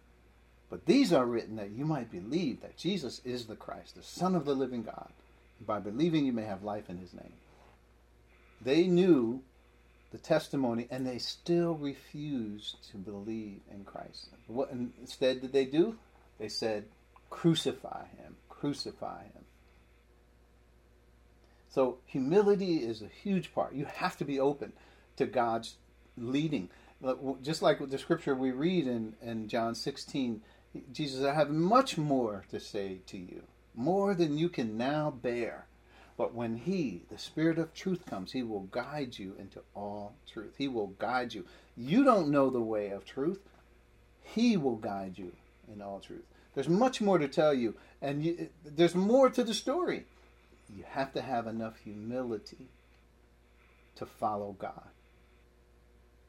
But 0.70 0.84
these 0.84 1.12
are 1.12 1.24
written 1.24 1.56
that 1.56 1.70
you 1.70 1.86
might 1.86 2.10
believe 2.10 2.60
that 2.60 2.76
Jesus 2.76 3.22
is 3.24 3.46
the 3.46 3.56
Christ, 3.56 3.94
the 3.94 4.02
Son 4.02 4.34
of 4.34 4.44
the 4.44 4.54
living 4.54 4.82
God. 4.82 5.08
By 5.64 5.80
believing, 5.80 6.26
you 6.26 6.32
may 6.32 6.44
have 6.44 6.62
life 6.62 6.90
in 6.90 6.98
his 6.98 7.14
name. 7.14 7.32
They 8.60 8.86
knew 8.86 9.42
the 10.10 10.18
testimony 10.18 10.88
and 10.90 11.06
they 11.06 11.18
still 11.18 11.74
refused 11.74 12.90
to 12.90 12.96
believe 12.96 13.60
in 13.70 13.84
Christ. 13.84 14.28
What 14.46 14.70
instead 14.70 15.40
did 15.40 15.52
they 15.52 15.64
do? 15.64 15.96
They 16.38 16.48
said, 16.48 16.84
Crucify 17.30 18.06
him, 18.16 18.36
crucify 18.48 19.24
him. 19.24 19.44
So 21.68 21.98
humility 22.06 22.78
is 22.78 23.02
a 23.02 23.08
huge 23.08 23.54
part. 23.54 23.74
You 23.74 23.84
have 23.84 24.16
to 24.16 24.24
be 24.24 24.40
open 24.40 24.72
to 25.16 25.26
God's 25.26 25.76
leading. 26.16 26.70
Just 27.42 27.62
like 27.62 27.86
the 27.88 27.98
scripture 27.98 28.34
we 28.34 28.50
read 28.50 28.86
in, 28.86 29.14
in 29.22 29.48
John 29.48 29.74
16, 29.74 30.42
Jesus, 30.92 31.24
I 31.24 31.34
have 31.34 31.50
much 31.50 31.96
more 31.96 32.44
to 32.50 32.58
say 32.58 33.00
to 33.06 33.18
you, 33.18 33.42
more 33.74 34.14
than 34.14 34.36
you 34.36 34.48
can 34.48 34.76
now 34.76 35.10
bear. 35.10 35.67
But 36.18 36.34
when 36.34 36.56
He, 36.56 37.02
the 37.10 37.16
Spirit 37.16 37.58
of 37.58 37.72
truth, 37.72 38.04
comes, 38.04 38.32
He 38.32 38.42
will 38.42 38.68
guide 38.72 39.18
you 39.18 39.34
into 39.38 39.60
all 39.74 40.14
truth. 40.30 40.56
He 40.58 40.68
will 40.68 40.88
guide 40.88 41.32
you. 41.32 41.46
You 41.76 42.04
don't 42.04 42.28
know 42.28 42.50
the 42.50 42.60
way 42.60 42.90
of 42.90 43.06
truth, 43.06 43.40
He 44.20 44.58
will 44.58 44.76
guide 44.76 45.16
you 45.16 45.32
in 45.72 45.80
all 45.80 46.00
truth. 46.00 46.24
There's 46.54 46.68
much 46.68 47.00
more 47.00 47.18
to 47.18 47.28
tell 47.28 47.54
you, 47.54 47.76
and 48.02 48.24
you, 48.24 48.48
there's 48.64 48.96
more 48.96 49.30
to 49.30 49.44
the 49.44 49.54
story 49.54 50.04
you 50.76 50.84
have 50.88 51.12
to 51.14 51.22
have 51.22 51.46
enough 51.46 51.78
humility 51.78 52.68
to 53.94 54.04
follow 54.04 54.56
God. 54.58 54.88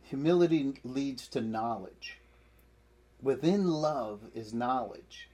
Humility 0.03 0.75
leads 0.83 1.27
to 1.29 1.41
knowledge. 1.41 2.17
Within 3.21 3.67
love 3.67 4.21
is 4.33 4.53
knowledge. 4.53 5.29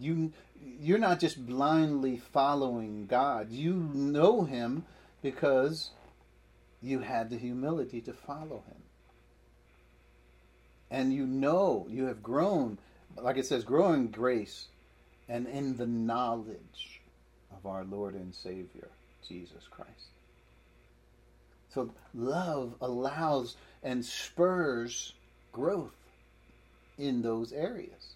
You 0.00 0.32
you're 0.80 0.98
not 0.98 1.20
just 1.20 1.46
blindly 1.46 2.16
following 2.16 3.06
God. 3.06 3.50
You 3.50 3.74
know 3.74 4.44
him 4.44 4.84
because 5.22 5.90
you 6.82 7.00
had 7.00 7.30
the 7.30 7.38
humility 7.38 8.00
to 8.02 8.12
follow 8.12 8.64
him. 8.66 8.82
And 10.90 11.12
you 11.12 11.26
know 11.26 11.86
you 11.88 12.06
have 12.06 12.22
grown, 12.22 12.78
like 13.16 13.36
it 13.36 13.46
says, 13.46 13.64
grow 13.64 13.92
in 13.92 14.08
grace 14.08 14.68
and 15.28 15.46
in 15.46 15.76
the 15.76 15.86
knowledge 15.86 17.00
of 17.56 17.66
our 17.66 17.84
Lord 17.84 18.14
and 18.14 18.34
Savior, 18.34 18.88
Jesus 19.26 19.68
Christ. 19.70 20.10
So 21.72 21.90
love 22.14 22.74
allows 22.80 23.56
and 23.82 24.04
spurs 24.04 25.12
growth 25.52 25.94
in 26.98 27.22
those 27.22 27.52
areas. 27.52 28.14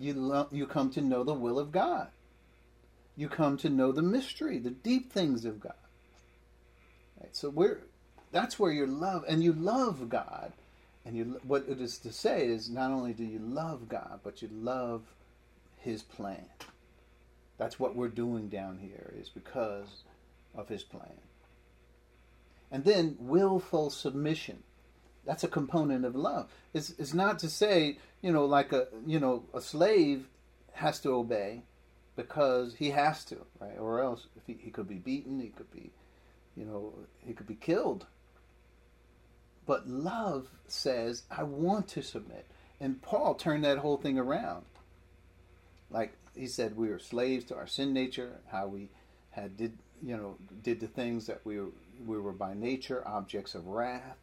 You, 0.00 0.14
lo- 0.14 0.48
you 0.50 0.66
come 0.66 0.90
to 0.92 1.00
know 1.00 1.22
the 1.22 1.34
will 1.34 1.58
of 1.58 1.70
God. 1.70 2.08
You 3.16 3.28
come 3.28 3.56
to 3.58 3.68
know 3.68 3.92
the 3.92 4.02
mystery, 4.02 4.58
the 4.58 4.70
deep 4.70 5.12
things 5.12 5.44
of 5.44 5.60
God. 5.60 5.74
Right? 7.20 7.36
So 7.36 7.50
we're, 7.50 7.82
that's 8.32 8.58
where 8.58 8.72
your 8.72 8.88
love, 8.88 9.24
and 9.28 9.44
you 9.44 9.52
love 9.52 10.08
God. 10.08 10.52
And 11.04 11.16
you, 11.16 11.40
what 11.44 11.66
it 11.68 11.80
is 11.80 11.98
to 11.98 12.12
say 12.12 12.46
is 12.46 12.68
not 12.68 12.90
only 12.90 13.12
do 13.12 13.24
you 13.24 13.38
love 13.38 13.88
God, 13.88 14.20
but 14.24 14.42
you 14.42 14.48
love 14.52 15.02
His 15.78 16.02
plan. 16.02 16.46
That's 17.60 17.78
what 17.78 17.94
we're 17.94 18.08
doing 18.08 18.48
down 18.48 18.78
here, 18.78 19.12
is 19.20 19.28
because 19.28 20.04
of 20.54 20.70
his 20.70 20.82
plan. 20.82 21.12
And 22.70 22.84
then 22.84 23.16
willful 23.18 23.90
submission. 23.90 24.62
That's 25.24 25.44
a 25.44 25.48
component 25.48 26.04
of 26.04 26.14
love. 26.16 26.48
It's, 26.72 26.90
it's 26.98 27.14
not 27.14 27.38
to 27.40 27.48
say, 27.48 27.98
you 28.22 28.32
know, 28.32 28.44
like 28.46 28.72
a 28.72 28.88
you 29.06 29.20
know, 29.20 29.44
a 29.54 29.60
slave 29.60 30.26
has 30.72 31.00
to 31.00 31.10
obey 31.10 31.62
because 32.16 32.74
he 32.76 32.90
has 32.90 33.24
to, 33.26 33.36
right? 33.60 33.78
Or 33.78 34.00
else 34.00 34.26
if 34.36 34.42
he, 34.46 34.58
he 34.62 34.70
could 34.70 34.88
be 34.88 34.96
beaten, 34.96 35.40
he 35.40 35.48
could 35.48 35.70
be, 35.70 35.90
you 36.56 36.64
know, 36.64 36.94
he 37.24 37.32
could 37.32 37.46
be 37.46 37.54
killed. 37.54 38.06
But 39.66 39.88
love 39.88 40.48
says, 40.66 41.22
I 41.30 41.44
want 41.44 41.88
to 41.88 42.02
submit. 42.02 42.46
And 42.80 43.00
Paul 43.02 43.34
turned 43.34 43.64
that 43.64 43.78
whole 43.78 43.98
thing 43.98 44.18
around. 44.18 44.64
Like 45.90 46.14
he 46.34 46.46
said 46.46 46.76
we 46.76 46.88
were 46.88 46.98
slaves 46.98 47.44
to 47.46 47.56
our 47.56 47.66
sin 47.66 47.92
nature, 47.92 48.38
how 48.50 48.68
we 48.68 48.88
had 49.30 49.56
did 49.56 49.78
you 50.02 50.16
know, 50.16 50.36
did 50.62 50.80
the 50.80 50.86
things 50.86 51.26
that 51.26 51.40
we 51.44 51.58
were, 51.60 51.70
we 52.06 52.18
were 52.18 52.32
by 52.32 52.54
nature 52.54 53.06
objects 53.06 53.54
of 53.54 53.66
wrath. 53.66 54.16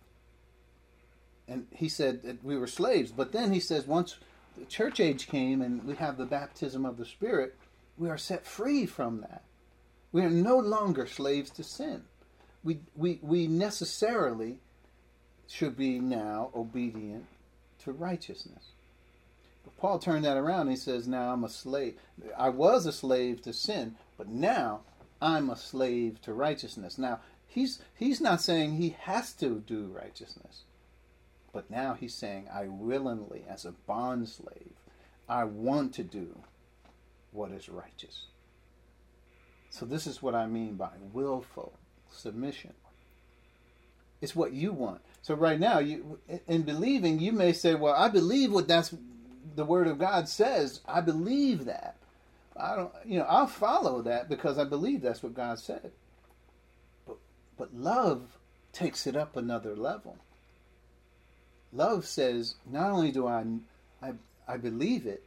And 1.47 1.67
he 1.71 1.87
said 1.87 2.23
that 2.23 2.43
we 2.43 2.57
were 2.57 2.67
slaves. 2.67 3.11
But 3.11 3.31
then 3.31 3.53
he 3.53 3.59
says 3.59 3.87
once 3.87 4.17
the 4.57 4.65
church 4.65 4.99
age 4.99 5.27
came 5.27 5.61
and 5.61 5.85
we 5.85 5.95
have 5.95 6.17
the 6.17 6.25
baptism 6.25 6.85
of 6.85 6.97
the 6.97 7.05
Spirit, 7.05 7.55
we 7.97 8.09
are 8.09 8.17
set 8.17 8.45
free 8.45 8.85
from 8.85 9.21
that. 9.21 9.43
We 10.11 10.23
are 10.23 10.29
no 10.29 10.57
longer 10.57 11.05
slaves 11.05 11.49
to 11.51 11.63
sin. 11.63 12.03
We, 12.63 12.79
we, 12.95 13.19
we 13.21 13.47
necessarily 13.47 14.59
should 15.47 15.77
be 15.77 15.99
now 15.99 16.51
obedient 16.55 17.25
to 17.83 17.91
righteousness. 17.91 18.71
But 19.63 19.77
Paul 19.77 19.99
turned 19.99 20.25
that 20.25 20.37
around 20.37 20.69
he 20.69 20.75
says, 20.75 21.07
Now 21.07 21.31
I'm 21.31 21.43
a 21.43 21.49
slave. 21.49 21.95
I 22.37 22.49
was 22.49 22.85
a 22.85 22.91
slave 22.91 23.41
to 23.43 23.53
sin, 23.53 23.95
but 24.17 24.27
now 24.27 24.81
I'm 25.21 25.49
a 25.49 25.55
slave 25.55 26.21
to 26.23 26.33
righteousness. 26.33 26.97
Now, 26.97 27.19
he's, 27.47 27.79
he's 27.95 28.21
not 28.21 28.41
saying 28.41 28.73
he 28.73 28.95
has 28.99 29.33
to 29.33 29.63
do 29.65 29.85
righteousness. 29.93 30.63
But 31.53 31.71
now 31.71 31.93
he's 31.93 32.13
saying, 32.13 32.47
I 32.53 32.67
willingly, 32.67 33.43
as 33.49 33.65
a 33.65 33.71
bond 33.71 34.29
slave, 34.29 34.73
I 35.27 35.43
want 35.45 35.93
to 35.95 36.03
do 36.03 36.39
what 37.31 37.51
is 37.51 37.69
righteous. 37.69 38.25
So, 39.69 39.85
this 39.85 40.07
is 40.07 40.21
what 40.21 40.35
I 40.35 40.47
mean 40.47 40.75
by 40.75 40.89
willful 41.13 41.73
submission. 42.11 42.73
It's 44.21 44.35
what 44.35 44.53
you 44.53 44.71
want. 44.71 45.01
So, 45.21 45.35
right 45.35 45.59
now, 45.59 45.79
you 45.79 46.19
in 46.47 46.63
believing, 46.63 47.19
you 47.19 47.31
may 47.31 47.53
say, 47.53 47.75
Well, 47.75 47.93
I 47.93 48.09
believe 48.09 48.51
what 48.51 48.67
that's 48.67 48.93
the 49.55 49.65
Word 49.65 49.87
of 49.87 49.99
God 49.99 50.27
says. 50.29 50.81
I 50.87 51.01
believe 51.01 51.65
that. 51.65 51.97
I 52.55 52.75
don't, 52.75 52.91
you 53.05 53.19
know, 53.19 53.25
I'll 53.25 53.47
follow 53.47 54.01
that 54.03 54.29
because 54.29 54.57
I 54.57 54.63
believe 54.63 55.01
that's 55.01 55.21
what 55.21 55.35
God 55.35 55.59
said. 55.59 55.91
But, 57.05 57.17
but 57.57 57.75
love 57.75 58.37
takes 58.73 59.05
it 59.05 59.15
up 59.15 59.35
another 59.35 59.75
level. 59.75 60.17
Love 61.77 62.07
says, 62.07 62.55
not 62.65 62.89
only 62.89 63.11
do 63.11 63.27
I, 63.27 63.45
I, 64.01 64.13
I 64.47 64.57
believe 64.57 65.05
it, 65.05 65.23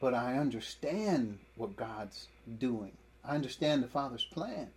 but 0.00 0.12
I 0.12 0.36
understand 0.36 1.38
what 1.54 1.76
God's 1.76 2.26
doing. 2.58 2.90
I 3.24 3.36
understand 3.36 3.80
the 3.80 3.88
Father's 3.88 4.24
plan. 4.24 4.70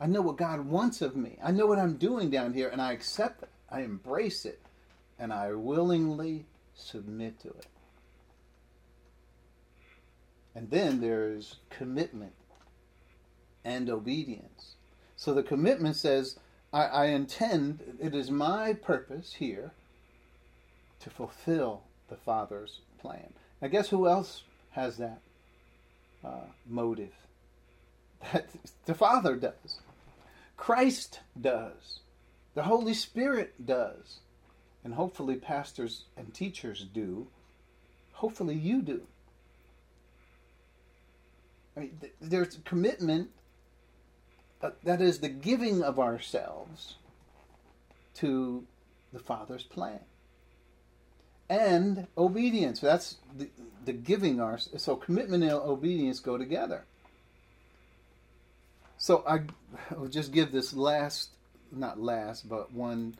I 0.00 0.06
know 0.06 0.22
what 0.22 0.36
God 0.36 0.60
wants 0.60 1.02
of 1.02 1.16
me. 1.16 1.36
I 1.42 1.50
know 1.50 1.66
what 1.66 1.80
I'm 1.80 1.96
doing 1.96 2.30
down 2.30 2.54
here, 2.54 2.68
and 2.68 2.80
I 2.80 2.92
accept 2.92 3.42
it. 3.42 3.48
I 3.68 3.80
embrace 3.80 4.44
it, 4.44 4.60
and 5.18 5.32
I 5.32 5.52
willingly 5.54 6.46
submit 6.76 7.40
to 7.40 7.48
it. 7.48 7.66
And 10.54 10.70
then 10.70 11.00
there's 11.00 11.56
commitment 11.70 12.34
and 13.64 13.90
obedience. 13.90 14.76
So 15.16 15.34
the 15.34 15.42
commitment 15.42 15.96
says, 15.96 16.38
I, 16.72 16.84
I 16.84 17.04
intend, 17.06 17.98
it 18.00 18.14
is 18.14 18.30
my 18.30 18.74
purpose 18.74 19.34
here 19.34 19.72
to 21.00 21.10
fulfill 21.10 21.82
the 22.08 22.16
Father's 22.16 22.80
plan. 23.00 23.32
Now, 23.60 23.68
guess 23.68 23.88
who 23.88 24.08
else 24.08 24.42
has 24.72 24.96
that 24.98 25.20
uh, 26.24 26.46
motive? 26.66 27.12
That 28.32 28.48
the 28.84 28.94
Father 28.94 29.36
does. 29.36 29.78
Christ 30.56 31.20
does. 31.40 32.00
The 32.54 32.64
Holy 32.64 32.94
Spirit 32.94 33.64
does. 33.64 34.18
And 34.82 34.94
hopefully, 34.94 35.36
pastors 35.36 36.04
and 36.16 36.34
teachers 36.34 36.84
do. 36.92 37.28
Hopefully, 38.14 38.56
you 38.56 38.82
do. 38.82 39.02
I 41.76 41.80
mean, 41.80 41.98
th- 42.00 42.12
there's 42.20 42.58
commitment, 42.64 43.30
that 44.82 45.00
is 45.00 45.20
the 45.20 45.28
giving 45.28 45.84
of 45.84 46.00
ourselves 46.00 46.96
to 48.16 48.64
the 49.12 49.20
Father's 49.20 49.62
plan. 49.62 50.00
And 51.50 52.06
obedience. 52.16 52.80
That's 52.80 53.16
the, 53.36 53.48
the 53.84 53.92
giving 53.92 54.40
our 54.40 54.58
so 54.58 54.96
commitment 54.96 55.42
and 55.42 55.52
obedience 55.52 56.20
go 56.20 56.36
together. 56.36 56.84
So 58.98 59.24
I 59.26 59.42
will 59.96 60.08
just 60.08 60.32
give 60.32 60.52
this 60.52 60.74
last, 60.74 61.30
not 61.72 62.00
last, 62.00 62.48
but 62.48 62.72
one, 62.72 63.16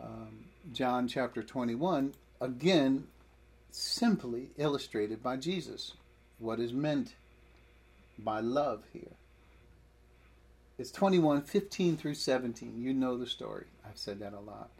um, 0.00 0.44
John 0.72 1.08
chapter 1.08 1.42
21, 1.42 2.14
again, 2.40 3.08
simply 3.70 4.50
illustrated 4.56 5.22
by 5.22 5.36
Jesus. 5.36 5.92
What 6.38 6.60
is 6.60 6.72
meant 6.72 7.14
by 8.18 8.40
love 8.40 8.84
here. 8.92 9.12
It's 10.78 10.92
21, 10.92 11.42
15 11.42 11.96
through 11.96 12.14
17. 12.14 12.80
You 12.80 12.94
know 12.94 13.18
the 13.18 13.26
story. 13.26 13.64
I've 13.84 13.98
said 13.98 14.20
that 14.20 14.32
a 14.32 14.40
lot. 14.40 14.70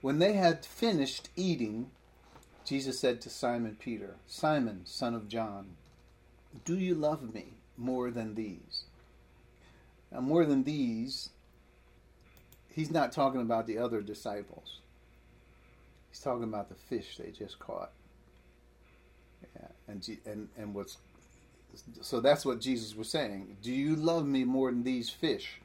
When 0.00 0.18
they 0.18 0.32
had 0.32 0.64
finished 0.64 1.28
eating, 1.36 1.90
Jesus 2.64 3.00
said 3.00 3.20
to 3.22 3.30
Simon 3.30 3.76
Peter, 3.78 4.16
Simon, 4.26 4.82
son 4.84 5.14
of 5.14 5.28
John, 5.28 5.76
do 6.64 6.78
you 6.78 6.94
love 6.94 7.34
me 7.34 7.54
more 7.76 8.10
than 8.10 8.34
these? 8.34 8.84
Now, 10.12 10.20
more 10.20 10.44
than 10.44 10.64
these, 10.64 11.30
he's 12.68 12.90
not 12.90 13.12
talking 13.12 13.40
about 13.40 13.66
the 13.66 13.78
other 13.78 14.00
disciples. 14.00 14.80
He's 16.10 16.20
talking 16.20 16.44
about 16.44 16.68
the 16.68 16.74
fish 16.74 17.16
they 17.16 17.30
just 17.30 17.58
caught. 17.58 17.92
Yeah, 19.54 19.68
and 19.88 20.18
and 20.26 20.48
and 20.56 20.74
what's 20.74 20.98
so 22.00 22.20
that's 22.20 22.44
what 22.44 22.60
Jesus 22.60 22.96
was 22.96 23.08
saying. 23.08 23.56
Do 23.62 23.72
you 23.72 23.96
love 23.96 24.26
me 24.26 24.44
more 24.44 24.70
than 24.70 24.82
these 24.82 25.08
fish? 25.08 25.60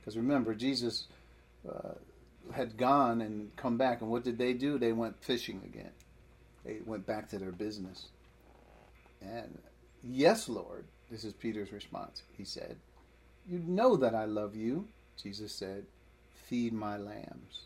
Because 0.00 0.16
remember, 0.16 0.54
Jesus 0.54 1.06
uh, 1.68 1.94
had 2.52 2.76
gone 2.76 3.20
and 3.20 3.54
come 3.56 3.76
back, 3.76 4.02
and 4.02 4.10
what 4.10 4.24
did 4.24 4.38
they 4.38 4.52
do? 4.52 4.78
They 4.78 4.92
went 4.92 5.22
fishing 5.22 5.62
again. 5.64 5.90
They 6.68 6.80
went 6.84 7.06
back 7.06 7.30
to 7.30 7.38
their 7.38 7.50
business. 7.50 8.08
And 9.22 9.58
yes, 10.04 10.50
Lord, 10.50 10.84
this 11.10 11.24
is 11.24 11.32
Peter's 11.32 11.72
response. 11.72 12.22
He 12.36 12.44
said, 12.44 12.76
You 13.48 13.60
know 13.66 13.96
that 13.96 14.14
I 14.14 14.26
love 14.26 14.54
you. 14.54 14.86
Jesus 15.20 15.50
said, 15.50 15.86
Feed 16.46 16.74
my 16.74 16.98
lambs. 16.98 17.62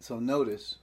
So 0.00 0.18
notice 0.18 0.76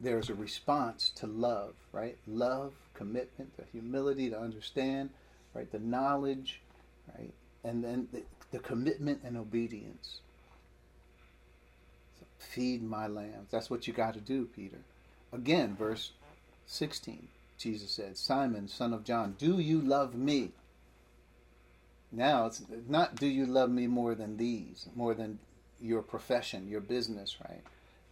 there's 0.00 0.30
a 0.30 0.34
response 0.34 1.10
to 1.10 1.28
love, 1.28 1.74
right? 1.92 2.16
Love, 2.26 2.72
commitment, 2.94 3.56
the 3.56 3.64
humility 3.70 4.28
to 4.30 4.38
understand, 4.38 5.10
right? 5.54 5.70
The 5.70 5.78
knowledge, 5.78 6.60
right? 7.16 7.32
And 7.62 7.84
then 7.84 8.08
the, 8.12 8.22
the 8.50 8.58
commitment 8.58 9.20
and 9.24 9.36
obedience. 9.36 10.20
Feed 12.38 12.82
my 12.82 13.06
lambs. 13.06 13.50
That's 13.50 13.70
what 13.70 13.86
you 13.86 13.92
got 13.92 14.14
to 14.14 14.20
do, 14.20 14.46
Peter. 14.46 14.78
Again, 15.32 15.76
verse 15.76 16.12
16, 16.66 17.28
Jesus 17.58 17.90
said, 17.90 18.16
Simon, 18.16 18.68
son 18.68 18.92
of 18.92 19.04
John, 19.04 19.34
do 19.38 19.58
you 19.58 19.80
love 19.80 20.14
me? 20.14 20.52
Now, 22.10 22.46
it's 22.46 22.62
not 22.88 23.16
do 23.16 23.26
you 23.26 23.44
love 23.44 23.70
me 23.70 23.86
more 23.86 24.14
than 24.14 24.38
these, 24.38 24.86
more 24.94 25.14
than 25.14 25.38
your 25.80 26.00
profession, 26.02 26.68
your 26.68 26.80
business, 26.80 27.36
right? 27.46 27.62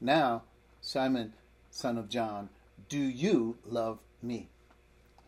Now, 0.01 0.43
Simon, 0.83 1.33
son 1.71 1.97
of 1.97 2.09
John, 2.09 2.51
do 2.89 2.99
you 2.99 3.57
love 3.65 3.99
me? 4.23 4.49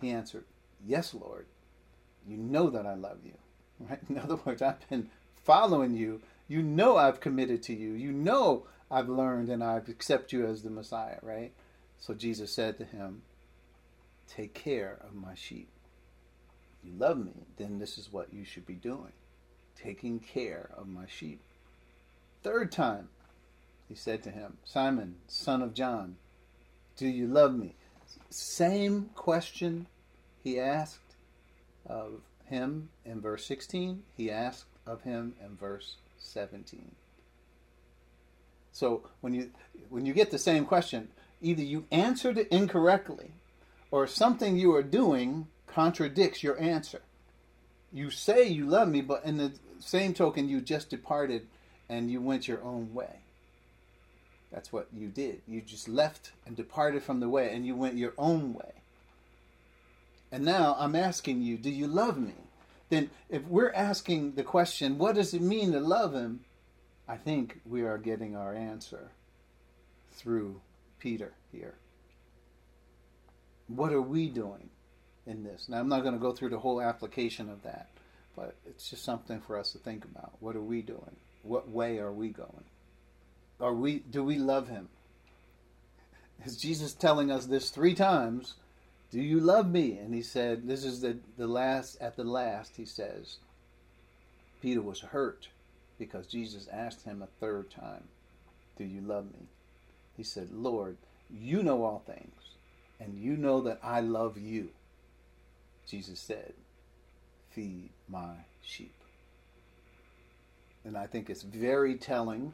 He 0.01 0.11
answered, 0.11 0.44
Yes, 0.86 1.14
Lord. 1.14 1.46
You 2.26 2.36
know 2.36 2.68
that 2.70 2.86
I 2.86 2.94
love 2.94 3.18
you. 3.24 3.32
Right? 3.80 4.01
In 4.09 4.18
other 4.18 4.36
words, 4.36 4.61
I've 4.61 4.86
been 4.88 5.11
following 5.44 5.94
you. 5.94 6.20
You 6.46 6.62
know 6.62 6.96
I've 6.96 7.20
committed 7.20 7.62
to 7.64 7.74
you. 7.74 7.92
You 7.92 8.12
know 8.12 8.64
I've 8.91 9.09
learned 9.09 9.49
and 9.51 9.62
I've 9.62 9.89
accepted 9.89 10.32
you 10.32 10.47
as 10.47 10.62
the 10.62 10.70
Messiah, 10.70 11.18
right? 11.22 11.53
So 11.99 12.14
Jesus 12.14 12.55
said 12.55 12.78
to 12.78 12.84
him, 12.84 13.22
Take 14.26 14.55
care 14.55 14.99
of 15.07 15.14
my 15.14 15.34
sheep. 15.34 15.68
You 16.82 16.93
love 16.97 17.18
me, 17.18 17.32
then 17.57 17.78
this 17.78 17.99
is 17.99 18.12
what 18.12 18.32
you 18.32 18.45
should 18.45 18.66
be 18.66 18.74
doing 18.74 19.12
taking 19.82 20.18
care 20.18 20.70
of 20.76 20.86
my 20.86 21.07
sheep. 21.07 21.41
Third 22.43 22.72
time, 22.72 23.09
he 23.89 23.95
said 23.95 24.22
to 24.24 24.30
him, 24.30 24.59
Simon, 24.64 25.16
son 25.26 25.62
of 25.62 25.74
John, 25.74 26.16
do 26.97 27.07
you 27.07 27.26
love 27.26 27.55
me? 27.55 27.74
Same 28.30 29.11
question 29.14 29.86
he 30.43 30.59
asked 30.59 31.16
of 31.86 32.20
him 32.45 32.91
in 33.05 33.20
verse 33.20 33.47
16, 33.47 34.03
he 34.16 34.30
asked 34.30 34.66
of 34.86 35.03
him 35.03 35.34
in 35.45 35.57
verse 35.57 35.97
17. 36.18 36.93
So 38.79 39.03
when 39.22 39.35
you 39.35 39.51
when 39.89 40.07
you 40.07 40.12
get 40.12 40.31
the 40.31 40.39
same 40.39 40.64
question, 40.64 41.09
either 41.43 41.64
you 41.64 41.87
answered 41.91 42.39
it 42.39 42.47
incorrectly 42.53 43.33
or 43.91 44.07
something 44.07 44.57
you 44.57 44.72
are 44.76 44.85
doing 44.85 45.49
contradicts 45.66 46.45
your 46.45 46.57
answer. 46.61 47.01
You 47.93 48.11
say 48.11 48.47
you 48.47 48.66
love 48.66 48.89
me, 48.89 49.01
but 49.01 49.24
in 49.24 49.37
the 49.37 49.53
same 49.81 50.14
token 50.14 50.49
you 50.49 50.61
just 50.61 50.91
departed 50.91 51.49
and 51.89 52.09
you 52.09 52.20
went 52.20 52.47
your 52.47 52.62
own 52.62 52.95
way. 52.95 53.22
That's 54.53 54.72
what 54.72 54.87
you 54.97 55.09
did. 55.09 55.41
You 55.49 55.61
just 55.61 55.89
left 55.89 56.31
and 56.47 56.55
departed 56.55 57.03
from 57.03 57.18
the 57.18 57.29
way 57.29 57.53
and 57.53 57.66
you 57.66 57.74
went 57.74 57.97
your 57.97 58.14
own 58.16 58.55
way. 58.55 58.74
And 60.31 60.45
now 60.45 60.76
I'm 60.79 60.95
asking 60.95 61.43
you, 61.43 61.57
do 61.57 61.70
you 61.70 61.89
love 61.89 62.16
me? 62.16 62.35
then 62.91 63.11
if 63.29 63.43
we're 63.45 63.72
asking 63.72 64.35
the 64.35 64.43
question, 64.43 64.99
what 64.99 65.14
does 65.14 65.35
it 65.35 65.43
mean 65.43 65.72
to 65.72 65.81
love 65.81 66.14
him? 66.14 66.41
I 67.09 67.16
think 67.16 67.61
we 67.64 67.82
are 67.82 67.96
getting 67.96 68.36
our 68.36 68.54
answer 68.54 69.11
through 70.12 70.61
Peter 70.98 71.32
here. 71.50 71.74
What 73.68 73.92
are 73.92 74.02
we 74.02 74.28
doing 74.28 74.68
in 75.26 75.42
this? 75.42 75.68
Now, 75.68 75.78
I'm 75.78 75.88
not 75.88 76.02
going 76.02 76.14
to 76.14 76.20
go 76.20 76.32
through 76.32 76.50
the 76.50 76.59
whole 76.59 76.82
application 76.82 77.48
of 77.48 77.62
that, 77.62 77.88
but 78.36 78.56
it's 78.66 78.90
just 78.90 79.04
something 79.04 79.40
for 79.40 79.59
us 79.59 79.72
to 79.72 79.78
think 79.78 80.04
about. 80.04 80.32
What 80.40 80.54
are 80.54 80.61
we 80.61 80.82
doing? 80.82 81.16
What 81.42 81.70
way 81.70 81.98
are 81.98 82.12
we 82.12 82.28
going? 82.28 82.64
Are 83.61 83.74
we 83.74 84.00
do 84.11 84.22
we 84.22 84.36
love 84.36 84.68
him? 84.68 84.88
Is 86.44 86.56
Jesus 86.56 86.92
telling 86.92 87.30
us 87.30 87.46
this 87.46 87.70
three 87.70 87.94
times? 87.94 88.54
Do 89.11 89.20
you 89.20 89.40
love 89.40 89.68
me? 89.70 89.98
And 89.98 90.14
he 90.14 90.22
said, 90.22 90.68
This 90.68 90.84
is 90.84 91.00
the, 91.00 91.18
the 91.36 91.46
last, 91.46 91.96
at 92.00 92.16
the 92.16 92.24
last, 92.24 92.76
he 92.76 92.84
says, 92.84 93.38
Peter 94.61 94.82
was 94.82 95.00
hurt 95.00 95.48
because 95.99 96.26
Jesus 96.26 96.68
asked 96.72 97.05
him 97.05 97.22
a 97.22 97.40
third 97.40 97.70
time, 97.70 98.05
Do 98.76 98.84
you 98.84 99.01
love 99.01 99.26
me? 99.26 99.49
He 100.16 100.22
said, 100.22 100.49
Lord, 100.53 100.96
you 101.30 101.62
know 101.62 101.84
all 101.84 102.03
things, 102.07 102.55
and 103.01 103.18
you 103.18 103.36
know 103.36 103.61
that 103.62 103.80
I 103.82 104.01
love 104.01 104.38
you. 104.38 104.70
Jesus 105.86 106.20
said, 106.20 106.55
Feed 107.51 107.90
my 108.09 108.34
sheep. 108.62 108.94
And 110.84 110.96
I 110.96 111.07
think 111.07 111.28
it's 111.28 111.42
very 111.42 111.96
telling 111.96 112.53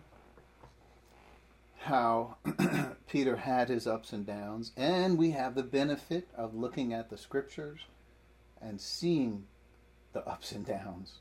how 1.81 2.37
Peter 3.09 3.37
had 3.37 3.69
his 3.69 3.87
ups 3.87 4.13
and 4.13 4.27
downs, 4.27 4.73
and 4.77 5.19
we 5.19 5.33
have 5.33 5.55
the 5.55 5.63
benefit 5.63 6.29
of 6.37 6.55
looking 6.55 6.93
at 6.93 7.11
the 7.11 7.19
scriptures 7.19 7.81
and 8.61 8.81
seeing 8.81 9.45
the 10.15 10.27
ups 10.27 10.53
and 10.53 10.65
downs 10.65 11.19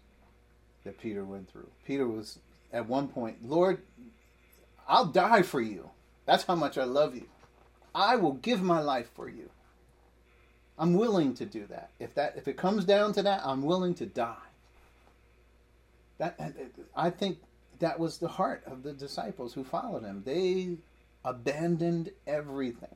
that 0.83 0.99
Peter 0.99 1.23
went 1.23 1.49
through. 1.49 1.69
Peter 1.85 2.07
was 2.07 2.39
at 2.71 2.87
one 2.87 3.07
point, 3.07 3.37
Lord, 3.43 3.81
I'll 4.87 5.05
die 5.05 5.41
for 5.41 5.61
you. 5.61 5.89
That's 6.25 6.43
how 6.43 6.55
much 6.55 6.77
I 6.77 6.83
love 6.83 7.15
you. 7.15 7.27
I 7.95 8.15
will 8.15 8.33
give 8.33 8.61
my 8.61 8.79
life 8.79 9.09
for 9.13 9.29
you. 9.29 9.49
I'm 10.77 10.95
willing 10.95 11.35
to 11.35 11.45
do 11.45 11.67
that. 11.67 11.91
If 11.99 12.15
that 12.15 12.35
if 12.35 12.47
it 12.47 12.57
comes 12.57 12.85
down 12.85 13.13
to 13.13 13.23
that, 13.23 13.41
I'm 13.45 13.61
willing 13.61 13.93
to 13.95 14.05
die. 14.05 14.35
That 16.17 16.39
I 16.95 17.09
think 17.09 17.39
that 17.79 17.99
was 17.99 18.17
the 18.17 18.27
heart 18.27 18.63
of 18.65 18.83
the 18.83 18.93
disciples 18.93 19.53
who 19.53 19.63
followed 19.63 20.03
him. 20.03 20.23
They 20.25 20.77
abandoned 21.23 22.11
everything 22.25 22.95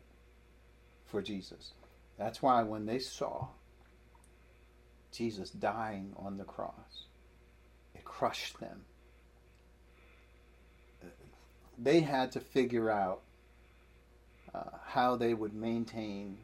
for 1.06 1.22
Jesus. 1.22 1.74
That's 2.18 2.42
why 2.42 2.64
when 2.64 2.86
they 2.86 3.00
saw 3.00 3.50
Jesus 5.12 5.50
dying 5.50 6.14
on 6.18 6.38
the 6.38 6.44
cross, 6.44 7.06
it 7.98 8.06
crushed 8.06 8.60
them. 8.60 8.82
They 11.78 12.02
had 12.02 12.32
to 12.34 12.40
figure 12.40 12.90
out 12.90 13.22
uh, 14.54 14.78
how 14.86 15.16
they 15.16 15.34
would 15.34 15.54
maintain 15.54 16.38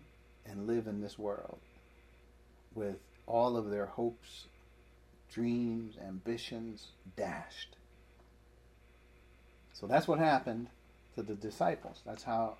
and 0.46 0.68
live 0.68 0.88
in 0.88 1.02
this 1.02 1.18
world 1.18 1.60
with 2.76 2.98
all 3.26 3.58
of 3.58 3.70
their 3.70 3.86
hopes, 3.86 4.46
dreams, 5.32 5.96
ambitions 6.06 6.88
dashed. 7.16 7.76
So 9.74 9.88
that's 9.88 10.08
what 10.08 10.20
happened 10.20 10.68
to 11.16 11.24
the 11.24 11.36
disciples. 11.36 12.02
That's 12.06 12.24
how, 12.24 12.58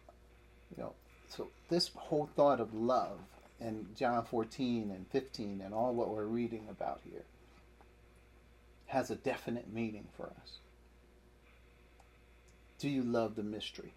you 0.76 0.82
know, 0.82 0.94
so 1.30 1.50
this 1.70 1.92
whole 1.96 2.30
thought 2.36 2.60
of 2.60 2.74
love 2.74 3.20
in 3.60 3.88
John 3.96 4.26
14 4.26 4.92
and 4.92 5.06
15 5.12 5.62
and 5.64 5.74
all 5.74 5.94
what 5.94 6.10
we're 6.10 6.26
reading 6.26 6.68
about 6.70 7.02
here 7.04 7.24
has 8.88 9.10
a 9.10 9.16
definite 9.16 9.72
meaning 9.72 10.08
for 10.16 10.28
us. 10.28 10.60
Do 12.80 12.90
you 12.90 13.04
love 13.04 13.36
the 13.36 13.44
mystery? 13.44 13.94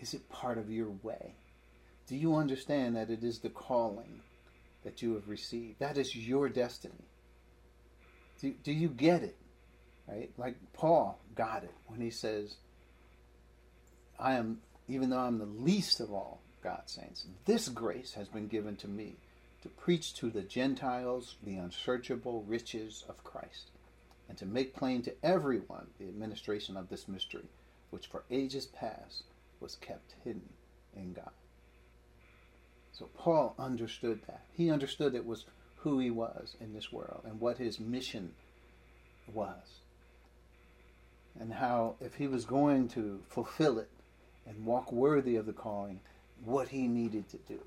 Is 0.00 0.14
it 0.14 0.28
part 0.28 0.58
of 0.58 0.70
your 0.70 0.90
way? 1.02 1.34
Do 2.06 2.16
you 2.16 2.36
understand 2.36 2.96
that 2.96 3.10
it 3.10 3.22
is 3.22 3.40
the 3.40 3.48
calling 3.48 4.20
that 4.84 5.02
you 5.02 5.14
have 5.14 5.28
received? 5.28 5.78
That 5.78 5.98
is 5.98 6.16
your 6.16 6.48
destiny. 6.48 7.04
Do, 8.40 8.54
do 8.62 8.72
you 8.72 8.88
get 8.88 9.22
it? 9.22 9.36
Right? 10.06 10.30
Like 10.38 10.56
Paul 10.72 11.20
got 11.34 11.64
it 11.64 11.74
when 11.86 12.00
he 12.00 12.10
says, 12.10 12.56
I 14.18 14.34
am, 14.34 14.58
even 14.88 15.10
though 15.10 15.18
I'm 15.18 15.38
the 15.38 15.44
least 15.44 16.00
of 16.00 16.12
all 16.12 16.40
God's 16.62 16.92
saints, 16.92 17.26
this 17.44 17.68
grace 17.68 18.14
has 18.14 18.28
been 18.28 18.48
given 18.48 18.76
to 18.76 18.88
me 18.88 19.16
to 19.68 19.82
preach 19.82 20.14
to 20.14 20.30
the 20.30 20.42
Gentiles 20.42 21.36
the 21.42 21.56
unsearchable 21.56 22.42
riches 22.48 23.04
of 23.06 23.22
Christ, 23.22 23.70
and 24.28 24.38
to 24.38 24.46
make 24.46 24.74
plain 24.74 25.02
to 25.02 25.14
everyone 25.22 25.88
the 25.98 26.08
administration 26.08 26.76
of 26.76 26.88
this 26.88 27.06
mystery, 27.06 27.48
which 27.90 28.06
for 28.06 28.24
ages 28.30 28.64
past 28.64 29.24
was 29.60 29.76
kept 29.76 30.14
hidden 30.24 30.48
in 30.96 31.12
God. 31.12 31.30
So 32.92 33.10
Paul 33.16 33.54
understood 33.58 34.20
that. 34.26 34.40
He 34.54 34.70
understood 34.70 35.14
it 35.14 35.26
was 35.26 35.44
who 35.76 35.98
he 35.98 36.10
was 36.10 36.56
in 36.60 36.72
this 36.72 36.90
world 36.90 37.22
and 37.24 37.38
what 37.38 37.58
his 37.58 37.78
mission 37.78 38.32
was. 39.32 39.80
And 41.38 41.52
how, 41.52 41.96
if 42.00 42.14
he 42.14 42.26
was 42.26 42.44
going 42.46 42.88
to 42.88 43.20
fulfill 43.28 43.78
it 43.78 43.90
and 44.46 44.64
walk 44.64 44.90
worthy 44.90 45.36
of 45.36 45.46
the 45.46 45.52
calling, 45.52 46.00
what 46.44 46.68
he 46.68 46.88
needed 46.88 47.28
to 47.28 47.36
do, 47.36 47.60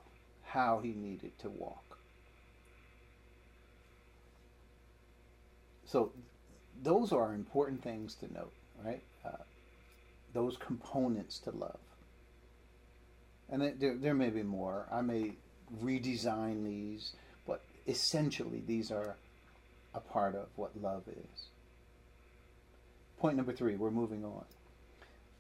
how 0.44 0.80
he 0.84 0.94
needed 0.94 1.38
to 1.40 1.50
walk. 1.50 1.91
So, 5.92 6.14
those 6.82 7.12
are 7.12 7.34
important 7.34 7.84
things 7.84 8.16
to 8.16 8.34
note, 8.34 8.54
right? 8.82 9.04
Uh, 9.26 9.44
those 10.34 10.56
components 10.56 11.38
to 11.40 11.52
love. 11.52 11.80
And 13.50 13.74
there, 13.78 13.98
there 13.98 14.14
may 14.14 14.30
be 14.30 14.42
more. 14.42 14.88
I 14.90 15.02
may 15.02 15.34
redesign 15.84 16.64
these, 16.64 17.12
but 17.46 17.62
essentially, 17.88 18.64
these 18.66 18.90
are 18.90 19.18
a 19.94 20.00
part 20.00 20.34
of 20.34 20.48
what 20.56 20.82
love 20.82 21.04
is. 21.10 21.48
Point 23.20 23.36
number 23.36 23.52
three, 23.52 23.76
we're 23.76 23.92
moving 23.92 24.24
on. 24.24 24.46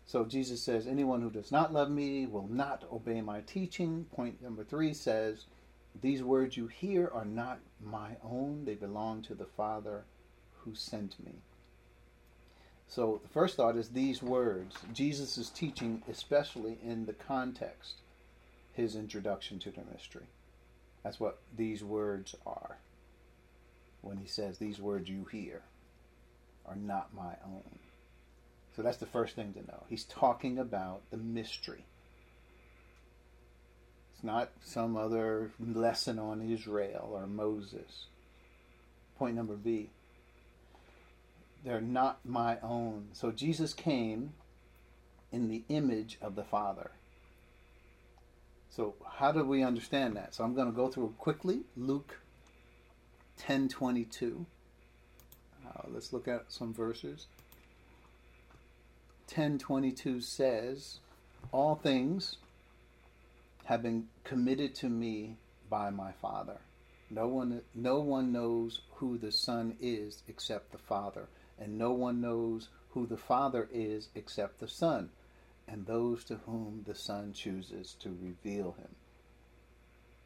So 0.06 0.26
Jesus 0.26 0.62
says, 0.62 0.86
Anyone 0.86 1.22
who 1.22 1.30
does 1.30 1.54
not 1.54 1.72
love 1.72 1.90
me 1.90 2.26
will 2.26 2.50
not 2.50 2.84
obey 2.92 3.22
my 3.22 3.40
teaching. 3.40 4.06
Point 4.14 4.42
number 4.42 4.66
three 4.66 4.94
says, 4.94 5.46
These 6.02 6.22
words 6.22 6.58
you 6.58 6.68
hear 6.68 7.10
are 7.14 7.24
not 7.24 7.60
my 7.82 8.18
own, 8.22 8.66
they 8.66 8.76
belong 8.76 9.22
to 9.24 9.34
the 9.34 9.46
Father 9.46 10.04
who 10.64 10.76
sent 10.76 11.24
me. 11.24 11.34
So 12.88 13.22
the 13.24 13.30
first 13.30 13.56
thought 13.56 13.78
is 13.78 13.90
these 13.90 14.22
words. 14.22 14.76
Jesus 14.94 15.38
is 15.38 15.50
teaching, 15.50 16.04
especially 16.10 16.78
in 16.84 17.06
the 17.06 17.14
context, 17.14 17.96
his 18.74 18.96
introduction 18.96 19.60
to 19.60 19.72
the 19.72 19.84
mystery. 19.92 20.28
That's 21.04 21.20
what 21.20 21.40
these 21.56 21.84
words 21.84 22.36
are. 22.46 22.78
When 24.02 24.18
he 24.18 24.28
says, 24.28 24.58
These 24.58 24.80
words 24.80 25.10
you 25.10 25.26
hear 25.32 25.62
are 26.66 26.76
not 26.76 27.14
my 27.14 27.36
own. 27.46 27.80
So 28.76 28.82
that's 28.82 28.98
the 28.98 29.06
first 29.06 29.36
thing 29.36 29.54
to 29.54 29.60
know. 29.60 29.84
He's 29.88 30.04
talking 30.06 30.58
about 30.58 31.02
the 31.12 31.18
mystery. 31.18 31.86
It's 34.14 34.24
not 34.24 34.50
some 34.64 34.96
other 34.96 35.52
lesson 35.60 36.20
on 36.20 36.42
Israel 36.42 37.10
or 37.14 37.28
Moses. 37.28 38.06
Point 39.18 39.36
number 39.36 39.56
B. 39.56 39.90
They're 41.64 41.82
not 41.82 42.20
my 42.26 42.58
own. 42.62 43.10
So 43.14 43.32
Jesus 43.32 43.74
came 43.74 44.34
in 45.32 45.48
the 45.48 45.64
image 45.70 46.18
of 46.22 46.36
the 46.36 46.44
Father. 46.44 46.92
So 48.70 48.96
how 49.06 49.32
do 49.32 49.44
we 49.44 49.64
understand 49.64 50.16
that? 50.16 50.34
So 50.34 50.44
I'm 50.44 50.56
going 50.56 50.68
to 50.70 50.76
go 50.76 50.88
through 50.88 51.14
quickly. 51.18 51.62
Luke 51.76 52.20
10:22. 53.40 54.46
Uh, 55.66 55.82
let's 55.90 56.14
look 56.14 56.28
at 56.28 56.52
some 56.52 56.74
verses. 56.74 57.28
10:22 59.28 60.22
says, 60.22 61.00
"All 61.52 61.76
things 61.76 62.38
have 63.66 63.82
been 63.82 64.08
committed 64.24 64.76
to 64.76 64.90
me 64.90 65.38
by 65.70 65.90
my 65.90 66.12
Father. 66.12 66.58
No 67.10 67.28
one 67.28 67.62
no 67.74 68.00
one 68.00 68.32
knows 68.32 68.82
who 68.96 69.18
the 69.18 69.32
Son 69.32 69.78
is 69.80 70.24
except 70.28 70.72
the 70.72 70.78
Father, 70.78 71.28
and 71.62 71.78
no 71.78 71.92
one 71.92 72.20
knows 72.20 72.70
who 72.90 73.06
the 73.06 73.18
Father 73.18 73.70
is 73.72 74.10
except 74.16 74.60
the 74.60 74.68
Son, 74.68 75.12
and 75.68 75.86
those 75.86 76.26
to 76.26 76.38
whom 76.38 76.84
the 76.86 76.96
Son 76.96 77.32
chooses 77.32 77.94
to 78.00 78.10
reveal 78.10 78.74
him." 78.74 78.96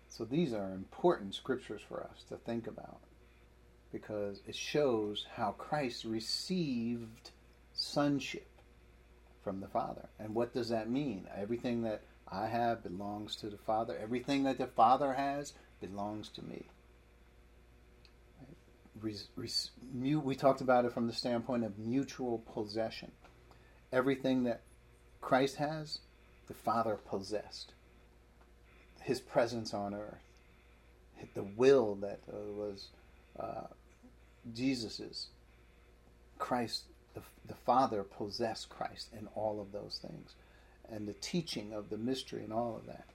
So 0.07 0.23
these 0.23 0.53
are 0.53 0.71
important 0.71 1.35
scriptures 1.35 1.81
for 1.81 2.01
us 2.01 2.23
to 2.29 2.37
think 2.37 2.67
about 2.67 3.01
because 3.91 4.41
it 4.47 4.55
shows 4.55 5.25
how 5.35 5.51
Christ 5.51 6.05
received 6.05 7.31
sonship 7.73 8.47
from 9.43 9.59
the 9.59 9.67
Father. 9.67 10.09
And 10.17 10.33
what 10.33 10.53
does 10.53 10.69
that 10.69 10.89
mean? 10.89 11.27
Everything 11.35 11.81
that 11.83 12.01
I 12.27 12.47
have 12.47 12.81
belongs 12.81 13.35
to 13.37 13.49
the 13.49 13.57
Father. 13.57 13.97
Everything 13.97 14.43
that 14.43 14.57
the 14.57 14.67
Father 14.67 15.13
has 15.13 15.53
belongs 15.79 16.29
to 16.29 16.41
me. 16.41 16.69
Res, 19.05 19.27
res, 19.35 19.69
mu, 19.93 20.19
we 20.19 20.35
talked 20.35 20.61
about 20.61 20.83
it 20.83 20.91
from 20.91 21.05
the 21.05 21.13
standpoint 21.13 21.63
of 21.63 21.77
mutual 21.77 22.39
possession. 22.53 23.11
Everything 23.93 24.43
that 24.45 24.61
Christ 25.21 25.57
has, 25.57 25.99
the 26.47 26.55
Father 26.55 26.95
possessed. 26.95 27.73
His 29.01 29.19
presence 29.19 29.73
on 29.73 29.93
earth, 29.93 30.23
the 31.35 31.43
will 31.43 31.95
that 31.95 32.19
uh, 32.27 32.51
was 32.53 32.87
uh, 33.39 33.67
Jesus's. 34.55 35.27
Christ, 36.39 36.83
the, 37.13 37.21
the 37.47 37.53
Father 37.53 38.03
possessed 38.03 38.69
Christ 38.69 39.09
in 39.17 39.27
all 39.35 39.61
of 39.61 39.71
those 39.71 39.99
things, 40.01 40.33
and 40.91 41.07
the 41.07 41.13
teaching 41.13 41.73
of 41.73 41.89
the 41.89 41.97
mystery 41.97 42.43
and 42.43 42.51
all 42.51 42.75
of 42.75 42.87
that. 42.87 43.05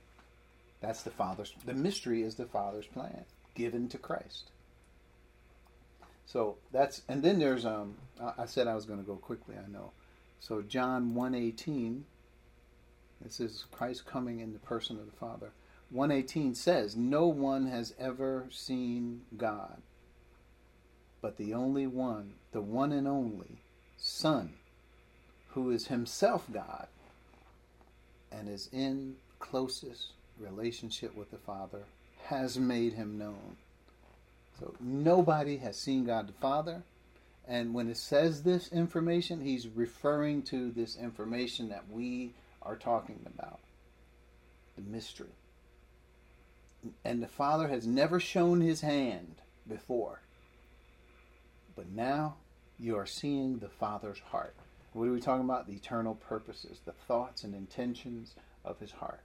That's 0.81 1.03
the 1.03 1.11
Father's. 1.11 1.53
The 1.67 1.75
mystery 1.75 2.23
is 2.23 2.37
the 2.37 2.47
Father's 2.47 2.87
plan 2.87 3.25
given 3.55 3.89
to 3.89 3.99
Christ. 3.99 4.51
So 6.31 6.57
that's 6.71 7.03
and 7.09 7.23
then 7.23 7.39
there's 7.41 7.67
um 7.67 7.97
I 8.39 8.47
said 8.47 8.69
I 8.69 8.75
was 8.75 8.85
going 8.85 9.01
to 9.01 9.07
go 9.07 9.17
quickly. 9.17 9.57
I 9.57 9.69
know. 9.71 9.91
So 10.39 10.63
John 10.63 11.15
one 11.15 11.35
eighteen. 11.35 12.05
This 13.21 13.41
is 13.41 13.67
Christ 13.71 14.07
coming 14.07 14.41
in 14.41 14.55
the 14.55 14.59
person 14.59 14.99
of 14.99 15.05
the 15.05 15.17
Father. 15.17 15.51
118 15.91 16.55
says, 16.55 16.97
No 16.97 17.27
one 17.27 17.67
has 17.67 17.93
ever 17.99 18.47
seen 18.51 19.23
God, 19.37 19.83
but 21.21 21.37
the 21.37 21.53
only 21.53 21.87
one, 21.87 22.35
the 22.53 22.63
one 22.63 22.93
and 22.93 23.07
only 23.07 23.61
Son, 23.99 24.55
who 25.49 25.71
is 25.71 25.89
himself 25.89 26.47
God 26.51 26.87
and 28.33 28.49
is 28.49 28.71
in 28.73 29.17
closest 29.39 30.13
relationship 30.39 31.15
with 31.15 31.31
the 31.31 31.37
Father, 31.37 31.83
has 32.25 32.59
made 32.59 32.95
him 32.95 33.19
known. 33.19 33.57
So 34.61 34.75
nobody 34.79 35.57
has 35.57 35.77
seen 35.77 36.05
God 36.05 36.29
the 36.29 36.35
Father. 36.35 36.83
And 37.49 37.75
when 37.75 37.89
it 37.89 37.97
says 37.97 38.43
this 38.43 38.71
information, 38.71 39.41
he's 39.41 39.67
referring 39.67 40.43
to 40.45 40.71
this 40.71 40.97
information 40.97 41.71
that 41.71 41.91
we 41.91 42.35
are 42.63 42.77
talking 42.77 43.21
about 43.27 43.59
the 44.77 44.83
mystery. 44.83 45.35
And 47.05 47.23
the 47.23 47.29
Father 47.29 47.69
has 47.69 47.87
never 47.87 48.21
shown 48.21 48.61
his 48.61 48.83
hand 48.83 49.37
before. 49.67 50.21
But 51.75 51.91
now 51.91 52.37
you 52.79 52.97
are 52.97 53.07
seeing 53.07 53.59
the 53.59 53.69
Father's 53.69 54.21
heart. 54.21 54.55
What 54.93 55.09
are 55.09 55.13
we 55.13 55.21
talking 55.21 55.45
about? 55.45 55.67
The 55.67 55.75
eternal 55.75 56.15
purposes, 56.15 56.81
the 56.85 56.93
thoughts 56.93 57.45
and 57.45 57.55
intentions 57.55 58.35
of 58.65 58.79
his 58.79 58.93
heart. 58.93 59.23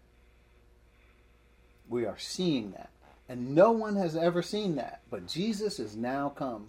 We 1.90 2.06
are 2.06 2.18
seeing 2.18 2.72
that. 2.72 2.90
And 3.28 3.56
no 3.56 3.72
one 3.72 3.96
has 3.96 4.16
ever 4.16 4.42
seen 4.42 4.76
that. 4.76 5.02
But 5.10 5.28
Jesus 5.28 5.80
is 5.80 5.96
now 5.96 6.30
come 6.30 6.68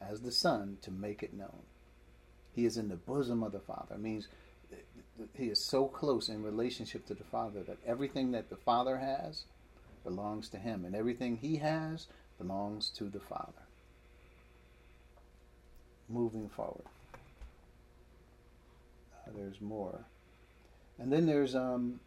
as 0.00 0.20
the 0.20 0.32
Son 0.32 0.78
to 0.82 0.90
make 0.90 1.22
it 1.22 1.34
known. 1.34 1.62
He 2.54 2.64
is 2.64 2.76
in 2.76 2.88
the 2.88 2.96
bosom 2.96 3.42
of 3.42 3.52
the 3.52 3.60
Father. 3.60 3.94
It 3.94 4.00
means 4.00 4.28
he 5.34 5.46
is 5.46 5.64
so 5.64 5.86
close 5.86 6.28
in 6.28 6.42
relationship 6.42 7.06
to 7.06 7.14
the 7.14 7.24
Father 7.24 7.62
that 7.62 7.78
everything 7.86 8.32
that 8.32 8.50
the 8.50 8.56
Father 8.56 8.98
has 8.98 9.44
belongs 10.04 10.48
to 10.48 10.58
him, 10.58 10.84
and 10.84 10.96
everything 10.96 11.36
he 11.36 11.56
has 11.56 12.08
belongs 12.38 12.90
to 12.90 13.04
the 13.04 13.20
Father. 13.20 13.52
Moving 16.08 16.48
forward. 16.48 16.84
Uh, 19.14 19.30
there's 19.36 19.60
more. 19.60 20.00
And 20.98 21.12
then 21.12 21.26
there's 21.26 21.54
um, 21.54 22.00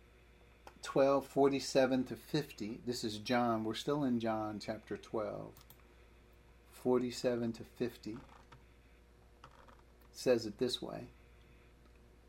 12, 0.85 1.25
47 1.25 2.03
to 2.05 2.15
50. 2.15 2.79
This 2.85 3.03
is 3.03 3.17
John. 3.17 3.63
We're 3.63 3.73
still 3.73 4.03
in 4.03 4.19
John 4.19 4.61
chapter 4.63 4.95
12. 4.95 5.51
47 6.71 7.53
to 7.53 7.63
50. 7.63 8.11
It 8.11 8.17
says 10.11 10.45
it 10.45 10.59
this 10.59 10.83
way 10.83 11.07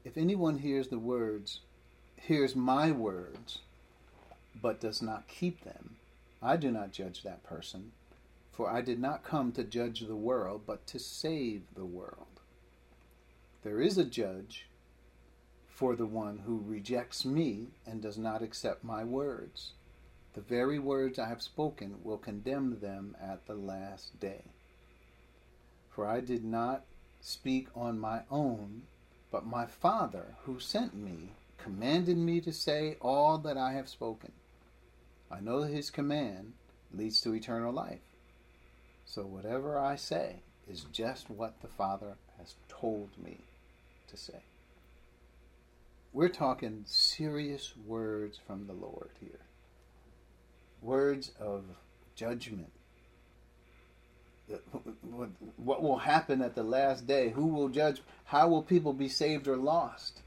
If 0.06 0.16
anyone 0.16 0.58
hears 0.58 0.88
the 0.88 0.98
words, 0.98 1.60
hears 2.16 2.56
my 2.56 2.90
words, 2.90 3.58
but 4.60 4.80
does 4.80 5.02
not 5.02 5.28
keep 5.28 5.62
them, 5.62 5.96
I 6.42 6.56
do 6.56 6.70
not 6.70 6.92
judge 6.92 7.22
that 7.24 7.44
person, 7.44 7.92
for 8.52 8.70
I 8.70 8.80
did 8.80 8.98
not 8.98 9.22
come 9.22 9.52
to 9.52 9.64
judge 9.64 10.00
the 10.00 10.16
world, 10.16 10.62
but 10.66 10.86
to 10.86 10.98
save 10.98 11.62
the 11.74 11.84
world. 11.84 12.40
There 13.62 13.82
is 13.82 13.98
a 13.98 14.04
judge 14.04 14.66
for 15.76 15.94
the 15.94 16.06
one 16.06 16.38
who 16.46 16.64
rejects 16.66 17.22
me 17.22 17.66
and 17.84 18.00
does 18.00 18.16
not 18.16 18.40
accept 18.40 18.82
my 18.82 19.04
words. 19.04 19.72
The 20.32 20.40
very 20.40 20.78
words 20.78 21.18
I 21.18 21.28
have 21.28 21.42
spoken 21.42 21.96
will 22.02 22.16
condemn 22.16 22.80
them 22.80 23.14
at 23.22 23.46
the 23.46 23.56
last 23.56 24.18
day. 24.18 24.44
For 25.90 26.06
I 26.06 26.20
did 26.20 26.42
not 26.42 26.84
speak 27.20 27.68
on 27.76 27.98
my 27.98 28.22
own, 28.30 28.84
but 29.30 29.44
my 29.44 29.66
Father 29.66 30.36
who 30.44 30.58
sent 30.58 30.94
me 30.94 31.32
commanded 31.58 32.16
me 32.16 32.40
to 32.40 32.54
say 32.54 32.96
all 33.02 33.36
that 33.36 33.58
I 33.58 33.74
have 33.74 33.90
spoken. 33.90 34.32
I 35.30 35.40
know 35.40 35.60
that 35.60 35.72
his 35.72 35.90
command 35.90 36.54
leads 36.90 37.20
to 37.20 37.34
eternal 37.34 37.72
life. 37.72 38.00
So 39.04 39.26
whatever 39.26 39.78
I 39.78 39.96
say 39.96 40.36
is 40.66 40.86
just 40.90 41.28
what 41.28 41.60
the 41.60 41.68
Father 41.68 42.16
has 42.38 42.54
told 42.66 43.10
me 43.22 43.40
to 44.08 44.16
say. 44.16 44.40
We're 46.16 46.30
talking 46.30 46.84
serious 46.86 47.74
words 47.86 48.40
from 48.46 48.66
the 48.66 48.72
Lord 48.72 49.10
here. 49.20 49.40
Words 50.80 51.32
of 51.38 51.64
judgment. 52.14 52.72
What 55.58 55.82
will 55.82 55.98
happen 55.98 56.40
at 56.40 56.54
the 56.54 56.62
last 56.62 57.06
day? 57.06 57.28
Who 57.28 57.48
will 57.48 57.68
judge? 57.68 58.00
How 58.24 58.48
will 58.48 58.62
people 58.62 58.94
be 58.94 59.10
saved 59.10 59.46
or 59.46 59.58
lost? 59.58 60.20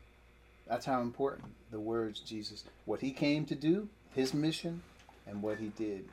That's 0.68 0.86
how 0.86 1.02
important 1.02 1.54
the 1.72 1.80
words 1.80 2.20
Jesus, 2.20 2.66
what 2.86 3.02
he 3.02 3.10
came 3.10 3.46
to 3.46 3.56
do, 3.56 3.90
his 4.14 4.32
mission, 4.32 4.84
and 5.26 5.42
what 5.42 5.58
he 5.58 5.70
did. 5.70 6.08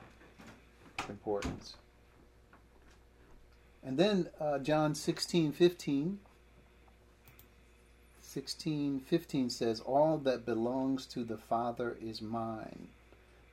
Importance. 1.07 1.77
And 3.85 3.99
then 3.99 4.31
uh, 4.41 4.59
John 4.61 4.95
16, 4.95 5.53
15 5.53 6.19
16 8.37 9.01
15 9.01 9.49
says, 9.49 9.81
All 9.81 10.19
that 10.19 10.45
belongs 10.45 11.07
to 11.07 11.25
the 11.25 11.39
Father 11.39 11.97
is 12.03 12.21
mine. 12.21 12.89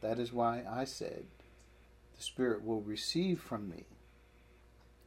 That 0.01 0.19
is 0.19 0.33
why 0.33 0.63
I 0.69 0.83
said, 0.83 1.23
The 2.17 2.21
Spirit 2.21 2.65
will 2.65 2.81
receive 2.81 3.39
from 3.39 3.69
me 3.69 3.85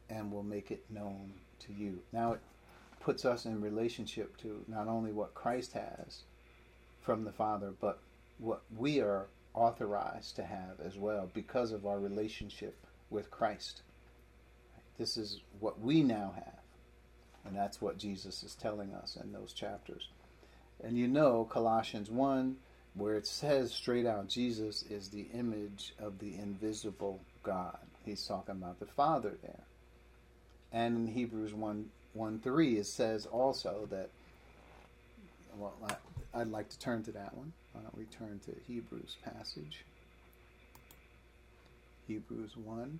and 0.09 0.31
will 0.31 0.41
make 0.41 0.71
it 0.71 0.83
known 0.89 1.33
to 1.59 1.73
you. 1.73 1.99
Now 2.11 2.31
it 2.31 2.39
puts 3.01 3.23
us 3.23 3.45
in 3.45 3.61
relationship 3.61 4.35
to 4.37 4.65
not 4.67 4.87
only 4.87 5.11
what 5.11 5.35
Christ 5.35 5.73
has 5.73 6.23
from 7.03 7.23
the 7.23 7.31
Father, 7.31 7.71
but 7.79 7.99
what 8.39 8.63
we 8.75 8.99
are 8.99 9.27
authorized 9.53 10.37
to 10.37 10.43
have 10.43 10.79
as 10.83 10.97
well 10.97 11.29
because 11.35 11.71
of 11.71 11.85
our 11.85 11.99
relationship 11.99 12.75
with 13.11 13.29
Christ. 13.29 13.83
This 14.97 15.17
is 15.17 15.41
what 15.59 15.79
we 15.79 16.01
now 16.01 16.33
have. 16.33 16.56
And 17.47 17.55
that's 17.55 17.81
what 17.81 17.97
Jesus 17.97 18.43
is 18.43 18.55
telling 18.55 18.93
us 18.93 19.17
in 19.21 19.31
those 19.31 19.53
chapters. 19.53 20.09
And 20.83 20.97
you 20.97 21.07
know, 21.07 21.47
Colossians 21.49 22.09
1, 22.09 22.57
where 22.93 23.15
it 23.15 23.25
says 23.25 23.73
straight 23.73 24.05
out, 24.05 24.27
Jesus 24.27 24.83
is 24.89 25.09
the 25.09 25.27
image 25.33 25.93
of 25.99 26.19
the 26.19 26.35
invisible 26.35 27.21
God. 27.43 27.77
He's 28.05 28.25
talking 28.25 28.55
about 28.55 28.79
the 28.79 28.85
Father 28.85 29.37
there. 29.41 29.63
And 30.73 31.07
in 31.07 31.13
Hebrews 31.13 31.53
1, 31.53 31.89
1 32.13 32.39
3, 32.39 32.77
it 32.77 32.85
says 32.85 33.25
also 33.25 33.87
that, 33.91 34.09
well, 35.57 35.73
I, 35.87 36.41
I'd 36.41 36.51
like 36.51 36.69
to 36.69 36.79
turn 36.79 37.03
to 37.03 37.11
that 37.13 37.35
one. 37.35 37.53
Why 37.71 37.81
don't 37.81 37.97
we 37.97 38.05
turn 38.05 38.39
to 38.45 38.51
Hebrews 38.67 39.15
passage? 39.23 39.85
Hebrews 42.07 42.57
1 42.57 42.99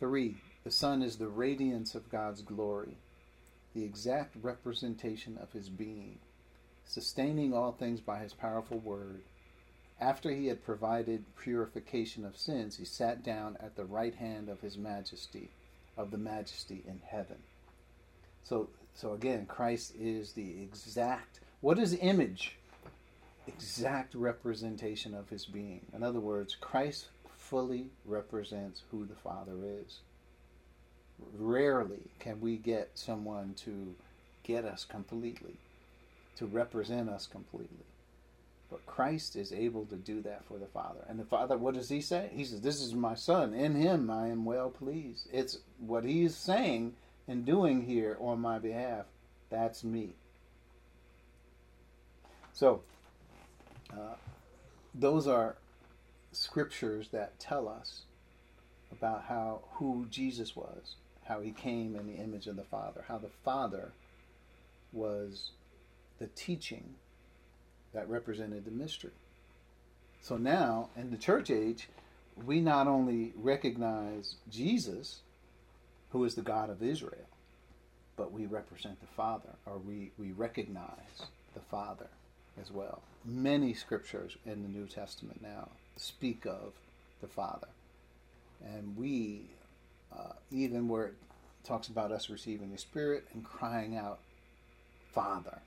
3. 0.00 0.36
The 0.64 0.70
Son 0.70 1.02
is 1.02 1.18
the 1.18 1.28
radiance 1.28 1.94
of 1.94 2.08
God's 2.08 2.40
glory, 2.40 2.96
the 3.74 3.84
exact 3.84 4.34
representation 4.40 5.36
of 5.36 5.52
his 5.52 5.68
being, 5.68 6.20
sustaining 6.86 7.52
all 7.52 7.72
things 7.72 8.00
by 8.00 8.20
his 8.20 8.32
powerful 8.32 8.78
word. 8.78 9.24
After 10.00 10.30
he 10.30 10.46
had 10.46 10.64
provided 10.64 11.26
purification 11.36 12.24
of 12.24 12.38
sins, 12.38 12.78
he 12.78 12.86
sat 12.86 13.22
down 13.22 13.58
at 13.60 13.76
the 13.76 13.84
right 13.84 14.14
hand 14.14 14.48
of 14.48 14.62
his 14.62 14.78
majesty, 14.78 15.50
of 15.98 16.10
the 16.10 16.16
majesty 16.16 16.82
in 16.88 17.00
heaven. 17.04 17.42
So, 18.42 18.70
so 18.94 19.12
again, 19.12 19.44
Christ 19.44 19.92
is 20.00 20.32
the 20.32 20.62
exact. 20.62 21.40
What 21.60 21.78
is 21.78 21.92
image? 22.00 22.56
Exact 23.46 24.14
representation 24.14 25.12
of 25.12 25.28
his 25.28 25.44
being. 25.44 25.84
In 25.92 26.02
other 26.02 26.20
words, 26.20 26.56
Christ 26.58 27.08
fully 27.36 27.90
represents 28.06 28.84
who 28.90 29.04
the 29.04 29.14
Father 29.14 29.58
is 29.62 30.00
rarely 31.36 32.10
can 32.18 32.40
we 32.40 32.56
get 32.56 32.90
someone 32.94 33.54
to 33.64 33.94
get 34.42 34.64
us 34.64 34.84
completely, 34.84 35.56
to 36.36 36.46
represent 36.46 37.08
us 37.08 37.26
completely. 37.26 37.86
But 38.70 38.86
Christ 38.86 39.36
is 39.36 39.52
able 39.52 39.84
to 39.86 39.96
do 39.96 40.20
that 40.22 40.44
for 40.46 40.58
the 40.58 40.66
Father. 40.66 41.00
And 41.08 41.18
the 41.18 41.24
Father, 41.24 41.56
what 41.56 41.74
does 41.74 41.88
he 41.88 42.00
say? 42.00 42.30
He 42.32 42.44
says, 42.44 42.60
This 42.60 42.80
is 42.80 42.94
my 42.94 43.14
Son. 43.14 43.54
In 43.54 43.74
him 43.74 44.10
I 44.10 44.28
am 44.28 44.44
well 44.44 44.70
pleased. 44.70 45.28
It's 45.32 45.58
what 45.78 46.04
he 46.04 46.24
is 46.24 46.36
saying 46.36 46.94
and 47.28 47.44
doing 47.44 47.84
here 47.84 48.16
on 48.20 48.40
my 48.40 48.58
behalf. 48.58 49.06
That's 49.50 49.84
me. 49.84 50.14
So, 52.52 52.82
uh, 53.92 54.14
those 54.94 55.26
are 55.26 55.56
scriptures 56.32 57.08
that 57.08 57.38
tell 57.38 57.68
us 57.68 58.02
about 58.92 59.24
how 59.28 59.60
who 59.74 60.06
Jesus 60.10 60.54
was, 60.56 60.96
how 61.24 61.40
he 61.40 61.50
came 61.50 61.96
in 61.96 62.06
the 62.06 62.22
image 62.22 62.46
of 62.46 62.56
the 62.56 62.64
Father, 62.64 63.04
how 63.08 63.18
the 63.18 63.30
Father 63.44 63.92
was 64.92 65.50
the 66.18 66.26
teaching 66.28 66.94
that 67.92 68.08
represented 68.08 68.64
the 68.64 68.70
mystery. 68.70 69.12
So 70.20 70.36
now, 70.36 70.88
in 70.96 71.10
the 71.10 71.16
church 71.16 71.50
age, 71.50 71.88
we 72.44 72.60
not 72.60 72.86
only 72.86 73.32
recognize 73.36 74.36
Jesus, 74.50 75.20
who 76.10 76.24
is 76.24 76.34
the 76.34 76.42
God 76.42 76.70
of 76.70 76.82
Israel, 76.82 77.28
but 78.16 78.32
we 78.32 78.46
represent 78.46 79.00
the 79.00 79.06
Father, 79.16 79.50
or 79.66 79.78
we, 79.78 80.12
we 80.18 80.32
recognize 80.32 81.26
the 81.54 81.60
Father 81.60 82.08
as 82.60 82.70
well. 82.70 83.02
Many 83.24 83.74
scriptures 83.74 84.36
in 84.46 84.62
the 84.62 84.68
New 84.68 84.86
Testament 84.86 85.42
now 85.42 85.68
speak 85.96 86.46
of 86.46 86.72
the 87.20 87.26
Father. 87.26 87.68
And 88.64 88.96
we, 88.96 89.42
uh, 90.16 90.32
even 90.50 90.88
where 90.88 91.06
it 91.06 91.14
talks 91.64 91.88
about 91.88 92.12
us 92.12 92.30
receiving 92.30 92.70
the 92.70 92.78
Spirit 92.78 93.24
and 93.32 93.44
crying 93.44 93.96
out, 93.96 94.20
Father. 95.12 95.58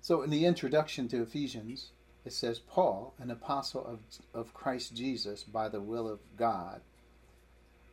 So 0.00 0.22
in 0.22 0.30
the 0.30 0.44
introduction 0.44 1.08
to 1.08 1.22
Ephesians, 1.22 1.90
it 2.24 2.32
says, 2.32 2.58
Paul, 2.58 3.14
an 3.18 3.30
apostle 3.30 3.84
of, 3.86 4.00
of 4.34 4.54
Christ 4.54 4.94
Jesus 4.94 5.42
by 5.42 5.68
the 5.68 5.80
will 5.80 6.08
of 6.08 6.20
God, 6.36 6.80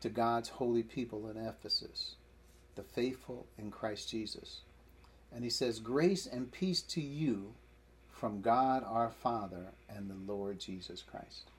to 0.01 0.09
God's 0.09 0.49
holy 0.49 0.83
people 0.83 1.29
in 1.29 1.37
Ephesus, 1.37 2.15
the 2.75 2.83
faithful 2.83 3.45
in 3.57 3.71
Christ 3.71 4.09
Jesus. 4.09 4.61
And 5.33 5.43
he 5.43 5.49
says, 5.49 5.79
Grace 5.79 6.25
and 6.25 6.51
peace 6.51 6.81
to 6.81 7.01
you 7.01 7.53
from 8.11 8.41
God 8.41 8.83
our 8.85 9.09
Father 9.09 9.67
and 9.89 10.09
the 10.09 10.31
Lord 10.31 10.59
Jesus 10.59 11.01
Christ. 11.01 11.49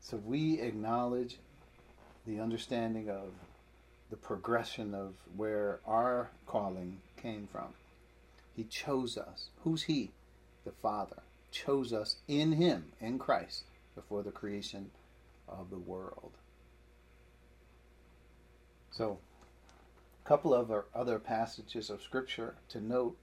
So 0.00 0.16
we 0.16 0.60
acknowledge 0.60 1.38
the 2.26 2.40
understanding 2.40 3.10
of 3.10 3.32
the 4.10 4.16
progression 4.16 4.94
of 4.94 5.14
where 5.36 5.80
our 5.86 6.30
calling 6.46 7.00
came 7.16 7.48
from. 7.50 7.74
He 8.54 8.64
chose 8.64 9.16
us. 9.16 9.48
Who's 9.64 9.84
He? 9.84 10.10
The 10.64 10.72
Father. 10.72 11.22
Chose 11.50 11.92
us 11.92 12.16
in 12.28 12.52
Him, 12.52 12.92
in 13.00 13.18
Christ, 13.18 13.64
before 13.94 14.22
the 14.22 14.30
creation 14.30 14.90
of 15.48 15.70
the 15.70 15.78
world. 15.78 16.32
So, 18.90 19.18
a 20.24 20.28
couple 20.28 20.54
of 20.54 20.70
other 20.94 21.18
passages 21.18 21.90
of 21.90 22.02
Scripture 22.02 22.54
to 22.68 22.80
note. 22.80 23.16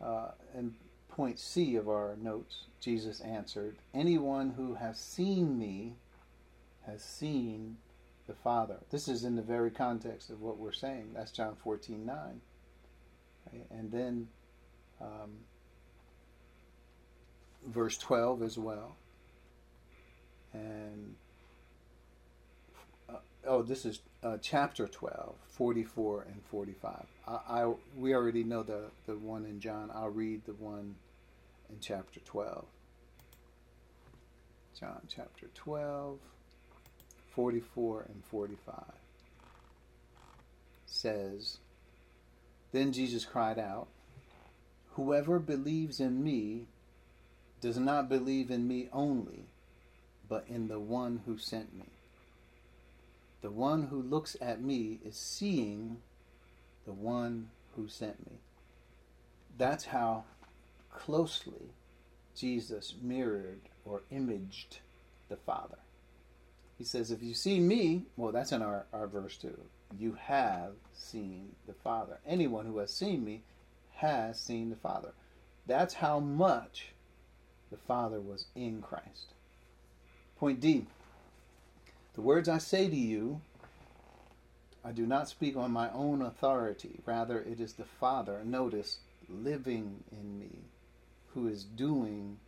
Uh, 0.00 0.30
in 0.56 0.74
point 1.08 1.38
C 1.38 1.76
of 1.76 1.88
our 1.88 2.16
notes, 2.16 2.64
Jesus 2.80 3.20
answered, 3.20 3.76
Anyone 3.92 4.50
who 4.56 4.74
has 4.74 4.98
seen 4.98 5.58
me 5.58 5.94
has 6.90 7.02
seen 7.02 7.76
the 8.26 8.34
Father. 8.34 8.78
This 8.90 9.08
is 9.08 9.24
in 9.24 9.36
the 9.36 9.42
very 9.42 9.70
context 9.70 10.30
of 10.30 10.40
what 10.40 10.58
we're 10.58 10.72
saying. 10.72 11.12
That's 11.14 11.32
John 11.32 11.56
14 11.56 12.04
9. 12.04 12.16
Right? 13.52 13.66
And 13.70 13.90
then 13.90 14.28
um, 15.00 15.30
verse 17.66 17.96
12 17.98 18.42
as 18.42 18.58
well. 18.58 18.96
And 20.52 21.14
uh, 23.08 23.18
oh, 23.46 23.62
this 23.62 23.84
is 23.84 24.00
uh, 24.22 24.38
chapter 24.40 24.86
12, 24.86 25.34
44 25.48 26.22
and 26.22 26.42
45. 26.50 27.06
I, 27.26 27.32
I, 27.32 27.72
we 27.96 28.14
already 28.14 28.44
know 28.44 28.62
the, 28.62 28.84
the 29.06 29.16
one 29.16 29.44
in 29.44 29.60
John. 29.60 29.90
I'll 29.94 30.10
read 30.10 30.44
the 30.44 30.54
one 30.54 30.96
in 31.68 31.76
chapter 31.80 32.20
12. 32.20 32.64
John 34.78 35.02
chapter 35.08 35.46
12, 35.54 36.18
44 37.34 38.06
and 38.08 38.24
45 38.24 38.74
says, 40.86 41.58
Then 42.72 42.92
Jesus 42.92 43.24
cried 43.24 43.58
out, 43.58 43.88
Whoever 44.94 45.38
believes 45.38 46.00
in 46.00 46.22
me 46.22 46.66
does 47.60 47.78
not 47.78 48.08
believe 48.08 48.50
in 48.50 48.66
me 48.66 48.88
only, 48.92 49.44
but 50.28 50.44
in 50.48 50.68
the 50.68 50.80
one 50.80 51.22
who 51.26 51.38
sent 51.38 51.74
me. 51.76 51.86
The 53.42 53.50
one 53.50 53.84
who 53.84 54.02
looks 54.02 54.36
at 54.40 54.62
me 54.62 54.98
is 55.04 55.16
seeing 55.16 55.98
the 56.84 56.92
one 56.92 57.50
who 57.76 57.88
sent 57.88 58.26
me. 58.26 58.38
That's 59.56 59.86
how 59.86 60.24
closely 60.92 61.70
Jesus 62.36 62.94
mirrored 63.00 63.60
or 63.84 64.02
imaged 64.10 64.78
the 65.28 65.36
Father. 65.36 65.78
He 66.80 66.86
says, 66.86 67.10
If 67.10 67.22
you 67.22 67.34
see 67.34 67.60
me, 67.60 68.06
well, 68.16 68.32
that's 68.32 68.52
in 68.52 68.62
our, 68.62 68.86
our 68.94 69.06
verse 69.06 69.36
too. 69.36 69.60
You 69.98 70.16
have 70.18 70.72
seen 70.94 71.50
the 71.66 71.74
Father. 71.74 72.20
Anyone 72.26 72.64
who 72.64 72.78
has 72.78 72.90
seen 72.90 73.22
me 73.22 73.42
has 73.96 74.40
seen 74.40 74.70
the 74.70 74.76
Father. 74.76 75.12
That's 75.66 75.92
how 75.92 76.20
much 76.20 76.92
the 77.70 77.76
Father 77.76 78.18
was 78.18 78.46
in 78.54 78.80
Christ. 78.80 79.34
Point 80.38 80.60
D 80.60 80.86
The 82.14 82.22
words 82.22 82.48
I 82.48 82.56
say 82.56 82.88
to 82.88 82.96
you, 82.96 83.42
I 84.82 84.92
do 84.92 85.06
not 85.06 85.28
speak 85.28 85.58
on 85.58 85.72
my 85.72 85.90
own 85.90 86.22
authority. 86.22 87.00
Rather, 87.04 87.40
it 87.42 87.60
is 87.60 87.74
the 87.74 87.84
Father, 87.84 88.40
notice, 88.42 89.00
living 89.28 90.02
in 90.10 90.38
me, 90.38 90.60
who 91.34 91.46
is 91.46 91.62
doing 91.62 92.38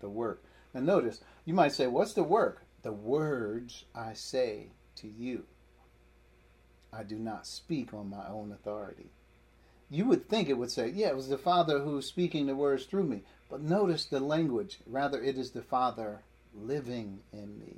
the 0.00 0.08
work. 0.08 0.42
Now, 0.72 0.80
notice, 0.80 1.20
you 1.44 1.52
might 1.52 1.72
say, 1.72 1.86
What's 1.86 2.14
the 2.14 2.24
work? 2.24 2.63
The 2.84 2.92
words 2.92 3.86
I 3.94 4.12
say 4.12 4.66
to 4.96 5.08
you. 5.08 5.44
I 6.92 7.02
do 7.02 7.16
not 7.16 7.46
speak 7.46 7.94
on 7.94 8.10
my 8.10 8.28
own 8.28 8.52
authority. 8.52 9.06
You 9.88 10.04
would 10.04 10.28
think 10.28 10.50
it 10.50 10.58
would 10.58 10.70
say, 10.70 10.90
Yeah, 10.90 11.08
it 11.08 11.16
was 11.16 11.30
the 11.30 11.38
Father 11.38 11.78
who 11.78 11.96
is 11.96 12.06
speaking 12.06 12.46
the 12.46 12.54
words 12.54 12.84
through 12.84 13.04
me. 13.04 13.22
But 13.48 13.62
notice 13.62 14.04
the 14.04 14.20
language. 14.20 14.80
Rather, 14.86 15.22
it 15.22 15.38
is 15.38 15.52
the 15.52 15.62
Father 15.62 16.20
living 16.54 17.20
in 17.32 17.58
me. 17.58 17.76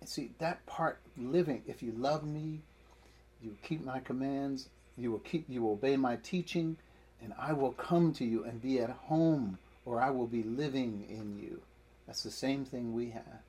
And 0.00 0.10
see, 0.10 0.32
that 0.40 0.66
part, 0.66 0.98
living, 1.16 1.62
if 1.66 1.82
you 1.82 1.92
love 1.92 2.24
me, 2.24 2.60
you 3.42 3.56
keep 3.62 3.82
my 3.82 4.00
commands, 4.00 4.68
you 4.98 5.10
will 5.10 5.20
keep, 5.20 5.46
you 5.48 5.70
obey 5.70 5.96
my 5.96 6.16
teaching, 6.16 6.76
and 7.22 7.32
I 7.38 7.54
will 7.54 7.72
come 7.72 8.12
to 8.14 8.26
you 8.26 8.44
and 8.44 8.60
be 8.60 8.78
at 8.78 8.90
home, 8.90 9.56
or 9.86 10.02
I 10.02 10.10
will 10.10 10.26
be 10.26 10.42
living 10.42 11.06
in 11.08 11.38
you. 11.42 11.62
That's 12.08 12.22
the 12.22 12.30
same 12.30 12.64
thing 12.64 12.94
we 12.94 13.10
have. 13.10 13.42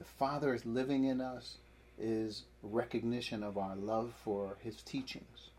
The 0.00 0.04
Father 0.04 0.52
is 0.52 0.66
living 0.66 1.04
in 1.04 1.20
us 1.20 1.58
is 1.96 2.42
recognition 2.60 3.44
of 3.44 3.56
our 3.56 3.76
love 3.76 4.12
for 4.24 4.56
his 4.60 4.82
teachings. 4.82 5.50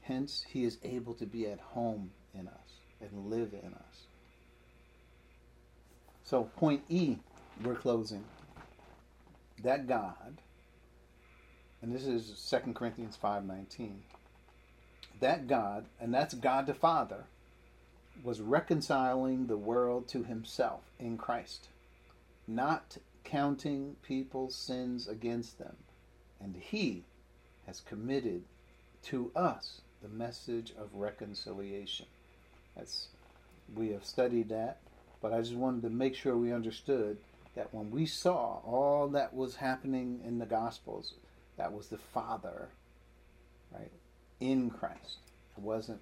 Hence, 0.00 0.46
he 0.48 0.64
is 0.64 0.78
able 0.82 1.12
to 1.14 1.26
be 1.26 1.46
at 1.48 1.60
home 1.60 2.12
in 2.32 2.48
us 2.48 2.80
and 3.02 3.26
live 3.26 3.52
in 3.52 3.74
us. 3.74 4.06
So, 6.24 6.44
point 6.56 6.82
E, 6.88 7.18
we're 7.62 7.74
closing. 7.74 8.24
That 9.62 9.86
God, 9.86 10.40
and 11.82 11.94
this 11.94 12.06
is 12.06 12.38
2 12.38 12.72
Corinthians 12.72 13.18
5:19. 13.22 13.98
That 15.20 15.46
God, 15.46 15.84
and 16.00 16.14
that's 16.14 16.32
God 16.32 16.66
the 16.66 16.74
Father, 16.74 17.26
was 18.22 18.40
reconciling 18.40 19.46
the 19.46 19.56
world 19.56 20.08
to 20.08 20.24
himself 20.24 20.82
in 20.98 21.16
Christ, 21.16 21.68
not 22.46 22.98
counting 23.24 23.96
people's 24.02 24.54
sins 24.54 25.06
against 25.08 25.58
them. 25.58 25.76
And 26.40 26.56
he 26.56 27.04
has 27.66 27.80
committed 27.80 28.44
to 29.04 29.30
us 29.34 29.80
the 30.02 30.08
message 30.08 30.72
of 30.78 30.94
reconciliation. 30.94 32.06
That's 32.76 33.08
we 33.74 33.90
have 33.90 34.04
studied 34.04 34.48
that, 34.50 34.78
but 35.20 35.32
I 35.32 35.40
just 35.40 35.54
wanted 35.54 35.82
to 35.82 35.90
make 35.90 36.14
sure 36.14 36.36
we 36.36 36.52
understood 36.52 37.16
that 37.56 37.74
when 37.74 37.90
we 37.90 38.06
saw 38.06 38.60
all 38.64 39.08
that 39.08 39.34
was 39.34 39.56
happening 39.56 40.20
in 40.24 40.38
the 40.38 40.46
gospels, 40.46 41.14
that 41.56 41.72
was 41.72 41.88
the 41.88 41.98
Father, 41.98 42.68
right, 43.72 43.90
in 44.38 44.70
Christ. 44.70 45.18
It 45.56 45.62
wasn't 45.62 46.00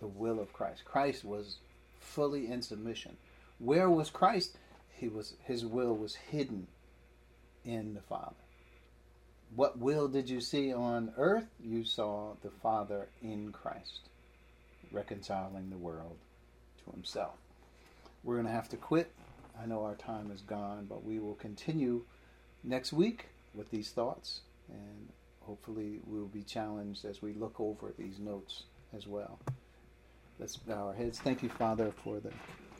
the 0.00 0.06
will 0.06 0.40
of 0.40 0.52
Christ. 0.52 0.84
Christ 0.84 1.24
was 1.24 1.58
fully 2.00 2.50
in 2.50 2.62
submission. 2.62 3.16
Where 3.58 3.88
was 3.90 4.10
Christ? 4.10 4.56
He 4.92 5.08
was 5.08 5.34
his 5.44 5.64
will 5.64 5.94
was 5.96 6.14
hidden 6.14 6.66
in 7.64 7.94
the 7.94 8.00
Father. 8.00 8.34
What 9.54 9.78
will 9.78 10.08
did 10.08 10.28
you 10.28 10.40
see 10.40 10.72
on 10.72 11.12
earth? 11.16 11.46
You 11.62 11.84
saw 11.84 12.34
the 12.42 12.50
Father 12.50 13.08
in 13.22 13.52
Christ. 13.52 14.00
reconciling 14.92 15.70
the 15.70 15.76
world 15.76 16.16
to 16.84 16.90
himself. 16.92 17.34
We're 18.24 18.34
going 18.34 18.46
to 18.46 18.52
have 18.52 18.68
to 18.70 18.76
quit. 18.76 19.10
I 19.60 19.66
know 19.66 19.84
our 19.84 19.94
time 19.94 20.30
is 20.30 20.42
gone, 20.42 20.86
but 20.88 21.04
we 21.04 21.18
will 21.18 21.34
continue 21.34 22.02
next 22.62 22.92
week 22.92 23.26
with 23.54 23.70
these 23.70 23.90
thoughts, 23.90 24.40
and 24.68 25.08
hopefully 25.40 26.00
we'll 26.06 26.26
be 26.26 26.42
challenged 26.42 27.04
as 27.04 27.22
we 27.22 27.32
look 27.32 27.58
over 27.58 27.92
these 27.98 28.18
notes 28.18 28.64
as 28.94 29.06
well. 29.06 29.38
Let's 30.38 30.58
bow 30.58 30.88
our 30.88 30.92
heads. 30.92 31.18
Thank 31.18 31.42
you, 31.42 31.48
Father, 31.48 31.92
for 32.04 32.20
the 32.20 32.32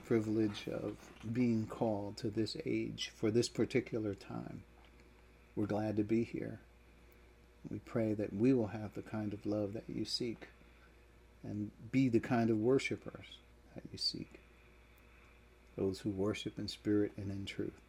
privilege 0.06 0.68
of 0.68 0.94
being 1.32 1.66
called 1.66 2.18
to 2.18 2.28
this 2.28 2.54
age 2.66 3.12
for 3.16 3.30
this 3.30 3.48
particular 3.48 4.14
time. 4.14 4.62
We're 5.54 5.64
glad 5.64 5.96
to 5.96 6.04
be 6.04 6.22
here. 6.22 6.60
We 7.70 7.78
pray 7.78 8.12
that 8.12 8.34
we 8.34 8.52
will 8.52 8.66
have 8.66 8.92
the 8.92 9.00
kind 9.00 9.32
of 9.32 9.46
love 9.46 9.72
that 9.72 9.84
you 9.88 10.04
seek 10.04 10.48
and 11.42 11.70
be 11.90 12.10
the 12.10 12.20
kind 12.20 12.50
of 12.50 12.58
worshipers 12.58 13.38
that 13.74 13.84
you 13.90 13.96
seek. 13.96 14.40
Those 15.78 16.00
who 16.00 16.10
worship 16.10 16.58
in 16.58 16.68
spirit 16.68 17.12
and 17.16 17.30
in 17.30 17.46
truth. 17.46 17.80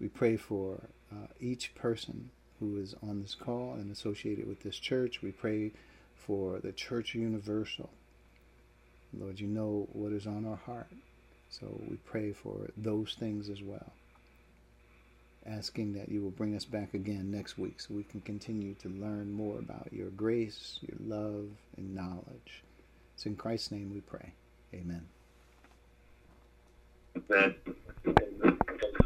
We 0.00 0.08
pray 0.08 0.36
for 0.36 0.80
uh, 1.12 1.28
each 1.38 1.72
person 1.76 2.30
who 2.58 2.80
is 2.80 2.96
on 3.00 3.22
this 3.22 3.36
call 3.36 3.74
and 3.74 3.92
associated 3.92 4.48
with 4.48 4.64
this 4.64 4.76
church. 4.76 5.22
We 5.22 5.30
pray 5.30 5.70
for 6.16 6.58
the 6.58 6.72
Church 6.72 7.14
Universal. 7.14 7.90
Lord, 9.12 9.40
you 9.40 9.46
know 9.46 9.88
what 9.92 10.12
is 10.12 10.26
on 10.26 10.46
our 10.46 10.56
heart. 10.56 10.88
So 11.48 11.66
we 11.88 11.96
pray 11.96 12.32
for 12.32 12.70
those 12.76 13.14
things 13.18 13.48
as 13.48 13.62
well. 13.62 13.92
Asking 15.46 15.92
that 15.94 16.08
you 16.08 16.22
will 16.22 16.30
bring 16.30 16.56
us 16.56 16.64
back 16.64 16.92
again 16.92 17.30
next 17.30 17.56
week 17.56 17.80
so 17.80 17.94
we 17.94 18.02
can 18.02 18.20
continue 18.20 18.74
to 18.74 18.88
learn 18.88 19.32
more 19.32 19.58
about 19.58 19.92
your 19.92 20.10
grace, 20.10 20.80
your 20.82 20.98
love, 21.00 21.48
and 21.76 21.94
knowledge. 21.94 22.64
It's 23.14 23.26
in 23.26 23.36
Christ's 23.36 23.70
name 23.70 23.92
we 23.94 24.00
pray. 24.00 24.32
Amen. 24.74 25.06
Amen. 27.30 27.54